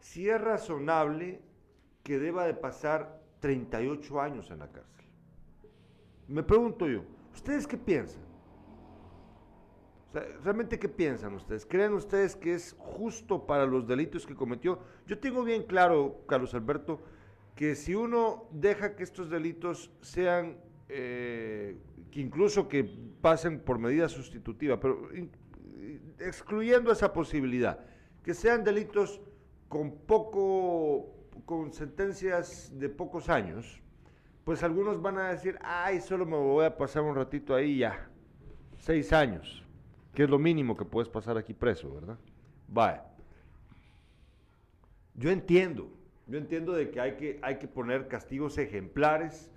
si 0.00 0.28
es 0.28 0.40
razonable 0.40 1.40
que 2.02 2.18
deba 2.18 2.44
de 2.46 2.54
pasar 2.54 3.22
38 3.38 4.20
años 4.20 4.50
en 4.50 4.58
la 4.58 4.72
cárcel. 4.72 5.06
Me 6.26 6.42
pregunto 6.42 6.88
yo, 6.88 7.04
¿ustedes 7.32 7.64
qué 7.64 7.76
piensan? 7.76 8.22
¿Realmente 10.42 10.80
qué 10.80 10.88
piensan 10.88 11.34
ustedes? 11.34 11.64
¿Creen 11.64 11.92
ustedes 11.92 12.34
que 12.34 12.54
es 12.54 12.74
justo 12.78 13.46
para 13.46 13.66
los 13.66 13.86
delitos 13.86 14.26
que 14.26 14.34
cometió? 14.34 14.80
Yo 15.06 15.18
tengo 15.20 15.44
bien 15.44 15.62
claro, 15.62 16.24
Carlos 16.26 16.54
Alberto, 16.54 17.00
que 17.54 17.76
si 17.76 17.94
uno 17.94 18.48
deja 18.50 18.96
que 18.96 19.04
estos 19.04 19.30
delitos 19.30 19.92
sean, 20.00 20.56
eh, 20.90 21.76
que 22.10 22.20
incluso 22.20 22.68
que 22.68 22.84
pasen 23.20 23.60
por 23.60 23.78
medida 23.78 24.08
sustitutiva, 24.08 24.78
pero 24.80 25.08
excluyendo 26.18 26.92
esa 26.92 27.12
posibilidad, 27.12 27.80
que 28.22 28.34
sean 28.34 28.64
delitos 28.64 29.20
con 29.68 29.92
poco, 29.92 31.14
con 31.44 31.72
sentencias 31.72 32.72
de 32.78 32.88
pocos 32.88 33.28
años, 33.28 33.80
pues 34.44 34.62
algunos 34.62 35.00
van 35.00 35.18
a 35.18 35.28
decir, 35.30 35.58
ay, 35.62 36.00
solo 36.00 36.26
me 36.26 36.36
voy 36.36 36.64
a 36.64 36.76
pasar 36.76 37.02
un 37.02 37.14
ratito 37.14 37.54
ahí 37.54 37.78
ya, 37.78 38.08
seis 38.78 39.12
años 39.12 39.64
que 40.14 40.24
es 40.24 40.30
lo 40.30 40.38
mínimo 40.38 40.76
que 40.76 40.84
puedes 40.84 41.08
pasar 41.08 41.36
aquí 41.36 41.54
preso, 41.54 41.92
¿verdad? 41.94 42.18
Vaya. 42.68 43.04
Yo 45.14 45.30
entiendo, 45.30 45.90
yo 46.26 46.38
entiendo 46.38 46.72
de 46.72 46.90
que 46.90 47.00
hay 47.00 47.16
que, 47.16 47.38
hay 47.42 47.58
que 47.58 47.68
poner 47.68 48.08
castigos 48.08 48.58
ejemplares 48.58 49.50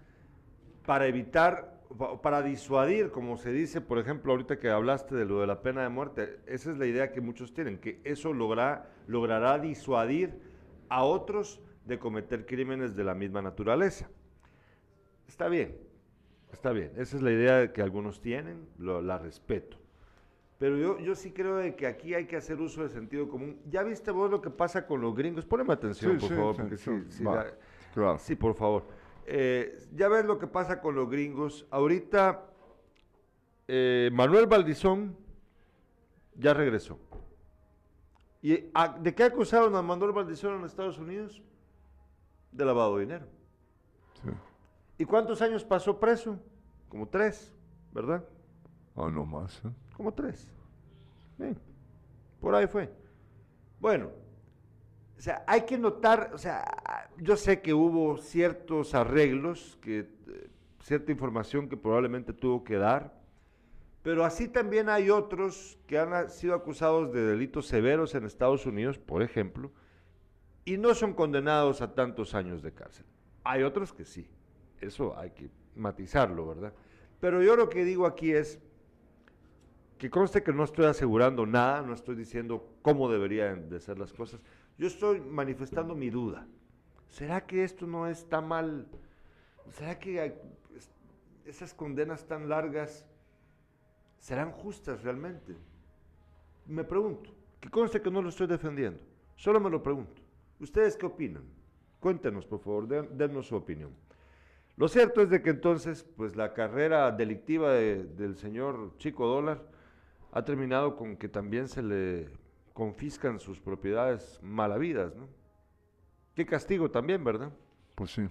para 0.86 1.08
evitar, 1.08 1.82
para 2.22 2.42
disuadir, 2.42 3.12
como 3.12 3.38
se 3.38 3.52
dice, 3.52 3.82
por 3.82 4.00
ejemplo, 4.00 4.32
ahorita 4.32 4.60
que 4.60 4.70
hablaste 4.70 5.16
de 5.16 5.26
lo 5.26 5.40
de 5.40 5.48
la 5.48 5.62
pena 5.62 5.84
de 5.84 5.90
muerte, 5.90 6.40
esa 6.46 6.72
es 6.72 6.78
la 6.78 6.86
idea 6.86 7.12
que 7.12 7.22
muchos 7.22 7.54
tienen, 7.54 7.78
que 7.78 8.02
eso 8.04 8.34
logra, 8.34 8.90
logrará 9.08 9.60
disuadir 9.60 10.40
a 10.90 11.04
otros 11.04 11.62
de 11.86 12.00
cometer 12.00 12.46
crímenes 12.46 12.96
de 12.96 13.04
la 13.04 13.14
misma 13.14 13.42
naturaleza. 13.42 14.10
Está 15.28 15.48
bien, 15.48 15.78
está 16.52 16.72
bien, 16.72 16.92
esa 16.98 17.16
es 17.16 17.22
la 17.22 17.32
idea 17.32 17.74
que 17.74 17.82
algunos 17.82 18.22
tienen, 18.22 18.68
la 18.78 19.18
respeto. 19.18 19.78
Pero 20.60 20.78
yo, 20.78 21.00
yo 21.00 21.16
sí 21.16 21.32
creo 21.32 21.58
de 21.58 21.76
que 21.76 21.88
aquí 21.88 22.14
hay 22.14 22.26
que 22.26 22.38
hacer 22.38 22.62
uso 22.62 22.84
del 22.84 22.92
sentido 22.92 23.28
común. 23.28 23.60
¿Ya 23.70 23.84
viste 23.84 24.12
vos 24.12 24.32
lo 24.32 24.42
que 24.42 24.50
pasa 24.50 24.86
con 24.86 25.02
los 25.02 25.14
gringos? 25.14 25.46
Poneme 25.46 25.74
atención, 25.74 26.18
por 26.18 26.30
favor, 26.30 26.56
porque 26.56 26.78
sí, 26.78 26.92
sí, 27.10 27.24
claro. 27.94 28.18
sí, 28.18 28.36
por 28.36 28.56
favor. 28.56 28.86
Eh, 29.26 29.88
ya 29.94 30.10
ves 30.10 30.26
lo 30.26 30.38
que 30.40 30.48
pasa 30.48 30.82
con 30.82 30.96
los 30.96 31.10
gringos. 31.10 31.66
Ahorita 31.72 32.46
eh, 33.68 34.10
Manuel 34.14 34.48
Valdizón 34.48 35.18
ya 36.36 36.54
regresó. 36.54 37.00
¿Y 38.42 38.70
de 39.00 39.16
qué 39.16 39.24
acusaron 39.24 39.76
a 39.76 39.82
Manuel 39.82 40.12
Valdizón 40.12 40.60
en 40.60 40.66
Estados 40.66 40.98
Unidos? 40.98 41.42
De 42.52 42.66
lavado 42.66 42.98
de 42.98 43.06
dinero. 43.06 43.26
Sí. 44.22 44.30
¿Y 44.98 45.06
cuántos 45.06 45.42
años 45.42 45.64
pasó 45.64 46.00
preso? 46.00 46.38
Como 46.90 47.08
tres, 47.08 47.56
¿verdad? 47.92 48.24
Ah, 48.96 49.10
no 49.10 49.26
más. 49.26 49.64
¿eh? 49.66 49.70
Como 49.96 50.14
tres. 50.14 50.48
por 52.40 52.54
ahí 52.54 52.68
fue. 52.68 52.92
Bueno, 53.80 54.12
o 55.18 55.22
sea, 55.22 55.44
hay 55.48 55.62
que 55.62 55.78
notar, 55.78 56.32
o 56.34 56.38
sea, 56.38 57.10
yo 57.18 57.38
sé 57.38 57.62
que 57.62 57.74
hubo 57.74 58.18
ciertos 58.18 58.94
arreglos, 58.94 59.78
que, 59.82 60.00
eh, 60.00 60.50
cierta 60.82 61.12
información 61.12 61.70
que 61.70 61.78
probablemente 61.78 62.34
tuvo 62.34 62.64
que 62.64 62.76
dar, 62.76 63.14
pero 64.02 64.26
así 64.26 64.50
también 64.50 64.90
hay 64.90 65.10
otros 65.10 65.80
que 65.88 65.98
han 65.98 66.30
sido 66.30 66.56
acusados 66.56 67.14
de 67.14 67.22
delitos 67.22 67.68
severos 67.68 68.16
en 68.16 68.26
Estados 68.26 68.66
Unidos, 68.66 69.00
por 69.00 69.24
ejemplo, 69.24 69.72
y 70.66 70.78
no 70.78 70.94
son 70.94 71.14
condenados 71.14 71.82
a 71.82 71.94
tantos 71.94 72.36
años 72.36 72.62
de 72.62 72.74
cárcel. 72.74 73.06
Hay 73.44 73.64
otros 73.64 73.94
que 73.94 74.04
sí, 74.04 74.28
eso 74.82 75.18
hay 75.18 75.32
que 75.32 75.50
matizarlo, 75.76 76.48
¿verdad? 76.48 76.74
Pero 77.20 77.42
yo 77.42 77.56
lo 77.56 77.70
que 77.70 77.86
digo 77.86 78.06
aquí 78.06 78.34
es, 78.34 78.60
que 79.98 80.10
conste 80.10 80.44
que 80.44 80.52
no 80.52 80.66
estoy 80.66 80.86
asegurando 80.86 81.46
nada, 81.46 81.82
no 81.82 81.94
estoy 81.94 82.16
diciendo 82.16 82.68
cómo 82.82 83.10
deberían 83.10 83.70
de 83.70 83.80
ser 83.80 83.98
las 83.98 84.12
cosas. 84.12 84.42
Yo 84.78 84.88
estoy 84.88 85.22
manifestando 85.22 85.96
mi 85.96 86.10
duda. 86.10 86.48
¿Será 87.08 87.46
que 87.46 87.64
esto 87.64 87.86
no 87.86 88.08
está 88.08 88.42
mal? 88.42 88.88
¿Será 89.72 90.00
que 90.00 90.36
esas 91.46 91.74
condenas 91.74 92.26
tan 92.26 92.50
largas 92.50 93.06
serán 94.18 94.52
justas 94.52 95.04
realmente? 95.04 95.56
Me 96.66 96.84
pregunto. 96.84 97.30
Que 97.60 97.70
conste 97.70 98.02
que 98.02 98.12
no 98.12 98.22
lo 98.22 98.30
estoy 98.30 98.48
defendiendo. 98.48 99.00
Solo 99.36 99.60
me 99.60 99.70
lo 99.70 99.82
pregunto. 99.82 100.22
¿Ustedes 100.60 100.98
qué 100.98 101.06
opinan? 101.06 101.44
Cuéntenos, 102.00 102.46
por 102.46 102.60
favor, 102.60 102.88
dennos 102.88 103.48
su 103.48 103.56
opinión. 103.56 103.92
Lo 104.76 104.88
cierto 104.88 105.22
es 105.22 105.30
de 105.30 105.42
que 105.42 105.52
entonces, 105.52 106.04
pues 106.04 106.36
la 106.36 106.54
carrera 106.54 107.12
delictiva 107.12 107.74
del 107.74 108.36
señor 108.38 108.98
Chico 108.98 109.28
Dólar 109.28 109.62
ha 110.32 110.44
terminado 110.44 110.96
con 110.96 111.16
que 111.16 111.30
también 111.30 111.68
se 111.68 111.84
le 111.84 112.30
confiscan 112.74 113.40
sus 113.40 113.60
propiedades 113.60 114.40
malavidas, 114.42 115.16
¿no? 115.16 115.28
Qué 116.36 116.46
castigo 116.46 116.90
también, 116.90 117.24
¿verdad? 117.24 117.52
Pues 117.96 118.12
sí. 118.12 118.28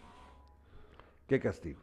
Qué 1.28 1.38
castigo. 1.38 1.80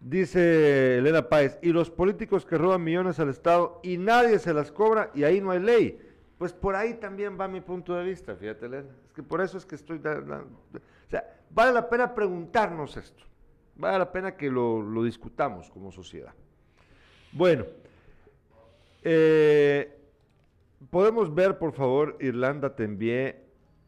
Dice 0.00 0.98
Elena 0.98 1.28
Páez, 1.28 1.58
y 1.60 1.72
los 1.72 1.90
políticos 1.90 2.46
que 2.46 2.56
roban 2.56 2.82
millones 2.82 3.18
al 3.18 3.28
Estado 3.28 3.80
y 3.82 3.98
nadie 3.98 4.38
se 4.38 4.54
las 4.54 4.72
cobra 4.72 5.10
y 5.14 5.24
ahí 5.24 5.40
no 5.40 5.50
hay 5.50 5.60
ley. 5.60 6.00
Pues 6.38 6.52
por 6.52 6.76
ahí 6.76 6.94
también 6.94 7.38
va 7.38 7.48
mi 7.48 7.60
punto 7.60 7.94
de 7.94 8.04
vista, 8.04 8.34
fíjate 8.36 8.66
Elena. 8.66 8.88
Es 9.06 9.12
que 9.12 9.22
por 9.22 9.40
eso 9.40 9.58
es 9.58 9.66
que 9.66 9.74
estoy... 9.74 9.98
o 9.98 11.10
sea, 11.10 11.42
vale 11.50 11.72
la 11.72 11.88
pena 11.88 12.14
preguntarnos 12.14 12.96
esto. 12.96 13.24
Vale 13.74 13.98
la 13.98 14.10
pena 14.10 14.36
que 14.36 14.50
lo, 14.50 14.80
lo 14.80 15.02
discutamos 15.02 15.68
como 15.68 15.90
sociedad. 15.90 16.32
Bueno. 17.32 17.66
Eh, 19.02 19.97
Podemos 20.90 21.34
ver, 21.34 21.58
por 21.58 21.72
favor, 21.72 22.16
Irlanda 22.20 22.74
te 22.74 22.84
envié. 22.84 23.44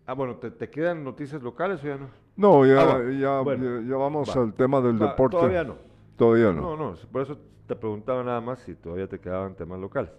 Ah, 0.07 0.14
bueno, 0.14 0.36
¿te, 0.36 0.68
quedan 0.68 1.05
noticias 1.05 1.41
locales 1.41 1.82
o 1.84 1.86
ya 1.86 1.97
no? 1.97 2.09
No, 2.36 2.66
ya, 2.66 2.82
ah, 2.82 3.11
ya, 3.11 3.97
vamos 3.97 4.36
al 4.36 4.53
tema 4.55 4.80
del 4.80 4.99
deporte. 4.99 5.36
Todavía 5.36 5.64
no. 5.64 5.76
Todavía 6.16 6.53
no. 6.53 6.76
No, 6.76 6.76
no, 6.76 6.95
por 7.12 7.22
eso 7.22 7.38
te 7.66 7.76
preguntaba 7.76 8.24
nada 8.24 8.41
más 8.41 8.59
si 8.61 8.74
todavía 8.74 9.07
te 9.07 9.20
quedaban 9.20 9.55
temas 9.55 9.78
locales. 9.78 10.11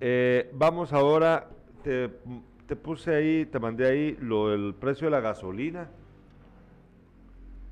Eh, 0.00 0.50
vamos 0.52 0.92
ahora, 0.92 1.48
te, 1.82 2.10
te, 2.66 2.76
puse 2.76 3.14
ahí, 3.14 3.46
te 3.46 3.58
mandé 3.58 3.88
ahí 3.88 4.16
lo 4.20 4.50
del 4.50 4.74
precio 4.74 5.06
de 5.06 5.12
la 5.12 5.20
gasolina. 5.20 5.88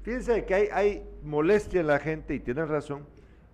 Fíjense 0.03 0.45
que 0.47 0.55
hay, 0.55 0.69
hay 0.73 1.03
molestia 1.23 1.81
en 1.81 1.89
la 1.89 1.99
gente 1.99 2.35
y 2.35 2.41
tienen 2.41 2.69
razón 2.69 3.05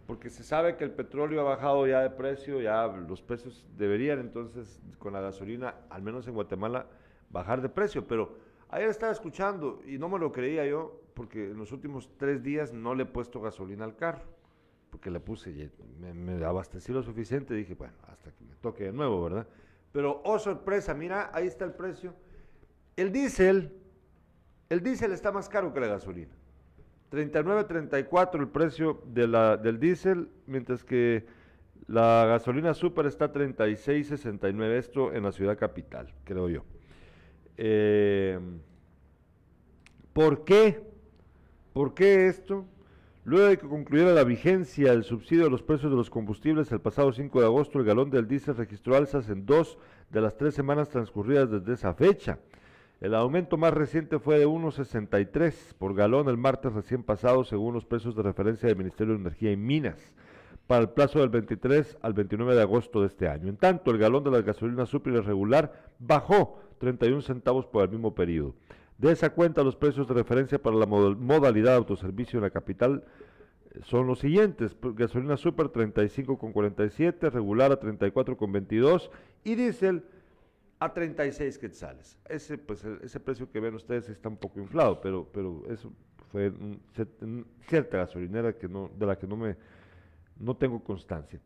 porque 0.06 0.30
se 0.30 0.44
sabe 0.44 0.76
que 0.76 0.84
el 0.84 0.92
petróleo 0.92 1.40
ha 1.40 1.44
bajado 1.44 1.86
ya 1.86 2.00
de 2.00 2.10
precio, 2.10 2.60
ya 2.60 2.86
los 2.86 3.22
precios 3.22 3.66
deberían 3.76 4.20
entonces 4.20 4.80
con 4.98 5.12
la 5.12 5.20
gasolina, 5.20 5.74
al 5.90 6.02
menos 6.02 6.28
en 6.28 6.34
Guatemala, 6.34 6.86
bajar 7.30 7.60
de 7.60 7.68
precio. 7.68 8.06
Pero 8.06 8.36
ayer 8.68 8.88
estaba 8.88 9.12
escuchando 9.12 9.80
y 9.86 9.98
no 9.98 10.08
me 10.08 10.18
lo 10.18 10.30
creía 10.32 10.64
yo, 10.64 11.00
porque 11.14 11.50
en 11.50 11.58
los 11.58 11.72
últimos 11.72 12.10
tres 12.18 12.42
días 12.42 12.72
no 12.72 12.94
le 12.94 13.02
he 13.02 13.06
puesto 13.06 13.40
gasolina 13.40 13.84
al 13.84 13.96
carro, 13.96 14.22
porque 14.90 15.10
le 15.10 15.18
puse, 15.18 15.70
me, 15.98 16.14
me 16.14 16.44
abastecí 16.44 16.92
lo 16.92 17.02
suficiente, 17.02 17.54
dije, 17.54 17.74
bueno, 17.74 17.94
hasta 18.06 18.30
que 18.30 18.44
me 18.44 18.54
toque 18.56 18.84
de 18.84 18.92
nuevo, 18.92 19.22
¿verdad? 19.24 19.46
Pero, 19.92 20.20
oh 20.24 20.38
sorpresa, 20.38 20.94
mira, 20.94 21.30
ahí 21.32 21.46
está 21.46 21.64
el 21.64 21.72
precio. 21.72 22.14
El 22.96 23.12
diésel, 23.12 23.72
el 24.68 24.82
diésel 24.82 25.12
está 25.12 25.32
más 25.32 25.48
caro 25.48 25.72
que 25.72 25.80
la 25.80 25.88
gasolina. 25.88 26.34
39.34 27.10 28.40
el 28.40 28.48
precio 28.48 29.02
del 29.06 29.78
diésel, 29.78 30.28
mientras 30.46 30.84
que 30.84 31.24
la 31.86 32.26
gasolina 32.26 32.74
super 32.74 33.06
está 33.06 33.32
36.69, 33.32 34.70
esto 34.72 35.12
en 35.12 35.22
la 35.22 35.32
ciudad 35.32 35.56
capital, 35.56 36.12
creo 36.24 36.48
yo. 36.48 36.64
Eh, 37.56 38.38
¿Por 40.12 40.44
qué? 40.44 40.80
¿Por 41.72 41.94
qué 41.94 42.26
esto? 42.26 42.66
Luego 43.24 43.48
de 43.48 43.58
que 43.58 43.68
concluyera 43.68 44.12
la 44.12 44.24
vigencia 44.24 44.92
del 44.92 45.04
subsidio 45.04 45.44
de 45.44 45.50
los 45.50 45.62
precios 45.62 45.90
de 45.90 45.96
los 45.96 46.10
combustibles 46.10 46.70
el 46.72 46.80
pasado 46.80 47.12
5 47.12 47.40
de 47.40 47.46
agosto, 47.46 47.78
el 47.78 47.84
galón 47.84 48.08
del 48.08 48.28
diésel 48.28 48.56
registró 48.56 48.96
alzas 48.96 49.28
en 49.28 49.44
dos 49.44 49.78
de 50.10 50.20
las 50.20 50.36
tres 50.36 50.54
semanas 50.54 50.88
transcurridas 50.88 51.50
desde 51.50 51.74
esa 51.74 51.92
fecha. 51.92 52.38
El 53.00 53.14
aumento 53.14 53.58
más 53.58 53.74
reciente 53.74 54.18
fue 54.18 54.38
de 54.38 54.46
1,63 54.46 55.74
por 55.78 55.94
galón 55.94 56.30
el 56.30 56.38
martes 56.38 56.72
recién 56.72 57.02
pasado, 57.02 57.44
según 57.44 57.74
los 57.74 57.84
precios 57.84 58.16
de 58.16 58.22
referencia 58.22 58.68
del 58.68 58.78
Ministerio 58.78 59.12
de 59.12 59.20
Energía 59.20 59.52
y 59.52 59.56
Minas, 59.56 60.14
para 60.66 60.80
el 60.80 60.88
plazo 60.88 61.18
del 61.18 61.28
23 61.28 61.98
al 62.00 62.14
29 62.14 62.54
de 62.54 62.62
agosto 62.62 63.02
de 63.02 63.08
este 63.08 63.28
año. 63.28 63.48
En 63.48 63.58
tanto, 63.58 63.90
el 63.90 63.98
galón 63.98 64.24
de 64.24 64.30
la 64.30 64.40
gasolina 64.40 64.86
super 64.86 65.12
regular 65.12 65.90
bajó 65.98 66.58
31 66.78 67.20
centavos 67.20 67.66
por 67.66 67.84
el 67.84 67.90
mismo 67.90 68.14
periodo. 68.14 68.54
De 68.96 69.12
esa 69.12 69.28
cuenta, 69.28 69.62
los 69.62 69.76
precios 69.76 70.08
de 70.08 70.14
referencia 70.14 70.60
para 70.60 70.76
la 70.76 70.86
modalidad 70.86 71.72
de 71.72 71.76
autoservicio 71.76 72.38
en 72.38 72.44
la 72.44 72.50
capital 72.50 73.04
son 73.84 74.06
los 74.06 74.20
siguientes. 74.20 74.74
Gasolina 74.80 75.36
super 75.36 75.66
35,47, 75.66 77.30
regular 77.30 77.72
a 77.72 77.78
34,22 77.78 79.10
y 79.44 79.54
diésel 79.54 80.02
a 80.78 80.92
36 80.92 81.58
quetzales. 81.58 82.18
Ese, 82.28 82.58
pues, 82.58 82.84
el- 82.84 83.00
ese 83.02 83.18
precio 83.20 83.50
que 83.50 83.60
ven 83.60 83.74
ustedes 83.74 84.08
está 84.08 84.28
un 84.28 84.36
poco 84.36 84.60
inflado, 84.60 85.00
pero, 85.00 85.26
pero 85.32 85.62
eso 85.68 85.92
fue 86.30 86.52
cierta 87.68 87.98
gasolinera 87.98 88.52
que 88.52 88.68
no, 88.68 88.90
de 88.96 89.06
la 89.06 89.16
que 89.18 89.26
no 89.26 89.36
me 89.36 89.56
no 90.38 90.54
tengo 90.54 90.82
constancia. 90.84 91.40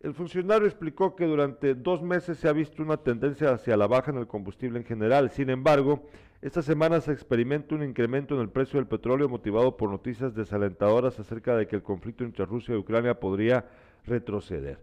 El 0.00 0.14
funcionario 0.14 0.66
explicó 0.66 1.14
que 1.14 1.26
durante 1.26 1.74
dos 1.74 2.02
meses 2.02 2.38
se 2.38 2.48
ha 2.48 2.52
visto 2.52 2.82
una 2.82 2.96
tendencia 2.96 3.52
hacia 3.52 3.76
la 3.76 3.86
baja 3.86 4.10
en 4.10 4.16
el 4.18 4.26
combustible 4.26 4.78
en 4.78 4.84
general. 4.84 5.30
Sin 5.30 5.50
embargo, 5.50 6.08
esta 6.40 6.62
semana 6.62 7.00
se 7.00 7.12
experimenta 7.12 7.74
un 7.74 7.84
incremento 7.84 8.34
en 8.34 8.40
el 8.40 8.48
precio 8.48 8.78
del 8.80 8.88
petróleo 8.88 9.28
motivado 9.28 9.76
por 9.76 9.90
noticias 9.90 10.34
desalentadoras 10.34 11.20
acerca 11.20 11.54
de 11.56 11.66
que 11.68 11.76
el 11.76 11.82
conflicto 11.82 12.24
entre 12.24 12.46
Rusia 12.46 12.74
y 12.74 12.78
Ucrania 12.78 13.20
podría 13.20 13.66
retroceder. 14.06 14.78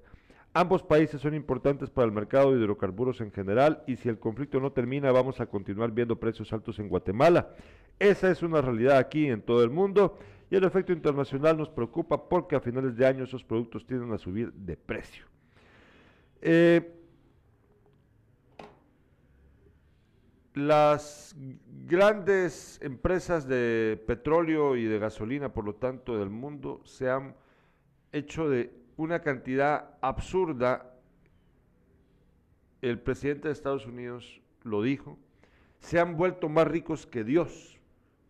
Ambos 0.54 0.82
países 0.82 1.22
son 1.22 1.36
importantes 1.36 1.90
para 1.92 2.06
el 2.06 2.12
mercado 2.12 2.52
de 2.52 2.60
hidrocarburos 2.60 3.22
en 3.22 3.32
general 3.32 3.84
y 3.86 3.98
si 3.98 4.10
el 4.10 4.18
conflicto 4.18 4.60
no 4.60 4.72
termina 4.72 5.12
vamos 5.12 5.40
a 5.40 5.46
continuar 5.46 5.92
viendo 5.92 6.20
precios 6.20 6.52
altos 6.52 6.80
en 6.80 6.90
Guatemala. 6.90 7.56
Esa 8.00 8.32
es 8.32 8.42
una 8.42 8.62
realidad 8.62 8.98
aquí 8.98 9.28
en 9.28 9.42
todo 9.42 9.64
el 9.64 9.70
mundo 9.70 10.18
y 10.50 10.56
el 10.56 10.64
efecto 10.64 10.92
internacional 10.92 11.56
nos 11.58 11.70
preocupa 11.70 12.28
porque 12.28 12.56
a 12.56 12.62
finales 12.62 12.96
de 12.96 13.06
año 13.06 13.24
esos 13.26 13.44
productos 13.44 13.86
tienden 13.86 14.12
a 14.12 14.18
subir 14.18 14.52
de 14.54 14.76
precio. 14.76 15.26
Eh, 16.42 16.96
las 20.56 21.36
grandes 21.86 22.80
empresas 22.82 23.48
de 23.48 24.02
petróleo 24.08 24.76
y 24.76 24.86
de 24.86 24.98
gasolina, 24.98 25.54
por 25.54 25.66
lo 25.66 25.76
tanto, 25.76 26.18
del 26.18 26.30
mundo, 26.30 26.82
se 26.86 27.10
han 27.10 27.36
hecho 28.12 28.50
de 28.50 28.79
una 29.00 29.22
cantidad 29.22 29.92
absurda. 30.02 30.94
El 32.82 33.00
presidente 33.00 33.48
de 33.48 33.54
Estados 33.54 33.86
Unidos 33.86 34.42
lo 34.64 34.82
dijo, 34.82 35.18
se 35.80 36.00
han 36.00 36.18
vuelto 36.18 36.50
más 36.50 36.68
ricos 36.68 37.06
que 37.06 37.24
Dios, 37.24 37.80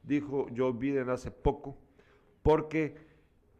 dijo 0.03 0.47
Joe 0.55 0.73
Biden 0.73 1.09
hace 1.09 1.31
poco, 1.31 1.75
porque 2.43 2.95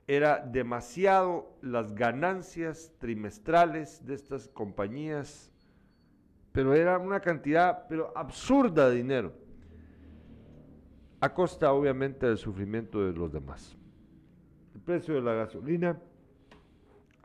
era 0.06 0.40
demasiado 0.40 1.58
las 1.62 1.94
ganancias 1.96 2.94
trimestrales 3.00 4.06
de 4.06 4.14
estas 4.14 4.48
compañías, 4.48 5.52
pero 6.52 6.76
era 6.76 7.00
una 7.00 7.22
cantidad 7.22 7.88
pero 7.88 8.16
absurda 8.16 8.88
de 8.88 8.96
dinero, 8.98 9.34
a 11.22 11.34
costa 11.34 11.74
obviamente 11.74 12.28
del 12.28 12.38
sufrimiento 12.38 13.04
de 13.04 13.14
los 13.14 13.32
demás. 13.32 13.76
El 14.76 14.82
precio 14.82 15.16
de 15.16 15.22
la 15.22 15.34
gasolina, 15.34 16.00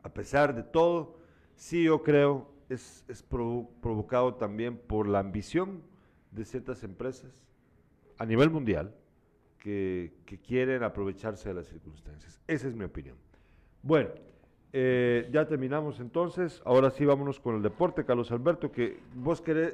a 0.05 0.13
pesar 0.13 0.53
de 0.55 0.61
todo, 0.63 1.17
sí 1.55 1.83
yo 1.83 2.03
creo 2.03 2.47
es, 2.69 3.03
es 3.07 3.27
provo- 3.27 3.69
provocado 3.81 4.35
también 4.35 4.77
por 4.77 5.07
la 5.07 5.19
ambición 5.19 5.81
de 6.31 6.45
ciertas 6.45 6.83
empresas 6.83 7.31
a 8.19 8.25
nivel 8.25 8.49
mundial 8.51 8.93
que, 9.57 10.13
que 10.25 10.37
quieren 10.39 10.83
aprovecharse 10.83 11.49
de 11.49 11.55
las 11.55 11.67
circunstancias. 11.67 12.39
Esa 12.47 12.67
es 12.67 12.75
mi 12.75 12.83
opinión. 12.85 13.17
Bueno, 13.81 14.09
eh, 14.73 15.27
ya 15.31 15.47
terminamos 15.47 15.99
entonces. 15.99 16.61
Ahora 16.65 16.91
sí 16.91 17.03
vámonos 17.05 17.39
con 17.39 17.55
el 17.55 17.61
deporte, 17.63 18.05
Carlos 18.05 18.31
Alberto, 18.31 18.71
que 18.71 18.99
vos 19.15 19.41
querés, 19.41 19.73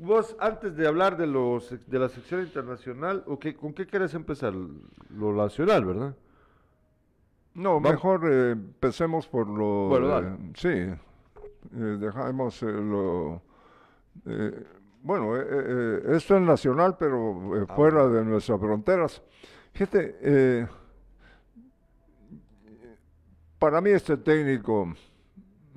vos 0.00 0.36
antes 0.38 0.76
de 0.76 0.86
hablar 0.86 1.16
de 1.16 1.26
los 1.26 1.74
de 1.86 1.98
la 1.98 2.08
sección 2.10 2.42
internacional, 2.42 3.24
o 3.26 3.38
qué- 3.38 3.54
¿con 3.56 3.72
qué 3.72 3.86
querés 3.86 4.12
empezar? 4.14 4.52
Lo 4.54 5.32
nacional, 5.32 5.84
¿verdad? 5.86 6.14
No, 7.54 7.80
Vamos. 7.80 7.90
mejor 7.92 8.20
eh, 8.30 8.50
empecemos 8.52 9.26
por 9.26 9.46
lo... 9.48 9.88
Bueno, 9.88 10.38
sí, 10.54 10.68
eh, 10.68 10.96
dejamos 11.74 12.62
eh, 12.62 12.66
lo... 12.66 13.42
eh, 14.26 14.64
bueno, 15.02 15.36
esto 15.36 16.36
es 16.36 16.42
nacional, 16.42 16.96
pero 16.98 17.64
Ah, 17.68 17.74
fuera 17.74 18.02
bueno. 18.04 18.10
de 18.14 18.24
nuestras 18.24 18.60
fronteras. 18.60 19.22
Fíjate, 19.72 20.68
para 23.58 23.80
mí 23.80 23.90
este 23.90 24.16
técnico, 24.16 24.92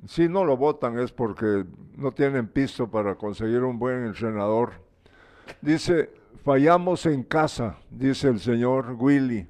si 0.06 0.28
no 0.28 0.44
lo 0.44 0.56
votan 0.56 0.98
es 0.98 1.12
porque 1.12 1.64
no 1.96 2.12
tienen 2.12 2.46
piso 2.48 2.88
para 2.90 3.14
conseguir 3.16 3.62
un 3.64 3.78
buen 3.78 4.06
entrenador. 4.06 4.72
Dice, 5.60 6.10
fallamos 6.44 7.04
en 7.06 7.22
casa, 7.24 7.78
dice 7.90 8.28
el 8.28 8.38
señor 8.40 8.96
Willy. 8.98 9.46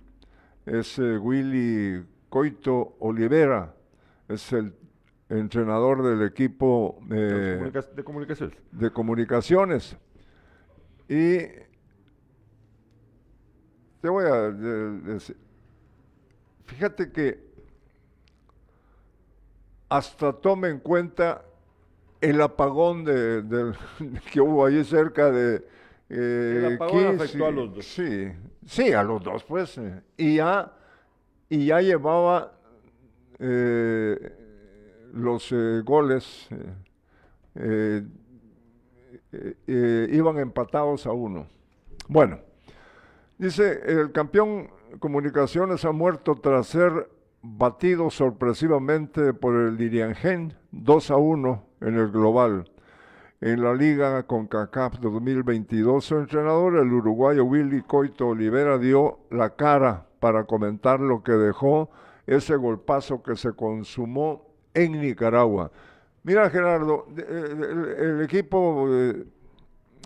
Es 0.64 0.98
eh, 0.98 1.18
Willy 1.18 2.02
Coito 2.28 2.96
Olivera, 3.00 3.74
es 4.28 4.52
el 4.52 4.74
entrenador 5.28 6.02
del 6.02 6.26
equipo 6.26 6.98
De, 7.06 7.16
eh, 7.54 7.56
comunica- 7.58 7.82
de 7.94 8.04
comunicaciones. 8.04 8.56
de 8.72 8.90
comunicaciones. 8.92 9.96
Y 11.08 11.38
te 14.00 14.08
voy 14.08 14.24
a 14.24 14.50
de- 14.50 15.00
decir, 15.00 15.36
fíjate 16.66 17.10
que 17.12 17.46
hasta 19.88 20.32
tome 20.32 20.68
en 20.68 20.80
cuenta 20.80 21.42
el 22.20 22.40
apagón 22.40 23.04
de, 23.04 23.72
que 24.32 24.40
hubo 24.40 24.64
allí 24.66 24.82
cerca 24.84 25.30
de... 25.30 25.56
eh, 26.08 26.64
El 26.66 26.74
apagón 26.74 27.06
afectó 27.20 27.46
a 27.46 27.50
los 27.50 27.74
dos. 27.74 27.84
Sí, 27.86 28.28
sí, 28.66 28.92
a 28.92 29.02
los 29.02 29.22
dos, 29.22 29.44
pues. 29.44 29.78
eh, 29.78 30.02
Y 30.16 30.36
ya, 30.36 30.72
y 31.48 31.66
ya 31.66 31.80
llevaba 31.80 32.52
eh, 33.38 34.16
los 35.12 35.50
eh, 35.52 35.82
goles, 35.84 36.48
eh, 37.54 38.04
eh, 39.32 39.54
eh, 39.66 40.08
iban 40.12 40.38
empatados 40.38 41.06
a 41.06 41.12
uno. 41.12 41.46
Bueno, 42.08 42.38
dice, 43.38 43.80
el 43.86 44.12
campeón 44.12 44.70
Comunicaciones 45.00 45.84
ha 45.84 45.92
muerto 45.92 46.36
tras 46.36 46.68
ser 46.68 47.10
batido 47.42 48.08
sorpresivamente 48.10 49.34
por 49.34 49.56
el 49.56 49.76
Diriangén 49.76 50.54
2 50.70 51.10
a 51.10 51.16
1 51.16 51.66
en 51.80 51.94
el 51.96 52.10
global. 52.10 52.70
En 53.40 53.62
la 53.62 53.74
liga 53.74 54.22
con 54.22 54.46
CACAF 54.46 54.98
2022, 54.98 56.04
su 56.04 56.16
entrenador, 56.16 56.76
el 56.78 56.90
uruguayo 56.90 57.44
Willy 57.44 57.82
Coito 57.82 58.28
Olivera, 58.28 58.78
dio 58.78 59.18
la 59.30 59.50
cara 59.50 60.06
para 60.20 60.44
comentar 60.44 61.00
lo 61.00 61.22
que 61.22 61.32
dejó 61.32 61.90
ese 62.26 62.56
golpazo 62.56 63.22
que 63.22 63.36
se 63.36 63.52
consumó 63.52 64.46
en 64.72 65.00
Nicaragua. 65.00 65.70
Mira, 66.22 66.48
Gerardo, 66.48 67.06
eh, 67.14 67.94
el, 67.98 68.22
equipo 68.22 68.86
eh, 68.88 69.24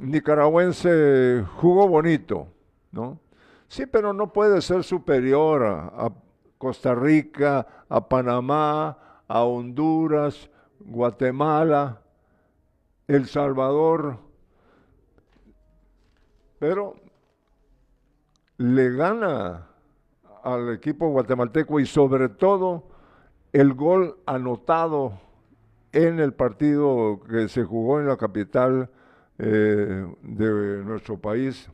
nicaragüense 0.03 1.45
jugó 1.57 1.87
bonito, 1.87 2.49
¿no? 2.91 3.20
Sí, 3.68 3.87
pero 3.87 4.12
no 4.12 4.33
puede 4.33 4.61
ser 4.61 4.83
superior 4.83 5.64
a 5.64 6.11
Costa 6.59 6.97
Rica, 6.97 7.64
a 7.89 8.09
Panamá, 8.09 9.22
a 9.28 9.45
Honduras, 9.45 10.51
Guatemala, 10.81 11.99
El 13.11 13.26
Salvador. 13.26 14.18
Pero 16.61 16.94
le 18.58 18.90
gana 18.90 19.66
al 20.44 20.72
equipo 20.72 21.08
guatemalteco 21.08 21.80
y 21.80 21.86
sobre 21.86 22.28
todo 22.28 22.84
el 23.52 23.74
gol 23.74 24.18
anotado 24.26 25.18
en 25.90 26.20
el 26.20 26.34
partido 26.34 27.20
que 27.28 27.48
se 27.48 27.64
jugó 27.64 27.98
en 27.98 28.06
la 28.06 28.16
capital 28.16 28.88
eh, 29.38 30.06
de 30.22 30.84
nuestro 30.84 31.18
país. 31.18 31.68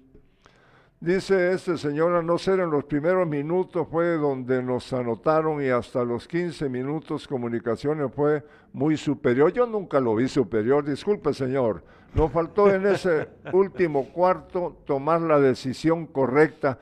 Dice 1.07 1.53
este 1.53 1.79
señor, 1.79 2.17
a 2.17 2.21
no 2.21 2.37
ser 2.37 2.59
en 2.59 2.69
los 2.69 2.83
primeros 2.83 3.29
minutos 3.29 3.87
fue 3.89 4.17
donde 4.17 4.61
nos 4.61 4.93
anotaron 4.93 5.65
y 5.65 5.69
hasta 5.69 6.03
los 6.03 6.27
15 6.27 6.69
minutos 6.69 7.29
comunicaciones 7.29 8.13
fue 8.13 8.43
muy 8.73 8.97
superior. 8.97 9.53
Yo 9.53 9.67
nunca 9.67 10.01
lo 10.01 10.17
vi 10.17 10.27
superior, 10.27 10.85
disculpe 10.85 11.33
señor. 11.33 11.85
Nos 12.13 12.33
faltó 12.33 12.75
en 12.75 12.89
ese 12.89 13.29
último 13.53 14.09
cuarto 14.09 14.79
tomar 14.85 15.21
la 15.21 15.39
decisión 15.39 16.07
correcta, 16.07 16.81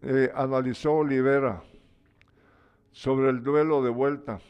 eh, 0.00 0.32
analizó 0.34 0.94
Olivera 0.94 1.62
sobre 2.92 3.28
el 3.28 3.42
duelo 3.42 3.82
de 3.82 3.90
vuelta. 3.90 4.40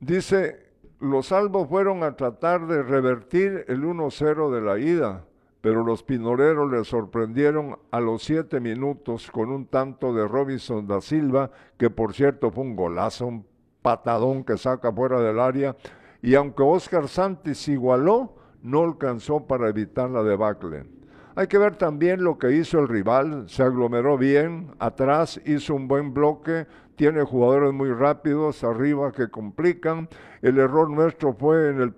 Dice, 0.00 0.70
los 1.00 1.26
salvos 1.26 1.68
fueron 1.68 2.02
a 2.02 2.16
tratar 2.16 2.66
de 2.66 2.82
revertir 2.82 3.66
el 3.68 3.84
1-0 3.84 4.54
de 4.54 4.60
la 4.62 4.78
ida, 4.78 5.27
pero 5.68 5.84
los 5.84 6.02
pinoreros 6.02 6.72
le 6.72 6.82
sorprendieron 6.82 7.78
a 7.90 8.00
los 8.00 8.22
siete 8.22 8.58
minutos 8.58 9.30
con 9.30 9.50
un 9.50 9.66
tanto 9.66 10.14
de 10.14 10.26
Robinson 10.26 10.86
da 10.86 11.02
Silva, 11.02 11.50
que 11.76 11.90
por 11.90 12.14
cierto 12.14 12.50
fue 12.50 12.64
un 12.64 12.74
golazo, 12.74 13.26
un 13.26 13.44
patadón 13.82 14.44
que 14.44 14.56
saca 14.56 14.90
fuera 14.90 15.20
del 15.20 15.38
área, 15.38 15.76
y 16.22 16.36
aunque 16.36 16.62
Oscar 16.62 17.06
Santis 17.06 17.68
igualó, 17.68 18.34
no 18.62 18.82
alcanzó 18.82 19.46
para 19.46 19.68
evitar 19.68 20.08
la 20.08 20.22
debacle. 20.22 20.86
Hay 21.34 21.48
que 21.48 21.58
ver 21.58 21.76
también 21.76 22.24
lo 22.24 22.38
que 22.38 22.52
hizo 22.52 22.78
el 22.78 22.88
rival, 22.88 23.46
se 23.46 23.62
aglomeró 23.62 24.16
bien, 24.16 24.70
atrás 24.78 25.38
hizo 25.44 25.74
un 25.74 25.86
buen 25.86 26.14
bloque, 26.14 26.66
tiene 26.98 27.22
jugadores 27.22 27.72
muy 27.72 27.92
rápidos 27.92 28.64
arriba 28.64 29.12
que 29.12 29.28
complican. 29.28 30.08
El 30.42 30.58
error 30.58 30.90
nuestro 30.90 31.32
fue 31.32 31.70
en 31.70 31.80
el, 31.80 31.92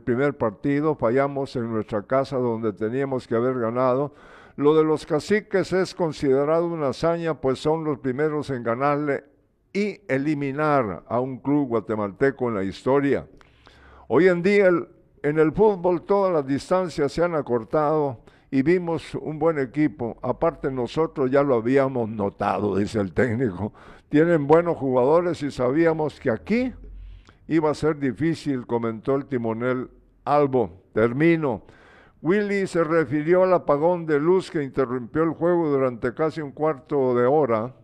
primer 0.00 0.38
partido, 0.38 0.94
fallamos 0.96 1.54
en 1.54 1.70
nuestra 1.70 2.02
casa 2.02 2.38
donde 2.38 2.72
teníamos 2.72 3.28
que 3.28 3.34
haber 3.34 3.58
ganado. 3.58 4.14
Lo 4.56 4.74
de 4.74 4.84
los 4.84 5.04
caciques 5.04 5.70
es 5.74 5.94
considerado 5.94 6.66
una 6.66 6.88
hazaña, 6.88 7.34
pues 7.34 7.58
son 7.58 7.84
los 7.84 7.98
primeros 7.98 8.48
en 8.48 8.62
ganarle 8.62 9.24
y 9.74 10.00
eliminar 10.08 11.04
a 11.06 11.20
un 11.20 11.36
club 11.36 11.68
guatemalteco 11.68 12.48
en 12.48 12.54
la 12.54 12.64
historia. 12.64 13.26
Hoy 14.08 14.28
en 14.28 14.42
día 14.42 14.70
en 15.22 15.38
el 15.38 15.52
fútbol 15.52 16.06
todas 16.06 16.32
las 16.32 16.46
distancias 16.46 17.12
se 17.12 17.22
han 17.22 17.34
acortado 17.34 18.20
y 18.56 18.62
vimos 18.62 19.14
un 19.16 19.38
buen 19.38 19.58
equipo. 19.58 20.16
Aparte 20.22 20.70
nosotros 20.70 21.30
ya 21.30 21.42
lo 21.42 21.56
habíamos 21.56 22.08
notado, 22.08 22.74
dice 22.76 22.98
el 22.98 23.12
técnico. 23.12 23.74
Tienen 24.08 24.46
buenos 24.46 24.78
jugadores 24.78 25.42
y 25.42 25.50
sabíamos 25.50 26.18
que 26.18 26.30
aquí 26.30 26.72
iba 27.48 27.70
a 27.70 27.74
ser 27.74 27.98
difícil, 27.98 28.66
comentó 28.66 29.14
el 29.14 29.26
timonel 29.26 29.90
Albo. 30.24 30.84
Termino. 30.94 31.64
Willy 32.22 32.66
se 32.66 32.82
refirió 32.82 33.42
al 33.42 33.52
apagón 33.52 34.06
de 34.06 34.18
luz 34.18 34.50
que 34.50 34.62
interrumpió 34.62 35.24
el 35.24 35.32
juego 35.32 35.68
durante 35.68 36.14
casi 36.14 36.40
un 36.40 36.52
cuarto 36.52 37.14
de 37.14 37.26
hora 37.26 37.74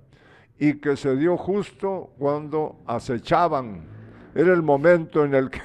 y 0.59 0.81
que 0.81 0.97
se 0.97 1.17
dio 1.17 1.37
justo 1.37 2.15
cuando 2.19 2.77
acechaban. 2.87 3.85
Era 4.35 4.55
el 4.55 4.63
momento 4.63 5.23
en 5.23 5.35
el 5.35 5.51
que 5.51 5.61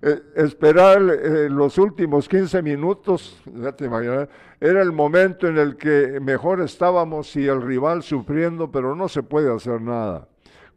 eh, 0.00 0.22
esperar 0.36 1.00
eh, 1.00 1.48
los 1.50 1.76
últimos 1.76 2.28
15 2.28 2.62
minutos, 2.62 3.42
era 4.60 4.82
el 4.82 4.92
momento 4.92 5.48
en 5.48 5.58
el 5.58 5.76
que 5.76 6.20
mejor 6.20 6.60
estábamos 6.60 7.34
y 7.34 7.48
el 7.48 7.62
rival 7.62 8.02
sufriendo, 8.02 8.70
pero 8.70 8.94
no 8.94 9.08
se 9.08 9.22
puede 9.22 9.52
hacer 9.52 9.80
nada. 9.80 10.28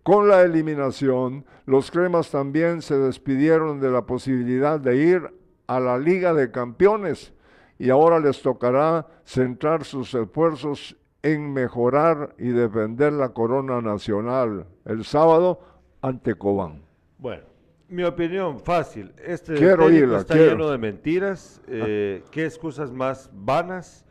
Con 0.04 0.28
la 0.28 0.42
eliminación, 0.42 1.46
los 1.68 1.92
cremas 1.92 2.32
también 2.32 2.82
se 2.82 2.98
despidieron 2.98 3.80
de 3.80 3.92
la 3.92 4.08
posibilidad 4.08 4.80
de 4.80 4.96
ir 4.98 5.22
a 5.68 5.80
la 5.80 6.00
Liga 6.00 6.34
de 6.34 6.50
Campeones 6.50 7.34
y 7.78 7.92
ahora 7.92 8.20
les 8.20 8.42
tocará 8.42 9.08
centrar 9.24 9.84
sus 9.84 10.14
esfuerzos 10.16 10.98
en 11.22 11.54
mejorar 11.54 12.34
y 12.40 12.50
defender 12.50 13.14
la 13.14 13.30
corona 13.30 13.82
nacional 13.82 14.66
el 14.86 15.06
sábado 15.06 15.60
ante 16.02 16.34
Cobán. 16.34 16.82
Bueno, 17.20 17.44
mi 17.92 18.04
opinión, 18.04 18.60
fácil. 18.62 19.12
Este 19.22 19.54
quiero 19.56 19.90
está 20.18 20.36
lleno 20.36 20.70
de 20.70 20.78
mentiras. 20.78 21.62
Eh, 21.68 22.24
¿Qué 22.32 22.46
excusas 22.46 22.90
más 22.90 23.30
vanas? 23.34 24.06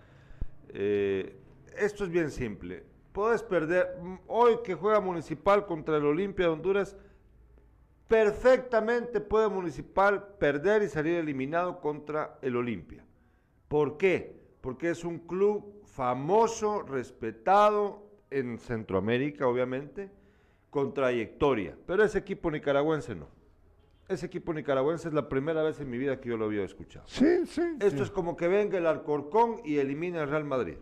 Eh, 0.69 1.35
esto 1.79 2.05
es 2.05 2.11
bien 2.11 2.31
simple. 2.31 2.85
Puedes 3.13 3.43
perder. 3.43 3.97
Mm, 4.03 4.17
hoy 4.27 4.59
que 4.63 4.75
juega 4.75 5.01
Municipal 5.01 5.65
contra 5.65 5.97
el 5.97 6.05
Olimpia 6.05 6.47
de 6.47 6.53
Honduras, 6.53 6.95
perfectamente 8.07 9.19
puede 9.19 9.49
Municipal 9.49 10.35
perder 10.39 10.83
y 10.83 10.89
salir 10.89 11.17
eliminado 11.17 11.81
contra 11.81 12.39
el 12.43 12.57
Olimpia. 12.57 13.03
¿Por 13.67 13.97
qué? 13.97 14.39
Porque 14.61 14.91
es 14.91 15.05
un 15.05 15.21
club 15.21 15.83
famoso, 15.87 16.83
respetado 16.83 18.07
en 18.29 18.59
Centroamérica, 18.59 19.47
obviamente, 19.47 20.11
con 20.69 20.93
trayectoria. 20.93 21.79
Pero 21.87 22.05
ese 22.05 22.19
equipo 22.19 22.51
nicaragüense 22.51 23.15
no. 23.15 23.40
Ese 24.11 24.27
equipo 24.27 24.53
nicaragüense 24.53 25.07
es 25.07 25.15
la 25.15 25.29
primera 25.29 25.63
vez 25.63 25.79
en 25.79 25.89
mi 25.89 25.97
vida 25.97 26.21
que 26.21 26.31
yo 26.31 26.37
lo 26.37 26.47
había 26.47 26.65
escuchado. 26.65 27.07
Sí, 27.07 27.47
sí. 27.47 27.63
Esto 27.79 28.03
es 28.03 28.11
como 28.11 28.37
que 28.37 28.49
venga 28.49 28.77
el 28.77 28.87
Alcorcón 28.87 29.61
y 29.65 29.79
elimine 29.79 30.19
al 30.19 30.29
Real 30.29 30.45
Madrid. 30.45 30.79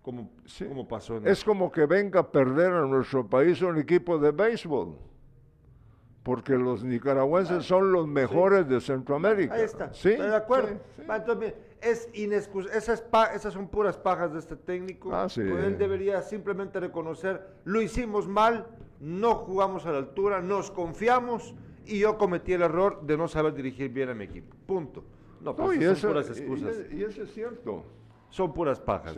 Como, 0.00 0.30
como 0.68 0.86
pasó 0.86 1.16
en 1.16 1.26
Es 1.26 1.42
como 1.42 1.72
que 1.72 1.86
venga 1.86 2.20
a 2.20 2.30
perder 2.30 2.72
a 2.72 2.86
nuestro 2.86 3.28
país 3.28 3.60
un 3.62 3.78
equipo 3.78 4.16
de 4.16 4.30
béisbol. 4.30 4.96
Porque 6.22 6.52
los 6.52 6.84
nicaragüenses 6.84 7.64
son 7.64 7.90
los 7.90 8.06
mejores 8.06 8.68
de 8.68 8.80
Centroamérica. 8.80 9.54
Ahí 9.54 9.62
está. 9.62 9.92
¿Sí? 9.92 10.10
Estoy 10.10 10.28
de 10.28 10.36
acuerdo. 10.36 10.80
Entonces, 10.98 11.54
es 11.80 12.08
esas, 12.72 13.04
esas 13.34 13.52
son 13.52 13.66
puras 13.66 13.98
pajas 13.98 14.32
de 14.32 14.38
este 14.38 14.54
técnico. 14.54 15.12
Ah, 15.12 15.28
sí. 15.28 15.40
Él 15.40 15.76
debería 15.76 16.22
simplemente 16.22 16.78
reconocer, 16.78 17.44
lo 17.64 17.80
hicimos 17.80 18.28
mal, 18.28 18.68
no 19.00 19.34
jugamos 19.34 19.84
a 19.84 19.90
la 19.90 19.98
altura, 19.98 20.40
nos 20.40 20.70
confiamos 20.70 21.56
y 21.86 21.98
yo 22.00 22.16
cometí 22.18 22.52
el 22.52 22.62
error 22.62 23.00
de 23.02 23.16
no 23.16 23.28
saber 23.28 23.54
dirigir 23.54 23.90
bien 23.90 24.08
a 24.08 24.14
mi 24.14 24.24
equipo. 24.24 24.56
Punto. 24.66 25.04
No, 25.40 25.56
pues 25.56 25.98
son 25.98 26.10
puras 26.10 26.28
excusas. 26.28 26.76
Y, 26.92 27.02
eso 27.02 27.22
es 27.22 27.32
cierto. 27.32 27.84
Son 28.28 28.52
puras 28.52 28.80
pajas, 28.80 29.16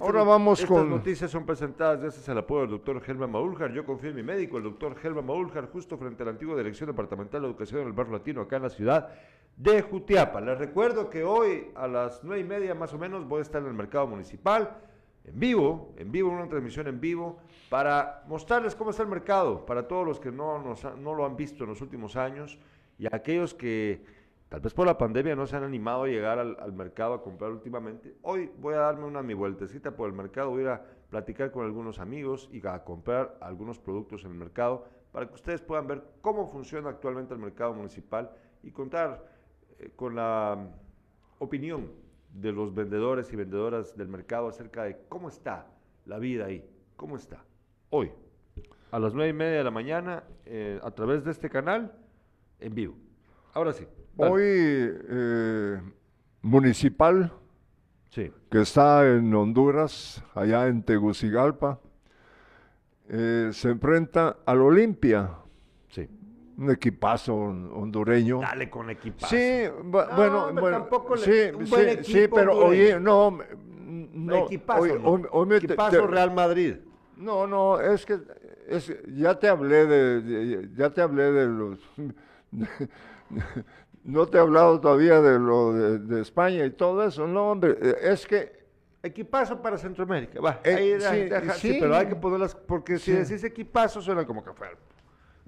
Ahora 0.00 0.22
vamos 0.22 0.60
estas 0.60 0.68
con... 0.68 0.84
Estas 0.84 0.98
noticias 0.98 1.30
son 1.30 1.46
presentadas 1.46 2.00
gracias 2.00 2.28
al 2.28 2.38
apoyo 2.38 2.60
del 2.60 2.70
doctor 2.70 3.02
Helma 3.06 3.26
Maúljar. 3.26 3.72
Yo 3.72 3.84
confío 3.86 4.10
en 4.10 4.16
mi 4.16 4.22
médico, 4.22 4.58
el 4.58 4.64
doctor 4.64 4.94
Helma 5.02 5.22
Maúljar, 5.22 5.70
justo 5.70 5.96
frente 5.96 6.22
a 6.22 6.26
la 6.26 6.32
antigua 6.32 6.56
Dirección 6.56 6.88
Departamental 6.88 7.40
de 7.40 7.48
Educación 7.48 7.80
en 7.80 7.86
el 7.88 7.92
Barrio 7.94 8.12
Latino, 8.12 8.42
acá 8.42 8.56
en 8.56 8.62
la 8.64 8.70
ciudad 8.70 9.08
de 9.56 9.82
Jutiapa. 9.82 10.40
Les 10.40 10.58
recuerdo 10.58 11.08
que 11.08 11.24
hoy 11.24 11.68
a 11.74 11.88
las 11.88 12.22
nueve 12.22 12.42
y 12.42 12.44
media 12.44 12.74
más 12.74 12.92
o 12.92 12.98
menos 12.98 13.26
voy 13.26 13.40
a 13.40 13.42
estar 13.42 13.62
en 13.62 13.68
el 13.68 13.74
mercado 13.74 14.06
municipal 14.06 14.76
en 15.24 15.38
vivo, 15.38 15.94
en 15.96 16.10
vivo, 16.10 16.30
una 16.30 16.48
transmisión 16.48 16.86
en 16.86 17.00
vivo, 17.00 17.38
para 17.68 18.24
mostrarles 18.26 18.74
cómo 18.74 18.90
está 18.90 19.02
el 19.02 19.08
mercado, 19.08 19.66
para 19.66 19.86
todos 19.86 20.06
los 20.06 20.20
que 20.20 20.32
no, 20.32 20.74
no 20.98 21.14
lo 21.14 21.26
han 21.26 21.36
visto 21.36 21.64
en 21.64 21.70
los 21.70 21.80
últimos 21.80 22.16
años 22.16 22.58
y 22.98 23.06
aquellos 23.06 23.54
que 23.54 24.02
tal 24.48 24.60
vez 24.60 24.72
por 24.72 24.86
la 24.86 24.96
pandemia 24.96 25.36
no 25.36 25.46
se 25.46 25.56
han 25.56 25.64
animado 25.64 26.04
a 26.04 26.08
llegar 26.08 26.38
al, 26.38 26.72
mercado 26.72 27.14
a 27.14 27.22
comprar 27.22 27.50
últimamente. 27.50 28.16
Hoy 28.22 28.50
voy 28.58 28.74
a 28.74 28.78
darme 28.78 29.04
una 29.04 29.22
mi 29.22 29.34
vueltecita 29.34 29.92
por 29.94 30.08
el 30.08 30.14
mercado, 30.14 30.50
voy 30.50 30.60
a 30.60 30.62
ir 30.62 30.68
a 30.68 30.84
platicar 31.10 31.50
con 31.50 31.64
algunos 31.64 31.98
amigos 31.98 32.48
y 32.52 32.66
a 32.66 32.84
comprar 32.84 33.36
algunos 33.40 33.78
productos 33.78 34.24
en 34.24 34.32
el 34.32 34.38
mercado 34.38 34.86
para 35.12 35.26
que 35.26 35.34
ustedes 35.34 35.60
puedan 35.60 35.86
ver 35.86 36.02
cómo 36.20 36.50
funciona 36.50 36.90
actualmente 36.90 37.34
el 37.34 37.40
mercado 37.40 37.74
municipal 37.74 38.30
y 38.62 38.70
contar 38.70 39.24
eh, 39.78 39.90
con 39.94 40.16
la 40.16 40.68
opinión 41.38 41.90
de 42.40 42.52
los 42.52 42.74
vendedores 42.74 43.32
y 43.32 43.36
vendedoras 43.36 43.96
del 43.96 44.08
mercado 44.08 44.48
acerca 44.48 44.84
de 44.84 44.98
cómo 45.08 45.28
está 45.28 45.66
la 46.06 46.18
vida 46.18 46.46
ahí, 46.46 46.64
cómo 46.96 47.16
está 47.16 47.44
hoy, 47.90 48.10
a 48.90 48.98
las 48.98 49.14
nueve 49.14 49.30
y 49.30 49.32
media 49.32 49.58
de 49.58 49.64
la 49.64 49.70
mañana, 49.70 50.24
eh, 50.46 50.80
a 50.82 50.90
través 50.90 51.24
de 51.24 51.30
este 51.30 51.50
canal, 51.50 51.92
en 52.60 52.74
vivo. 52.74 52.94
Ahora 53.52 53.72
sí. 53.72 53.86
Hoy, 54.16 54.42
eh, 54.42 55.80
Municipal, 56.42 57.32
sí. 58.10 58.32
que 58.50 58.60
está 58.60 59.08
en 59.08 59.32
Honduras, 59.34 60.22
allá 60.34 60.66
en 60.68 60.82
Tegucigalpa, 60.82 61.80
eh, 63.08 63.50
se 63.52 63.70
enfrenta 63.70 64.38
al 64.44 64.60
Olimpia. 64.60 65.30
Sí 66.58 66.64
un 66.64 66.70
equipazo 66.70 67.34
hondureño. 67.36 68.40
Dale 68.40 68.68
con 68.68 68.90
equipazo. 68.90 69.28
Sí, 69.28 69.62
bueno, 69.84 70.52
bueno, 70.52 70.70
tampoco 70.70 71.16
sí, 71.16 71.50
sí, 71.64 72.04
sí, 72.04 72.28
pero 72.28 72.56
oye, 72.56 72.98
no, 72.98 73.38
no 73.86 74.44
equipazo, 74.44 74.84
equipazo 75.54 76.06
Real 76.06 76.34
Madrid. 76.34 76.76
No, 77.16 77.46
no, 77.46 77.80
es 77.80 78.04
que 78.04 78.18
es, 78.68 78.92
ya 79.14 79.38
te 79.38 79.48
hablé 79.48 79.86
de, 79.86 80.68
ya 80.76 80.90
te 80.90 81.00
hablé 81.00 81.32
de 81.32 81.46
los 81.46 81.78
no 84.04 84.26
te 84.26 84.38
he 84.38 84.40
hablado 84.40 84.80
todavía 84.80 85.20
de 85.20 85.38
lo 85.38 85.72
de, 85.72 86.20
España 86.20 86.64
y 86.64 86.70
todo 86.70 87.04
eso, 87.04 87.26
no, 87.26 87.50
hombre, 87.52 87.76
es 88.02 88.26
que 88.26 88.58
Equipazo 89.00 89.62
para 89.62 89.78
Centroamérica, 89.78 90.40
va, 90.40 90.60
eh, 90.64 90.98
ahí, 91.00 91.30
sí, 91.54 91.76
pero 91.78 91.94
hay 91.94 92.06
que 92.06 92.16
ponerlas, 92.16 92.54
porque 92.54 92.98
si 92.98 93.12
decís 93.12 93.44
equipazo 93.44 94.02
suena 94.02 94.26
como 94.26 94.42
que 94.42 94.52
fuera 94.52 94.74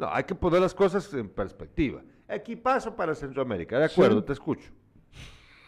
no, 0.01 0.13
hay 0.13 0.25
que 0.25 0.35
poner 0.35 0.61
las 0.61 0.75
cosas 0.75 1.13
en 1.15 1.29
perspectiva. 1.29 2.03
Equipazo 2.29 2.95
para 2.97 3.15
Centroamérica, 3.15 3.79
de 3.79 3.85
acuerdo, 3.87 4.25
te 4.25 4.33
escucho. 4.33 4.71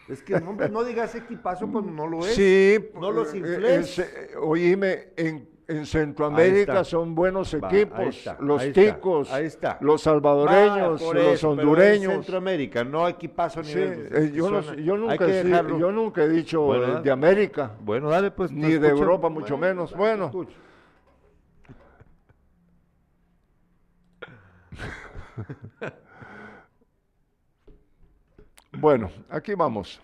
Es 0.09 0.21
que 0.21 0.35
hombre, 0.35 0.67
no 0.69 0.83
digas 0.83 1.15
equipazo 1.15 1.69
cuando 1.71 1.91
no 1.91 2.07
lo 2.07 2.25
es. 2.25 2.35
Sí, 2.35 2.77
no 2.99 3.11
los 3.11 3.33
eh, 3.33 3.37
infles. 3.37 3.99
Eh, 3.99 4.31
oíme, 4.41 5.13
en, 5.15 5.47
en 5.67 5.85
Centroamérica 5.85 6.83
son 6.83 7.15
buenos 7.15 7.53
equipos, 7.53 8.29
los 8.39 8.71
ticos, 8.73 9.31
los 9.79 10.01
salvadoreños, 10.01 11.01
los 11.01 11.43
hondureños. 11.43 12.11
en 12.11 12.23
Centroamérica, 12.23 12.83
no 12.83 13.07
equipazo 13.07 13.61
ni 13.61 13.71
eh, 13.71 14.31
yo, 14.33 14.61
yo, 14.75 14.97
nunca 14.97 15.27
yo, 15.27 15.91
nunca 15.91 16.23
he 16.23 16.29
dicho 16.29 17.01
de 17.01 17.11
América. 17.11 17.71
Bueno, 17.81 18.09
dale 18.09 18.31
pues. 18.31 18.51
Ni 18.51 18.73
de 18.73 18.89
Europa, 18.89 19.29
mucho 19.29 19.57
menos. 19.57 19.95
Bueno. 19.95 20.31
bueno, 28.71 29.09
aquí 29.29 29.55
vamos. 29.55 30.01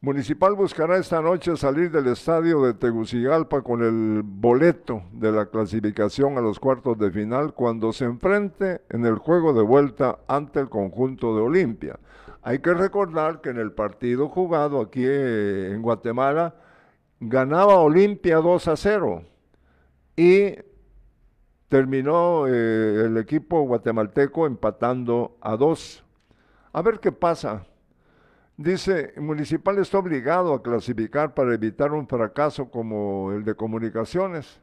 Municipal 0.00 0.54
buscará 0.54 0.98
esta 0.98 1.20
noche 1.20 1.56
salir 1.56 1.90
del 1.90 2.06
estadio 2.08 2.62
de 2.62 2.74
Tegucigalpa 2.74 3.62
con 3.62 3.82
el 3.82 4.22
boleto 4.22 5.02
de 5.10 5.32
la 5.32 5.46
clasificación 5.46 6.38
a 6.38 6.42
los 6.42 6.60
cuartos 6.60 6.98
de 6.98 7.10
final 7.10 7.54
cuando 7.54 7.92
se 7.92 8.04
enfrente 8.04 8.82
en 8.90 9.06
el 9.06 9.16
juego 9.16 9.52
de 9.52 9.62
vuelta 9.62 10.18
ante 10.28 10.60
el 10.60 10.68
conjunto 10.68 11.34
de 11.34 11.42
Olimpia. 11.42 11.98
Hay 12.42 12.60
que 12.60 12.74
recordar 12.74 13.40
que 13.40 13.50
en 13.50 13.58
el 13.58 13.72
partido 13.72 14.28
jugado 14.28 14.80
aquí 14.80 15.04
eh, 15.04 15.72
en 15.72 15.82
Guatemala 15.82 16.54
ganaba 17.18 17.80
Olimpia 17.80 18.36
2 18.36 18.68
a 18.68 18.76
0 18.76 19.24
y 20.16 20.54
terminó 21.68 22.46
eh, 22.46 23.06
el 23.06 23.16
equipo 23.18 23.62
guatemalteco 23.62 24.46
empatando 24.46 25.36
a 25.40 25.56
2. 25.56 26.04
A 26.72 26.82
ver 26.82 27.00
qué 27.00 27.12
pasa. 27.12 27.64
Dice, 28.56 29.12
Municipal 29.18 29.78
está 29.78 29.98
obligado 29.98 30.54
a 30.54 30.62
clasificar 30.62 31.34
para 31.34 31.54
evitar 31.54 31.92
un 31.92 32.08
fracaso 32.08 32.70
como 32.70 33.32
el 33.32 33.44
de 33.44 33.54
comunicaciones. 33.54 34.60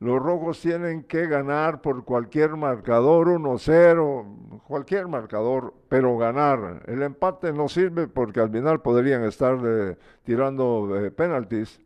Los 0.00 0.20
rojos 0.22 0.60
tienen 0.60 1.02
que 1.02 1.26
ganar 1.26 1.80
por 1.80 2.04
cualquier 2.04 2.56
marcador, 2.56 3.28
1-0, 3.28 4.62
cualquier 4.66 5.08
marcador, 5.08 5.74
pero 5.88 6.16
ganar. 6.16 6.82
El 6.86 7.02
empate 7.02 7.52
no 7.52 7.68
sirve 7.68 8.06
porque 8.06 8.38
al 8.40 8.50
final 8.50 8.80
podrían 8.80 9.24
estar 9.24 9.58
eh, 9.64 9.96
tirando 10.22 10.96
eh, 10.96 11.10
penaltis. 11.10 11.80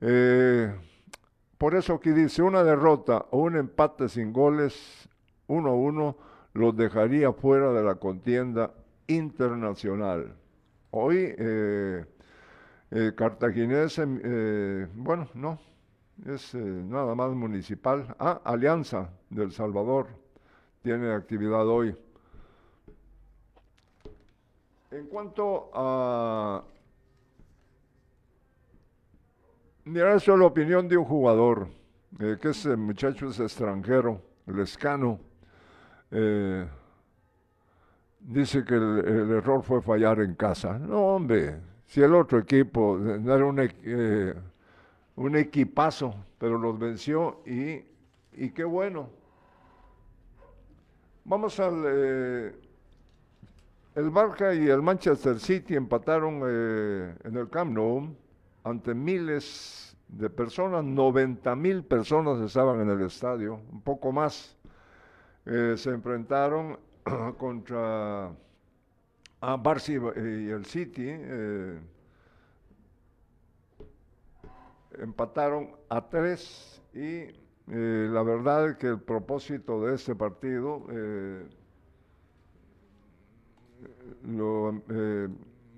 Eh, 0.00 0.74
por 1.58 1.74
eso 1.74 1.94
aquí 1.94 2.10
dice, 2.10 2.42
una 2.42 2.62
derrota 2.62 3.26
o 3.30 3.38
un 3.38 3.56
empate 3.56 4.08
sin 4.08 4.32
goles, 4.32 5.08
1-1, 5.48 6.16
los 6.54 6.76
dejaría 6.76 7.32
fuera 7.32 7.72
de 7.72 7.82
la 7.82 7.96
contienda 7.96 8.72
internacional. 9.06 10.34
Hoy, 10.90 11.34
eh, 11.36 12.04
Cartaginés, 13.16 14.00
bueno, 14.94 15.28
no, 15.34 15.58
es 16.26 16.54
eh, 16.54 16.58
nada 16.58 17.14
más 17.14 17.30
municipal. 17.32 18.14
Ah, 18.18 18.40
Alianza 18.44 19.10
del 19.30 19.52
Salvador 19.52 20.08
tiene 20.82 21.12
actividad 21.12 21.66
hoy. 21.66 21.96
En 24.90 25.06
cuanto 25.06 25.70
a... 25.74 26.64
Mira, 29.88 30.14
eso 30.14 30.34
es 30.34 30.38
la 30.38 30.44
opinión 30.44 30.86
de 30.86 30.98
un 30.98 31.04
jugador, 31.06 31.66
eh, 32.20 32.36
que 32.38 32.50
ese 32.50 32.76
muchacho 32.76 33.30
es 33.30 33.40
extranjero, 33.40 34.20
el 34.46 34.58
escano. 34.58 35.18
Eh, 36.10 36.68
dice 38.20 38.66
que 38.66 38.74
el, 38.74 39.30
error 39.30 39.62
fue 39.62 39.80
fallar 39.80 40.20
en 40.20 40.34
casa. 40.34 40.78
No, 40.78 41.14
hombre, 41.14 41.56
si 41.86 42.02
el 42.02 42.14
otro 42.14 42.38
equipo 42.38 42.98
no 42.98 43.34
era 43.34 43.46
un, 43.46 45.36
equipazo, 45.36 46.14
pero 46.36 46.58
los 46.58 46.78
venció 46.78 47.40
y, 47.46 47.80
qué 48.50 48.64
bueno. 48.64 49.08
Vamos 51.24 51.58
al... 51.60 51.82
Eh, 51.86 52.52
el 53.94 54.10
Barca 54.10 54.52
y 54.52 54.68
el 54.68 54.82
Manchester 54.82 55.40
City 55.40 55.76
empataron 55.76 56.42
eh, 56.44 57.14
en 57.24 57.36
el 57.38 57.48
Camp 57.48 57.72
Nou 57.72 58.14
ante 58.64 58.94
miles 58.94 59.96
de 60.08 60.30
personas, 60.30 60.84
90 60.84 61.54
mil 61.56 61.84
personas 61.84 62.40
estaban 62.40 62.80
en 62.80 62.90
el 62.90 63.02
estadio, 63.02 63.60
un 63.70 63.82
poco 63.82 64.12
más. 64.12 64.56
Eh, 65.46 65.74
se 65.76 65.90
enfrentaron 65.90 66.78
contra 67.38 68.26
a 69.40 69.56
Barça 69.56 69.92
y 70.16 70.50
el 70.50 70.64
City 70.64 71.12
empataron 75.00 75.70
a 75.88 76.08
tres 76.08 76.82
y 76.94 77.30
eh, 77.70 78.08
la 78.10 78.22
verdad 78.22 78.70
es 78.70 78.76
que 78.76 78.88
el 78.88 79.00
propósito 79.00 79.84
de 79.84 79.94
este 79.94 80.14
partido 80.14 80.86
eh, 80.90 81.46
lo, 84.26 84.82
eh, 84.88 85.28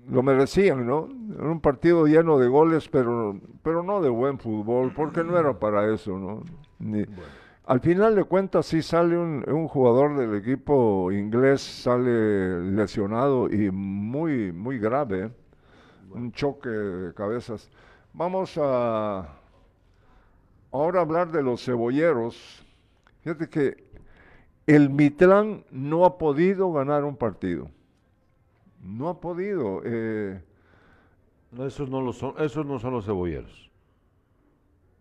lo, 0.09 0.23
merecían, 0.23 0.85
¿no? 0.85 1.09
Era 1.33 1.49
un 1.49 1.61
partido 1.61 2.05
lleno 2.05 2.37
de 2.37 2.47
goles, 2.47 2.87
pero, 2.89 3.39
pero 3.63 3.83
no 3.83 4.01
de 4.01 4.09
buen 4.09 4.39
fútbol, 4.39 4.93
porque 4.93 5.23
no 5.23 5.37
era 5.37 5.59
para 5.59 5.93
eso, 5.93 6.17
¿no? 6.17 6.43
Al 7.65 7.79
final 7.79 8.15
de 8.15 8.23
cuentas 8.23 8.65
sí 8.65 8.81
sale 8.81 9.17
un, 9.17 9.67
jugador 9.67 10.17
del 10.17 10.35
equipo 10.35 11.11
inglés, 11.11 11.61
sale 11.61 12.61
lesionado 12.71 13.49
y 13.49 13.71
muy, 13.71 14.51
muy 14.51 14.79
grave, 14.79 15.31
un 16.11 16.31
choque 16.31 16.69
de 16.69 17.13
cabezas. 17.13 17.69
Vamos 18.13 18.57
a 18.57 19.37
ahora 20.71 21.01
hablar 21.01 21.31
de 21.31 21.43
los 21.43 21.63
cebolleros. 21.63 22.65
Fíjate 23.21 23.47
que 23.47 23.91
el 24.65 24.89
Mitlán 24.89 25.63
no 25.71 26.05
ha 26.05 26.17
podido 26.17 26.71
ganar 26.73 27.03
un 27.03 27.15
partido. 27.15 27.69
No 28.83 29.09
ha 29.09 29.19
podido. 29.19 29.81
Eh, 29.83 30.41
no, 31.51 31.65
esos 31.65 31.89
no 31.89 32.01
lo 32.01 32.13
son, 32.13 32.33
esos 32.39 32.65
no 32.65 32.79
son 32.79 32.93
los 32.93 33.05
cebolleros. 33.05 33.69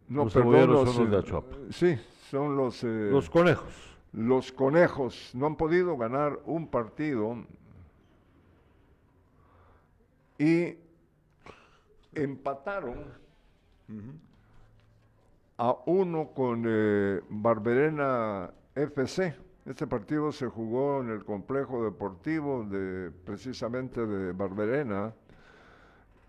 No, 0.08 0.24
los 0.24 0.32
cebolleros 0.32 0.92
son 0.92 1.04
los 1.04 1.10
de 1.10 1.18
Achop. 1.18 1.44
Sí, 1.70 1.98
son 2.30 2.56
los 2.56 2.82
eh, 2.84 3.08
los 3.10 3.30
conejos. 3.30 3.72
Los 4.12 4.50
conejos 4.50 5.30
no 5.34 5.46
han 5.46 5.56
podido 5.56 5.96
ganar 5.96 6.40
un 6.44 6.66
partido 6.66 7.36
y 10.36 10.74
empataron 12.12 13.04
a 15.58 15.76
uno 15.86 16.30
con 16.34 16.64
eh, 16.66 17.20
Barberena 17.28 18.50
FC. 18.74 19.36
Este 19.66 19.86
partido 19.86 20.32
se 20.32 20.46
jugó 20.46 21.02
en 21.02 21.10
el 21.10 21.24
complejo 21.24 21.84
deportivo 21.84 22.64
de 22.64 23.10
precisamente 23.10 24.06
de 24.06 24.32
Barberena 24.32 25.12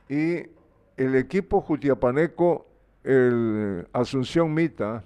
y 0.09 0.43
el 0.97 1.15
equipo 1.15 1.61
jutiapaneco, 1.61 2.67
el 3.03 3.87
Asunción 3.93 4.53
Mita, 4.53 5.05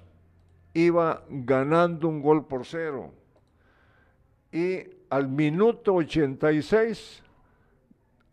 iba 0.73 1.23
ganando 1.30 2.07
un 2.07 2.21
gol 2.21 2.45
por 2.47 2.65
cero. 2.65 3.11
Y 4.51 4.80
al 5.11 5.28
minuto 5.28 5.93
86 5.93 7.21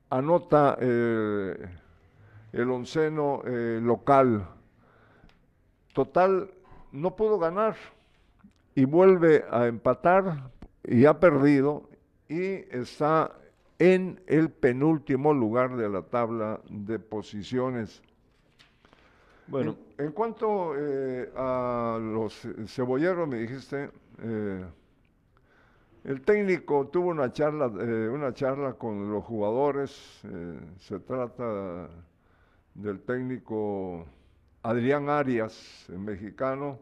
anota 0.09 0.79
eh, 0.81 1.55
el 2.53 2.71
onceno 2.71 3.43
eh, 3.45 3.79
local. 3.83 4.49
Total, 5.93 6.51
no 6.93 7.15
pudo 7.15 7.39
ganar 7.39 7.77
y 8.75 8.85
vuelve 8.85 9.45
a 9.51 9.67
empatar 9.67 10.51
y 10.85 11.05
ha 11.05 11.19
perdido 11.21 11.89
y 12.29 12.65
está 12.71 13.33
en 13.79 14.21
el 14.27 14.51
penúltimo 14.51 15.35
lugar 15.35 15.77
de 15.77 15.89
la 15.89 16.03
tabla 16.03 16.61
de 16.69 16.99
posiciones. 16.99 18.03
Bueno, 19.49 19.77
en, 19.99 20.13
cuanto 20.13 20.75
eh, 20.77 21.31
a 21.37 21.99
los 22.01 22.47
cebolleros, 22.69 23.29
me 23.29 23.39
dijiste, 23.39 23.91
eh, 24.23 24.65
el 26.05 26.23
técnico 26.23 26.87
tuvo 26.89 27.11
una 27.11 27.33
charla, 27.33 27.67
una 27.67 28.33
charla 28.33 28.75
con 28.75 29.11
los 29.13 29.25
jugadores. 29.25 30.23
se 30.79 30.99
trata 31.01 31.89
del 32.75 33.01
técnico 33.01 34.07
Adrián 34.63 35.09
Arias, 35.09 35.87
mexicano, 35.89 36.79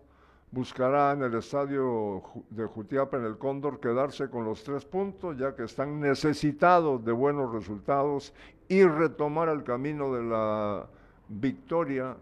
buscará 0.50 1.12
en 1.12 1.22
el 1.22 1.34
estadio 1.34 2.22
de 2.50 2.64
Jutiapa, 2.64 3.16
en 3.16 3.24
el 3.24 3.38
Cóndor, 3.38 3.80
quedarse 3.80 4.28
con 4.28 4.44
los 4.44 4.62
tres 4.64 4.84
puntos, 4.84 5.38
ya 5.38 5.54
que 5.54 5.64
están 5.64 6.00
necesitados 6.00 7.04
de 7.04 7.12
buenos 7.12 7.52
resultados 7.52 8.34
y 8.68 8.84
retomar 8.84 9.48
el 9.48 9.62
camino 9.62 10.12
de 10.14 10.22
la 10.22 10.86
victoria 11.28 12.16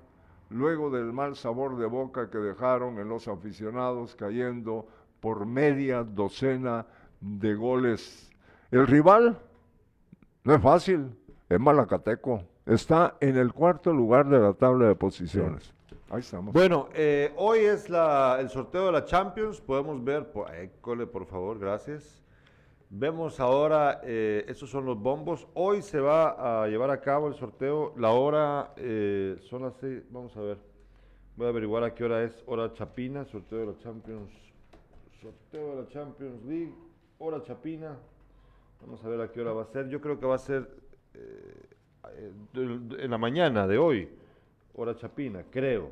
luego 0.51 0.91
del 0.91 1.12
mal 1.12 1.37
sabor 1.37 1.76
de 1.76 1.87
boca 1.87 2.31
que 2.31 2.39
dejaron 2.39 2.99
en 2.99 3.09
los 3.09 3.29
aficionados 3.29 4.14
cayendo 4.14 4.87
por 5.20 5.47
media 5.47 6.05
docena 6.05 6.87
de 7.20 7.55
goles. 7.55 8.31
El 8.70 8.87
rival 8.87 9.39
no 10.45 10.55
es 10.55 10.62
fácil, 10.62 11.11
es 11.49 11.61
Malacateco 11.61 12.43
está 12.68 13.16
en 13.20 13.37
el 13.37 13.53
cuarto 13.53 13.93
lugar 13.93 14.29
de 14.29 14.39
la 14.39 14.53
tabla 14.53 14.89
de 14.89 14.95
posiciones. 14.95 15.72
Ahí 16.11 16.20
estamos. 16.20 16.54
Bueno, 16.54 16.88
eh, 16.94 17.34
hoy 17.36 17.59
es 17.59 17.86
el 17.90 18.48
sorteo 18.48 18.86
de 18.86 18.92
la 18.92 19.04
Champions. 19.04 19.61
Podemos 19.61 20.02
ver, 20.02 20.32
por, 20.32 20.48
por 21.11 21.26
favor, 21.26 21.59
gracias. 21.59 22.24
Vemos 22.88 23.38
ahora, 23.40 24.00
eh, 24.02 24.50
son 24.54 24.86
los 24.86 24.98
bombos. 24.98 25.46
Hoy 25.52 25.82
se 25.82 26.00
va 26.00 26.62
a 26.62 26.66
llevar 26.66 26.90
a 26.90 27.02
cabo 27.02 27.28
el 27.28 27.34
sorteo. 27.34 27.92
La 27.98 28.12
hora 28.12 28.72
eh, 28.76 29.36
son 29.50 29.62
las 29.62 29.74
seis. 29.76 30.02
Vamos 30.09 30.34
a 30.38 30.40
ver. 30.40 30.59
Voy 31.36 31.46
a 31.46 31.50
averiguar 31.50 31.84
a 31.84 31.94
qué 31.94 32.04
hora 32.04 32.22
es. 32.22 32.42
Hora 32.46 32.72
Chapina, 32.72 33.26
sorteo 33.26 33.59
de 33.59 33.66
la 33.66 33.78
Champions. 33.78 34.32
Sorteo 35.20 35.76
de 35.76 35.82
la 35.82 35.88
Champions 35.88 36.42
League. 36.46 36.72
Hora 37.18 37.42
Chapina. 37.42 37.98
Vamos 38.80 39.04
a 39.04 39.09
ver 39.09 39.20
a 39.20 39.30
qué 39.30 39.42
hora 39.42 39.52
va 39.52 39.64
a 39.64 39.66
ser. 39.66 39.90
Yo 39.90 40.00
creo 40.00 40.18
que 40.18 40.24
va 40.24 40.36
a 40.36 40.38
ser 40.38 40.70
eh, 41.12 41.66
en 42.54 43.11
la 43.11 43.18
mañana 43.18 43.66
de 43.66 43.76
hoy, 43.76 44.09
hora 44.81 44.95
Chapina, 44.95 45.45
creo. 45.51 45.91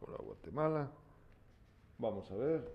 Hora 0.00 0.18
Guatemala. 0.18 0.90
Vamos 1.98 2.30
a 2.30 2.34
ver. 2.34 2.68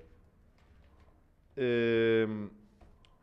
Em, 1.58 2.50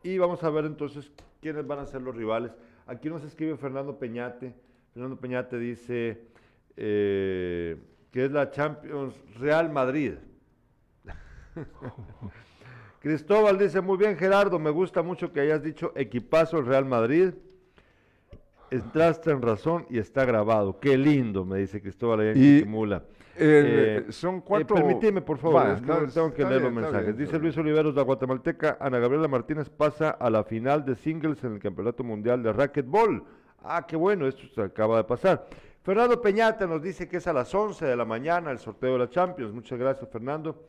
y 0.02 0.18
vamos 0.18 0.42
a 0.44 0.50
ver 0.50 0.66
entonces 0.66 1.10
quiénes 1.40 1.66
van 1.66 1.78
a 1.78 1.86
ser 1.86 2.02
los 2.02 2.14
rivales. 2.14 2.52
Aquí 2.86 3.08
nos 3.08 3.24
escribe 3.24 3.56
Fernando 3.56 3.98
Peñate. 3.98 4.54
Fernando 4.92 5.16
Peñate 5.16 5.58
dice 5.58 6.26
eh, 6.76 7.78
que 8.10 8.26
es 8.26 8.30
la 8.30 8.50
Champions 8.50 9.14
Real 9.38 9.70
Madrid. 9.70 10.14
Cristóbal 13.00 13.58
dice, 13.58 13.80
muy 13.80 13.96
bien 13.96 14.16
Gerardo, 14.18 14.58
me 14.58 14.70
gusta 14.70 15.02
mucho 15.02 15.32
que 15.32 15.40
hayas 15.40 15.62
dicho 15.62 15.92
equipazo 15.94 16.58
el 16.58 16.66
Real 16.66 16.84
Madrid. 16.84 17.32
Entraste 18.74 19.30
en 19.30 19.40
razón 19.42 19.86
y 19.90 19.98
está 19.98 20.24
grabado. 20.24 20.78
Qué 20.80 20.96
lindo, 20.98 21.44
me 21.44 21.58
dice 21.58 21.80
Cristóbal 21.80 22.20
allá 22.20 22.30
en 22.32 22.38
Y- 22.38 22.58
Chiquimula. 22.58 23.02
Eh, 23.36 24.04
Eh, 24.08 24.12
son 24.12 24.36
Eh, 24.36 24.42
cuatro. 24.44 24.76
permíteme, 24.76 25.20
por 25.20 25.38
favor, 25.38 25.56
Va, 25.66 25.72
es 25.74 25.80
que 25.80 25.86
no, 25.86 26.06
tengo 26.06 26.32
que 26.32 26.44
leer 26.44 26.62
los 26.62 26.72
mensajes. 26.72 27.16
bien, 27.16 27.26
Dice 27.26 27.38
Luis. 27.38 27.56
Oliveros, 27.58 27.94
la 27.94 28.02
guatemalteca 28.02 28.76
Ana 28.80 28.98
Gabriela 29.00 29.26
Martínez 29.28 29.68
pasa 29.70 30.10
a 30.10 30.30
la 30.30 30.44
final 30.44 30.84
de 30.84 30.94
singles 30.94 31.42
en 31.42 31.54
el 31.54 31.58
Campeonato 31.58 32.04
Mundial 32.04 32.42
de 32.42 32.52
Racquetball. 32.52 33.24
Ah, 33.62 33.84
qué 33.86 33.96
bueno, 33.96 34.26
esto 34.28 34.42
se 34.54 34.60
acaba 34.62 34.98
de 34.98 35.04
pasar. 35.04 35.46
Fernando 35.82 36.20
Peñata 36.22 36.66
nos 36.66 36.80
dice 36.82 37.08
que 37.08 37.16
es 37.18 37.26
a 37.26 37.32
las 37.32 37.52
11 37.54 37.84
de 37.86 37.96
la 37.96 38.04
mañana 38.04 38.50
el 38.50 38.58
sorteo 38.58 38.92
de 38.92 38.98
la 39.00 39.10
Champions. 39.10 39.52
Muchas 39.52 39.78
gracias, 39.78 40.08
Fernando. 40.10 40.64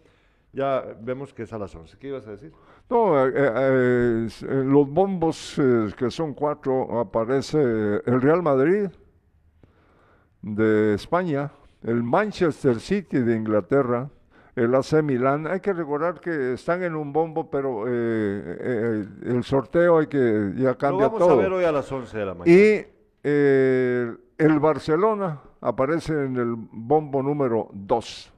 Ya 0.55 0.83
vemos 1.01 1.33
que 1.33 1.43
es 1.43 1.51
a 1.53 1.57
las 1.59 1.75
11. 1.75 1.97
¿Qué 1.97 2.07
ibas 2.07 2.25
a 2.27 2.31
decir? 2.31 2.53
No, 2.89 3.27
eh, 3.27 3.31
eh, 3.35 4.27
en 4.41 4.69
los 4.71 4.89
bombos, 4.89 5.59
eh, 5.59 5.87
que 5.97 6.09
son 6.09 6.33
cuatro, 6.33 6.99
aparece 6.99 7.59
el 7.59 8.21
Real 8.21 8.41
Madrid 8.41 8.87
de 10.41 10.93
España, 10.93 11.51
el 11.83 12.03
Manchester 12.03 12.79
City 12.79 13.19
de 13.19 13.35
Inglaterra, 13.35 14.09
el 14.55 14.73
AC 14.73 15.03
Milán. 15.03 15.45
Hay 15.47 15.59
que 15.59 15.73
recordar 15.73 16.21
que 16.21 16.53
están 16.53 16.83
en 16.83 16.95
un 16.95 17.11
bombo, 17.11 17.49
pero 17.49 17.85
eh, 17.87 17.91
eh, 17.91 19.05
el 19.25 19.43
sorteo 19.43 19.97
hay 19.99 20.07
que 20.07 20.53
ya 20.55 20.69
Lo 20.69 20.77
cambia 20.77 21.07
vamos 21.07 21.19
todo. 21.19 21.31
a 21.33 21.35
ver 21.35 21.51
hoy 21.51 21.65
a 21.65 21.71
las 21.71 21.91
11 21.91 22.17
de 22.17 22.25
la 22.25 22.33
mañana. 22.33 22.57
Y 22.57 22.85
eh, 23.23 24.13
el 24.37 24.59
Barcelona 24.59 25.41
aparece 25.59 26.13
en 26.13 26.37
el 26.37 26.55
bombo 26.55 27.21
número 27.21 27.69
2. 27.73 28.33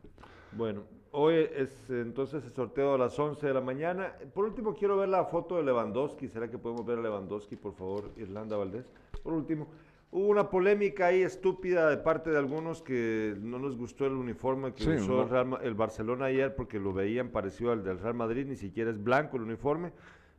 Bueno, 0.54 0.82
hoy 1.12 1.36
es 1.56 1.90
entonces 1.90 2.44
el 2.44 2.52
sorteo 2.54 2.94
a 2.96 2.98
las 2.98 3.18
11 3.18 3.46
de 3.48 3.54
la 3.54 3.62
mañana. 3.62 4.14
Por 4.34 4.46
último, 4.46 4.74
quiero 4.76 4.98
ver 4.98 5.10
la 5.10 5.26
foto 5.26 5.58
de 5.58 5.64
Lewandowski. 5.64 6.28
¿Será 6.28 6.50
que 6.50 6.58
podemos 6.58 6.86
ver 6.86 7.00
a 7.00 7.02
Lewandowski, 7.02 7.56
por 7.56 7.74
favor, 7.74 8.12
Irlanda 8.18 8.58
Valdés? 8.58 8.86
Por 9.24 9.34
último, 9.34 9.68
hubo 10.12 10.28
una 10.28 10.50
polémica 10.50 11.08
ahí 11.08 11.22
estúpida 11.22 11.90
de 11.90 11.98
parte 11.98 12.30
de 12.30 12.38
algunos 12.38 12.82
que 12.82 13.36
no 13.42 13.60
les 13.60 13.76
gustó 13.78 14.06
el 14.06 14.14
uniforme 14.14 14.74
que 14.74 14.84
Sí, 14.84 14.90
usó 15.02 15.24
el, 15.24 15.30
Real 15.30 15.46
Ma- 15.48 15.60
el 15.64 15.74
Barcelona 15.74 16.26
ayer 16.26 16.56
porque 16.56 16.80
lo 16.80 16.94
veían 16.94 17.30
parecido 17.30 17.72
al 17.72 17.84
del 17.84 18.00
Real 18.00 18.14
Madrid, 18.16 18.46
ni 18.46 18.56
siquiera 18.56 18.90
es 18.90 19.04
blanco 19.04 19.38
el 19.38 19.44
uniforme, 19.44 19.92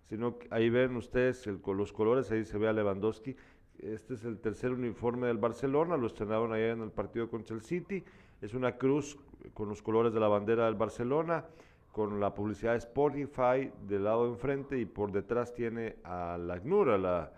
sino 0.05 0.39
que 0.39 0.49
ahí 0.51 0.71
ven 0.71 0.97
ustedes 0.97 1.47
el 1.47 1.61
los 1.67 1.93
colores, 1.93 2.31
ahí 2.31 2.45
se 2.45 2.57
ve 2.59 2.69
a 2.69 2.73
Lewandowski. 2.73 3.37
Este 3.79 4.15
es 4.15 4.25
el 4.25 4.39
tercer 4.41 4.73
uniforme 4.73 5.29
del 5.29 5.39
Barcelona, 5.39 5.97
lo 5.97 6.07
estrenaron 6.09 6.53
ayer 6.53 6.71
en 6.71 6.83
el 6.83 6.91
partido 6.91 7.29
contra 7.29 7.55
el 7.55 7.63
City. 7.63 8.03
Es 8.41 8.55
una 8.55 8.77
cruz 8.77 9.19
con 9.55 9.69
los 9.69 9.83
colores 9.83 10.13
de 10.13 10.21
la 10.21 10.29
bandera 10.29 10.67
del 10.67 10.75
Barcelona, 10.75 11.45
con 11.93 12.21
la 12.21 12.35
publicidad 12.35 12.73
de 12.73 12.79
Spotify 12.79 13.73
del 13.87 14.05
lado 14.05 14.25
de 14.25 14.31
enfrente 14.31 14.79
y 14.79 14.85
por 14.85 15.11
detrás 15.11 15.53
tiene 15.55 15.97
a 16.05 16.39
la 16.39 16.55
ACNUR, 16.55 16.91
a 16.91 16.99
la, 16.99 17.33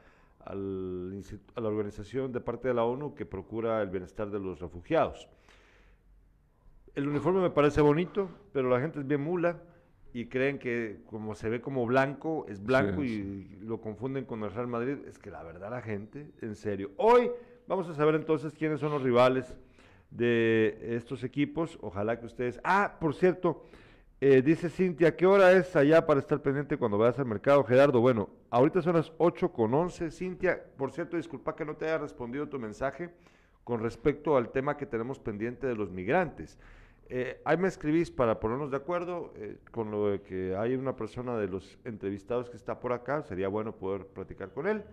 a 0.45 1.61
organización 1.61 2.33
de 2.33 2.41
parte 2.41 2.69
de 2.69 2.75
la 2.75 2.85
ONU 2.85 3.15
que 3.15 3.25
procura 3.25 3.81
el 3.81 3.89
bienestar 3.89 4.31
de 4.31 4.39
los 4.39 4.61
refugiados. 4.61 5.29
El 6.95 7.09
uniforme 7.09 7.41
me 7.41 7.51
parece 7.51 7.81
bonito, 7.81 8.29
pero 8.53 8.69
la 8.69 8.81
gente 8.81 8.99
es 8.99 9.07
bien 9.07 9.23
mula 9.23 9.63
y 10.13 10.27
creen 10.27 10.59
que 10.59 11.03
como 11.07 11.35
se 11.35 11.49
ve 11.49 11.61
como 11.61 11.87
blanco, 11.87 12.45
es 12.49 12.63
blanco 12.63 13.03
Sí, 13.03 13.59
y 13.61 13.65
lo 13.65 13.81
confunden 13.81 14.25
con 14.25 14.43
el 14.43 14.51
Real 14.51 14.67
Madrid. 14.67 14.99
Es 15.07 15.19
que 15.19 15.31
la 15.31 15.43
verdad 15.43 15.71
la 15.71 15.83
gente, 15.83 16.33
en 16.43 16.57
serio. 16.57 16.91
Hoy 16.97 17.31
vamos 17.69 17.89
a 17.89 17.95
saber 17.95 18.17
entonces 18.17 18.53
quiénes 18.53 18.81
son 18.81 18.91
los 18.91 19.03
rivales 19.03 19.55
de 20.11 20.79
estos 20.97 21.25
equipos. 21.25 21.79
Ojalá 21.81 22.19
que 22.19 22.27
ustedes... 22.27 22.61
Ah, 22.65 22.97
por 23.01 23.15
cierto, 23.15 23.65
eh, 24.21 24.43
dice 24.43 24.69
Cintia, 24.69 25.17
¿qué 25.17 25.27
hora 25.27 25.53
es 25.53 25.75
allá 25.77 26.05
para 26.07 26.21
estar 26.21 26.43
pendiente 26.43 26.77
cuando 26.77 26.99
vayas 26.99 27.19
al 27.19 27.27
mercado, 27.27 27.65
Gerardo? 27.65 28.01
Bueno, 28.01 28.29
ahorita 28.51 28.83
son 28.83 28.97
las 28.97 29.13
8 29.17 29.51
con 29.53 29.73
11. 29.73 30.11
Cintia, 30.11 30.63
por 30.77 30.93
cierto, 30.93 31.17
disculpa 31.17 31.57
que 31.57 31.65
no 31.65 31.75
te 31.75 31.87
haya 31.87 31.99
respondido 31.99 32.49
tu 32.49 32.59
mensaje 32.59 33.11
con 33.65 33.81
respecto 33.81 34.37
al 34.37 34.51
tema 34.51 34.77
que 34.77 34.85
tenemos 34.85 35.19
pendiente 35.19 35.67
de 35.67 35.75
los 35.75 35.91
migrantes. 35.91 36.59
Eh, 37.09 37.41
ahí 37.45 37.57
me 37.57 37.67
escribís 37.67 38.11
para 38.11 38.39
ponernos 38.39 38.71
de 38.71 38.77
acuerdo 38.77 39.33
eh, 39.37 39.59
con 39.71 39.91
lo 39.91 40.11
de 40.11 40.21
que 40.23 40.55
hay 40.55 40.75
una 40.75 40.95
persona 40.95 41.37
de 41.37 41.49
los 41.49 41.79
entrevistados 41.85 42.51
que 42.51 42.57
está 42.57 42.79
por 42.79 42.93
acá. 42.93 43.23
Sería 43.23 43.49
bueno 43.49 43.73
poder 43.73 44.07
platicar 44.07 44.51
con 44.51 44.67
él 44.67 44.85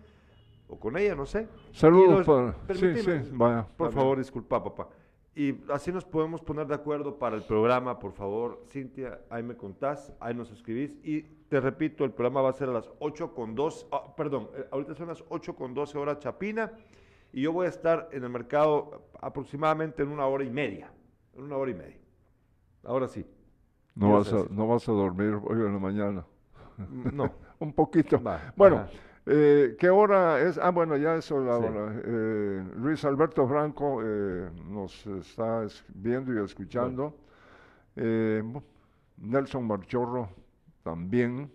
o 0.70 0.80
con 0.80 0.98
ella, 0.98 1.16
no 1.16 1.26
sé. 1.26 1.48
Saludos. 1.74 2.26
Sí, 2.74 2.96
sí, 2.96 3.12
vaya. 3.34 3.68
Por 3.76 3.90
está 3.90 4.00
favor, 4.00 4.18
disculpa, 4.18 4.64
papá. 4.64 4.88
Y 5.38 5.56
así 5.72 5.92
nos 5.92 6.04
podemos 6.04 6.42
poner 6.42 6.66
de 6.66 6.74
acuerdo 6.74 7.20
para 7.20 7.36
el 7.36 7.44
programa, 7.44 8.00
por 8.00 8.12
favor, 8.12 8.64
Cintia, 8.72 9.20
ahí 9.30 9.44
me 9.44 9.56
contás, 9.56 10.12
ahí 10.20 10.34
nos 10.34 10.50
escribís. 10.50 10.98
Y 11.04 11.22
te 11.22 11.62
repito, 11.62 12.04
el 12.06 12.10
programa 12.10 12.42
va 12.42 12.50
a 12.50 12.54
ser 12.54 12.70
a 12.70 12.72
las 12.72 12.90
8 12.98 13.36
con 13.36 13.54
2, 13.54 13.90
ah, 13.92 14.16
perdón, 14.16 14.50
eh, 14.56 14.68
ahorita 14.72 14.96
son 14.96 15.10
las 15.10 15.24
8 15.30 15.56
con 15.56 15.76
12 15.76 15.96
horas 15.96 16.18
Chapina, 16.18 16.72
y 17.32 17.44
yo 17.44 17.54
voy 17.54 17.68
a 17.68 17.70
estar 17.70 18.10
en 18.14 18.24
el 18.24 18.32
mercado 18.32 19.10
aproximadamente 19.22 20.02
en 20.02 20.10
una 20.10 20.26
hora 20.26 20.44
y 20.44 20.50
media, 20.50 20.92
en 21.36 21.44
una 21.44 21.56
hora 21.58 21.70
y 21.70 21.76
media. 21.76 22.00
Ahora 22.84 23.08
sí. 23.08 23.24
No 23.94 24.08
¿Qué 24.08 24.14
vas, 24.14 24.34
a 24.34 24.46
no 24.50 24.68
vas 24.68 24.90
a 24.90 24.92
dormir 24.92 25.40
hoy 25.44 25.60
en 25.60 25.74
la 25.74 25.80
mañana. 25.80 26.26
No. 27.14 27.32
Un 27.60 27.74
poquito. 27.74 28.20
Va, 28.24 28.54
Bueno, 28.56 28.78
ajá. 28.78 28.90
Eh, 29.28 29.76
¿qué 29.80 29.90
hora 29.90 30.40
es? 30.42 30.58
Ah, 30.58 30.72
bueno, 30.72 30.96
ya 30.98 31.16
es 31.16 31.30
la 31.32 31.38
Sí. 31.60 31.64
hora. 31.66 32.02
Eh, 32.06 32.64
Luis 32.78 33.04
Alberto 33.06 33.48
Franco 33.48 34.02
eh, 34.04 34.50
nos 34.70 35.06
está 35.08 35.64
es- 35.64 35.84
viendo 35.90 36.34
y 36.34 36.44
escuchando. 36.44 37.16
Eh, 37.96 38.42
bu- 38.46 38.64
Nelson 39.18 39.66
Marchorro 39.66 40.30
también. 40.84 41.52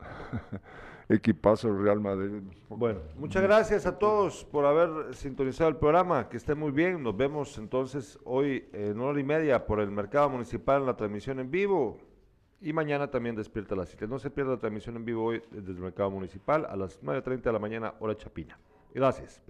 Equipazo 1.08 1.70
Real 1.76 2.00
Madrid. 2.00 2.42
Bueno, 2.70 3.00
muchas 3.16 3.42
gracias 3.42 3.84
a 3.86 3.98
todos 3.98 4.44
por 4.44 4.64
haber 4.64 5.14
sintonizado 5.14 5.68
el 5.70 5.76
programa. 5.76 6.28
Que 6.28 6.38
estén 6.38 6.58
muy 6.58 6.72
bien. 6.72 7.02
Nos 7.02 7.16
vemos 7.16 7.58
entonces 7.58 8.18
hoy 8.24 8.68
en 8.72 8.96
una 8.98 9.10
hora 9.10 9.20
y 9.20 9.24
media 9.24 9.66
por 9.66 9.80
el 9.80 9.90
Mercado 9.90 10.30
Municipal 10.30 10.80
en 10.80 10.86
la 10.86 10.96
transmisión 10.96 11.38
en 11.40 11.50
vivo. 11.50 11.98
Y 12.64 12.72
mañana 12.72 13.10
también 13.10 13.36
despierta 13.36 13.76
la 13.76 13.84
cita. 13.84 14.06
No 14.06 14.18
se 14.18 14.30
pierda 14.30 14.52
la 14.52 14.58
transmisión 14.58 14.96
en 14.96 15.04
vivo 15.04 15.22
hoy 15.22 15.42
desde 15.50 15.70
el 15.72 15.78
Mercado 15.78 16.10
Municipal 16.10 16.64
a 16.64 16.74
las 16.76 16.98
9.30 17.02 17.42
de 17.42 17.52
la 17.52 17.58
mañana, 17.58 17.94
hora 18.00 18.16
Chapina. 18.16 18.58
Gracias. 18.94 19.42